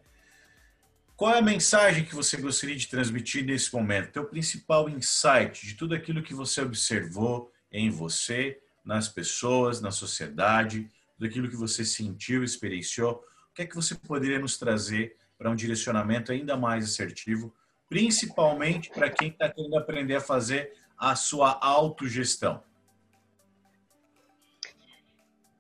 Qual 1.16 1.34
é 1.34 1.40
a 1.40 1.42
mensagem 1.42 2.06
que 2.06 2.14
você 2.14 2.38
gostaria 2.38 2.76
de 2.76 2.88
transmitir 2.88 3.44
nesse 3.44 3.74
momento? 3.74 4.12
Teu 4.12 4.26
principal 4.26 4.88
insight 4.88 5.66
de 5.66 5.74
tudo 5.74 5.96
aquilo 5.96 6.22
que 6.22 6.36
você 6.36 6.62
observou 6.62 7.52
em 7.72 7.90
você, 7.90 8.60
nas 8.88 9.10
pessoas, 9.10 9.82
na 9.82 9.92
sociedade, 9.92 10.90
daquilo 11.20 11.50
que 11.50 11.58
você 11.58 11.84
sentiu, 11.84 12.42
experienciou. 12.44 13.22
O 13.52 13.54
que 13.54 13.64
é 13.64 13.66
que 13.66 13.76
você 13.76 13.94
poderia 13.94 14.40
nos 14.40 14.58
trazer 14.58 15.18
para 15.38 15.52
um 15.52 15.56
direcionamento 15.56 16.32
ainda 16.32 16.56
mais 16.56 16.86
assertivo, 16.86 17.54
principalmente 17.90 18.90
para 18.90 19.10
quem 19.10 19.28
está 19.28 19.50
querendo 19.50 19.78
aprender 19.78 20.16
a 20.16 20.22
fazer 20.22 20.72
a 20.98 21.16
sua 21.16 21.60
autogestão? 21.62 22.64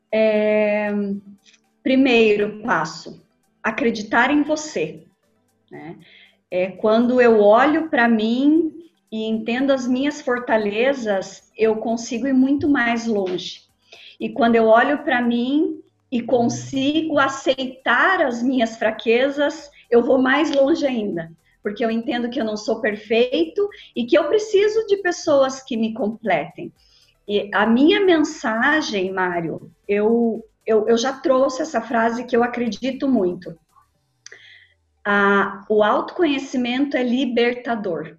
É, 0.09 0.89
primeiro 1.83 2.61
passo, 2.63 3.21
acreditar 3.61 4.31
em 4.31 4.41
você. 4.41 5.05
Né? 5.69 5.99
É, 6.49 6.71
quando 6.71 7.19
eu 7.19 7.41
olho 7.41 7.89
para 7.89 8.07
mim 8.07 8.76
e 9.11 9.25
entendo 9.25 9.71
as 9.71 9.87
minhas 9.87 10.21
fortalezas, 10.21 11.51
eu 11.57 11.77
consigo 11.77 12.27
ir 12.27 12.33
muito 12.33 12.67
mais 12.67 13.05
longe. 13.07 13.61
E 14.19 14.29
quando 14.29 14.55
eu 14.55 14.65
olho 14.65 15.03
para 15.03 15.21
mim 15.21 15.81
e 16.11 16.21
consigo 16.21 17.19
aceitar 17.19 18.21
as 18.21 18.41
minhas 18.41 18.77
fraquezas, 18.77 19.69
eu 19.89 20.03
vou 20.03 20.21
mais 20.21 20.51
longe 20.51 20.85
ainda, 20.85 21.31
porque 21.61 21.83
eu 21.83 21.91
entendo 21.91 22.29
que 22.29 22.39
eu 22.39 22.45
não 22.45 22.57
sou 22.57 22.81
perfeito 22.81 23.69
e 23.95 24.05
que 24.05 24.17
eu 24.17 24.27
preciso 24.27 24.85
de 24.87 24.97
pessoas 24.97 25.61
que 25.61 25.77
me 25.77 25.93
completem. 25.93 26.71
E 27.27 27.49
a 27.53 27.65
minha 27.65 27.99
mensagem, 27.99 29.11
Mário, 29.11 29.71
eu, 29.87 30.43
eu, 30.65 30.87
eu 30.87 30.97
já 30.97 31.13
trouxe 31.13 31.61
essa 31.61 31.81
frase 31.81 32.25
que 32.25 32.35
eu 32.35 32.43
acredito 32.43 33.07
muito. 33.07 33.57
Ah, 35.03 35.65
o 35.69 35.83
autoconhecimento 35.83 36.97
é 36.97 37.03
libertador. 37.03 38.17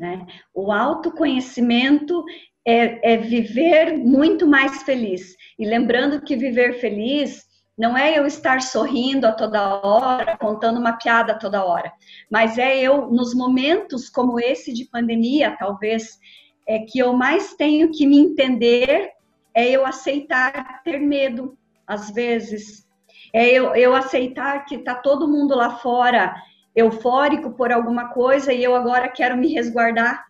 Né? 0.00 0.26
O 0.54 0.72
autoconhecimento 0.72 2.24
é, 2.66 3.12
é 3.12 3.16
viver 3.18 3.98
muito 3.98 4.46
mais 4.46 4.82
feliz. 4.82 5.36
E 5.58 5.66
lembrando 5.66 6.22
que 6.22 6.34
viver 6.34 6.80
feliz 6.80 7.44
não 7.76 7.96
é 7.96 8.18
eu 8.18 8.24
estar 8.24 8.62
sorrindo 8.62 9.26
a 9.26 9.32
toda 9.32 9.86
hora, 9.86 10.38
contando 10.38 10.80
uma 10.80 10.94
piada 10.94 11.32
a 11.32 11.38
toda 11.38 11.64
hora, 11.64 11.92
mas 12.30 12.56
é 12.58 12.78
eu, 12.78 13.10
nos 13.10 13.34
momentos 13.34 14.08
como 14.08 14.40
esse 14.40 14.72
de 14.72 14.86
pandemia, 14.86 15.56
talvez, 15.58 16.18
é 16.66 16.78
que 16.78 16.98
eu 16.98 17.14
mais 17.14 17.54
tenho 17.54 17.90
que 17.90 18.06
me 18.06 18.18
entender, 18.18 19.10
é 19.54 19.70
eu 19.70 19.84
aceitar 19.86 20.82
ter 20.82 20.98
medo, 20.98 21.56
às 21.86 22.10
vezes, 22.10 22.86
é 23.32 23.48
eu, 23.48 23.74
eu 23.74 23.94
aceitar 23.94 24.64
que 24.64 24.76
está 24.76 24.94
todo 24.94 25.28
mundo 25.28 25.54
lá 25.54 25.76
fora 25.76 26.34
eufórico 26.74 27.50
por 27.52 27.72
alguma 27.72 28.08
coisa 28.08 28.52
e 28.52 28.62
eu 28.62 28.74
agora 28.74 29.08
quero 29.08 29.36
me 29.36 29.52
resguardar, 29.52 30.26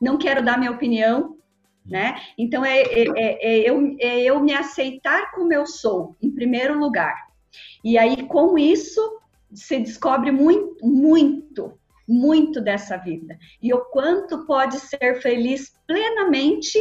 não 0.00 0.16
quero 0.16 0.44
dar 0.44 0.58
minha 0.58 0.70
opinião, 0.70 1.36
né? 1.84 2.16
Então 2.38 2.64
é, 2.64 2.82
é, 2.82 3.04
é, 3.16 3.48
é, 3.48 3.70
eu, 3.70 3.96
é 4.00 4.20
eu 4.22 4.40
me 4.40 4.52
aceitar 4.52 5.32
como 5.32 5.52
eu 5.52 5.66
sou, 5.66 6.16
em 6.22 6.30
primeiro 6.30 6.78
lugar. 6.78 7.14
E 7.84 7.98
aí, 7.98 8.26
com 8.26 8.56
isso, 8.56 9.20
se 9.52 9.78
descobre 9.78 10.30
muito, 10.30 10.86
muito, 10.86 11.78
muito 12.08 12.60
dessa 12.60 12.96
vida. 12.96 13.38
E 13.60 13.74
o 13.74 13.84
quanto 13.86 14.46
pode 14.46 14.78
ser 14.78 15.20
feliz 15.20 15.72
plenamente 15.86 16.78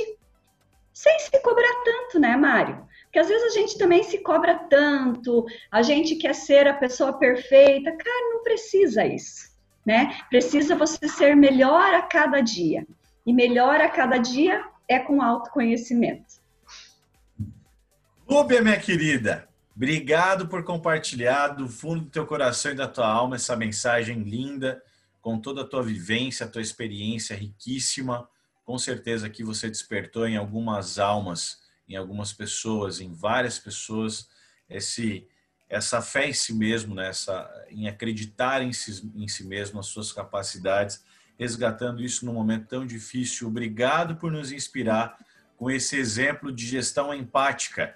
sem 0.94 1.20
se 1.20 1.42
cobrar 1.42 1.84
tanto, 1.84 2.20
né, 2.20 2.36
Mário? 2.38 2.86
Porque 3.12 3.20
às 3.20 3.28
vezes 3.28 3.44
a 3.44 3.60
gente 3.60 3.78
também 3.78 4.04
se 4.04 4.20
cobra 4.20 4.58
tanto, 4.70 5.46
a 5.70 5.82
gente 5.82 6.16
quer 6.16 6.34
ser 6.34 6.66
a 6.66 6.74
pessoa 6.74 7.12
perfeita. 7.12 7.92
Cara, 7.92 8.34
não 8.34 8.42
precisa 8.42 9.06
isso, 9.06 9.52
né? 9.86 10.18
Precisa 10.30 10.78
você 10.78 11.10
ser 11.10 11.36
melhor 11.36 11.94
a 11.94 12.04
cada 12.04 12.40
dia. 12.40 12.88
E 13.26 13.34
melhor 13.34 13.82
a 13.82 13.90
cada 13.90 14.18
dia 14.18 14.66
é 14.88 14.98
com 14.98 15.22
autoconhecimento. 15.22 16.40
Rúbia, 18.26 18.62
minha 18.62 18.80
querida, 18.80 19.46
obrigado 19.76 20.48
por 20.48 20.64
compartilhar 20.64 21.50
do 21.50 21.68
fundo 21.68 22.06
do 22.06 22.10
teu 22.10 22.26
coração 22.26 22.72
e 22.72 22.76
da 22.76 22.88
tua 22.88 23.12
alma 23.12 23.36
essa 23.36 23.58
mensagem 23.58 24.20
linda, 24.20 24.82
com 25.22 25.38
toda 25.38 25.64
a 25.64 25.68
tua 25.68 25.84
vivência, 25.84 26.46
a 26.46 26.50
tua 26.50 26.62
experiência 26.62 27.36
riquíssima. 27.36 28.26
Com 28.64 28.78
certeza 28.78 29.30
que 29.30 29.44
você 29.44 29.68
despertou 29.68 30.26
em 30.26 30.38
algumas 30.38 30.98
almas, 30.98 31.61
em 31.92 31.96
algumas 31.96 32.34
pessoas, 32.34 33.00
em 33.00 33.14
várias 33.14 33.60
pessoas, 33.60 34.30
esse 34.70 35.28
essa 35.70 36.02
fé 36.02 36.28
em 36.28 36.34
si 36.34 36.54
mesmo, 36.54 36.94
né? 36.94 37.08
essa, 37.08 37.50
em 37.70 37.88
acreditar 37.88 38.62
em 38.62 38.74
si, 38.74 39.10
em 39.16 39.26
si 39.26 39.46
mesmo, 39.46 39.78
nas 39.78 39.86
suas 39.86 40.12
capacidades 40.12 41.02
resgatando 41.42 42.04
isso 42.04 42.24
num 42.24 42.34
momento 42.34 42.68
tão 42.68 42.86
difícil. 42.86 43.48
Obrigado 43.48 44.16
por 44.16 44.32
nos 44.32 44.52
inspirar 44.52 45.18
com 45.58 45.72
esse 45.72 45.98
exemplo 45.98 46.52
de 46.52 46.68
gestão 46.68 47.12
empática. 47.12 47.96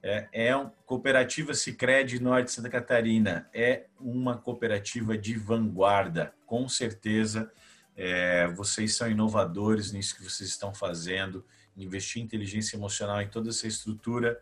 É, 0.00 0.28
é 0.32 0.56
uma 0.56 0.72
cooperativa 0.86 1.52
Sicredi 1.52 2.22
Norte 2.22 2.52
Santa 2.52 2.70
Catarina. 2.70 3.50
É 3.52 3.86
uma 3.98 4.36
cooperativa 4.36 5.18
de 5.18 5.34
vanguarda, 5.34 6.32
com 6.46 6.68
certeza. 6.68 7.50
É, 7.96 8.46
vocês 8.54 8.94
são 8.94 9.10
inovadores 9.10 9.90
nisso 9.90 10.14
que 10.14 10.22
vocês 10.22 10.48
estão 10.48 10.72
fazendo, 10.72 11.44
investir 11.76 12.22
em 12.22 12.24
inteligência 12.24 12.76
emocional 12.76 13.20
em 13.20 13.28
toda 13.28 13.50
essa 13.50 13.66
estrutura. 13.66 14.40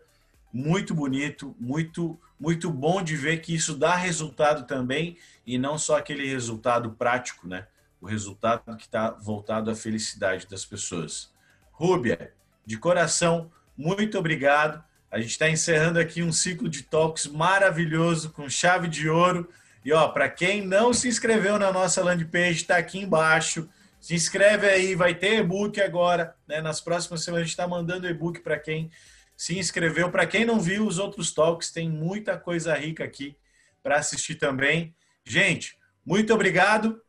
Muito 0.53 0.93
bonito, 0.93 1.55
muito, 1.59 2.19
muito 2.39 2.69
bom 2.69 3.01
de 3.01 3.15
ver 3.15 3.41
que 3.41 3.53
isso 3.53 3.75
dá 3.75 3.95
resultado 3.95 4.65
também 4.65 5.17
e 5.45 5.57
não 5.57 5.77
só 5.77 5.97
aquele 5.97 6.27
resultado 6.27 6.91
prático, 6.91 7.47
né? 7.47 7.67
o 8.05 8.07
resultado 8.07 8.77
que 8.77 8.83
está 8.83 9.09
voltado 9.09 9.71
à 9.71 9.75
felicidade 9.75 10.47
das 10.47 10.63
pessoas. 10.63 11.31
Rúbia, 11.71 12.31
de 12.65 12.77
coração, 12.77 13.51
muito 13.75 14.17
obrigado. 14.17 14.83
A 15.11 15.19
gente 15.19 15.31
está 15.31 15.49
encerrando 15.49 15.99
aqui 15.99 16.21
um 16.21 16.31
ciclo 16.31 16.69
de 16.69 16.83
talks 16.83 17.25
maravilhoso 17.25 18.29
com 18.29 18.47
chave 18.47 18.87
de 18.87 19.09
ouro. 19.09 19.49
E 19.83 19.91
ó, 19.91 20.07
para 20.09 20.29
quem 20.29 20.65
não 20.65 20.93
se 20.93 21.07
inscreveu 21.07 21.57
na 21.57 21.71
nossa 21.71 22.03
landing 22.03 22.25
page, 22.25 22.61
está 22.61 22.77
aqui 22.77 22.99
embaixo. 22.99 23.67
Se 24.05 24.13
inscreve 24.13 24.69
aí, 24.69 24.93
vai 24.93 25.15
ter 25.15 25.39
e-book 25.39 25.81
agora. 25.81 26.35
Né? 26.47 26.61
Nas 26.61 26.79
próximas 26.79 27.23
semanas 27.23 27.41
a 27.41 27.45
gente 27.45 27.53
está 27.53 27.67
mandando 27.67 28.07
e-book 28.07 28.39
para 28.41 28.59
quem 28.59 28.91
se 29.35 29.57
inscreveu. 29.57 30.11
Para 30.11 30.27
quem 30.27 30.45
não 30.45 30.59
viu 30.59 30.85
os 30.85 30.99
outros 30.99 31.33
talks, 31.33 31.71
tem 31.71 31.89
muita 31.89 32.37
coisa 32.37 32.75
rica 32.75 33.03
aqui 33.03 33.35
para 33.81 33.95
assistir 33.95 34.35
também. 34.35 34.95
Gente, 35.25 35.75
muito 36.05 36.31
obrigado. 36.31 37.01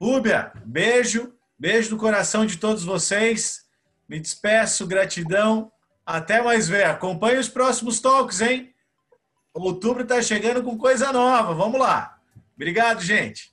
Rúbia, 0.00 0.50
beijo, 0.64 1.32
beijo 1.56 1.92
no 1.92 1.98
coração 1.98 2.44
de 2.44 2.56
todos 2.56 2.82
vocês. 2.82 3.64
Me 4.08 4.18
despeço, 4.18 4.88
gratidão. 4.88 5.70
Até 6.04 6.42
mais 6.42 6.68
ver. 6.68 6.82
Acompanhe 6.82 7.38
os 7.38 7.48
próximos 7.48 8.00
talks, 8.00 8.40
hein? 8.40 8.74
Outubro 9.54 10.02
está 10.02 10.20
chegando 10.20 10.64
com 10.64 10.76
coisa 10.76 11.12
nova. 11.12 11.54
Vamos 11.54 11.78
lá. 11.78 12.18
Obrigado, 12.56 13.00
gente. 13.02 13.51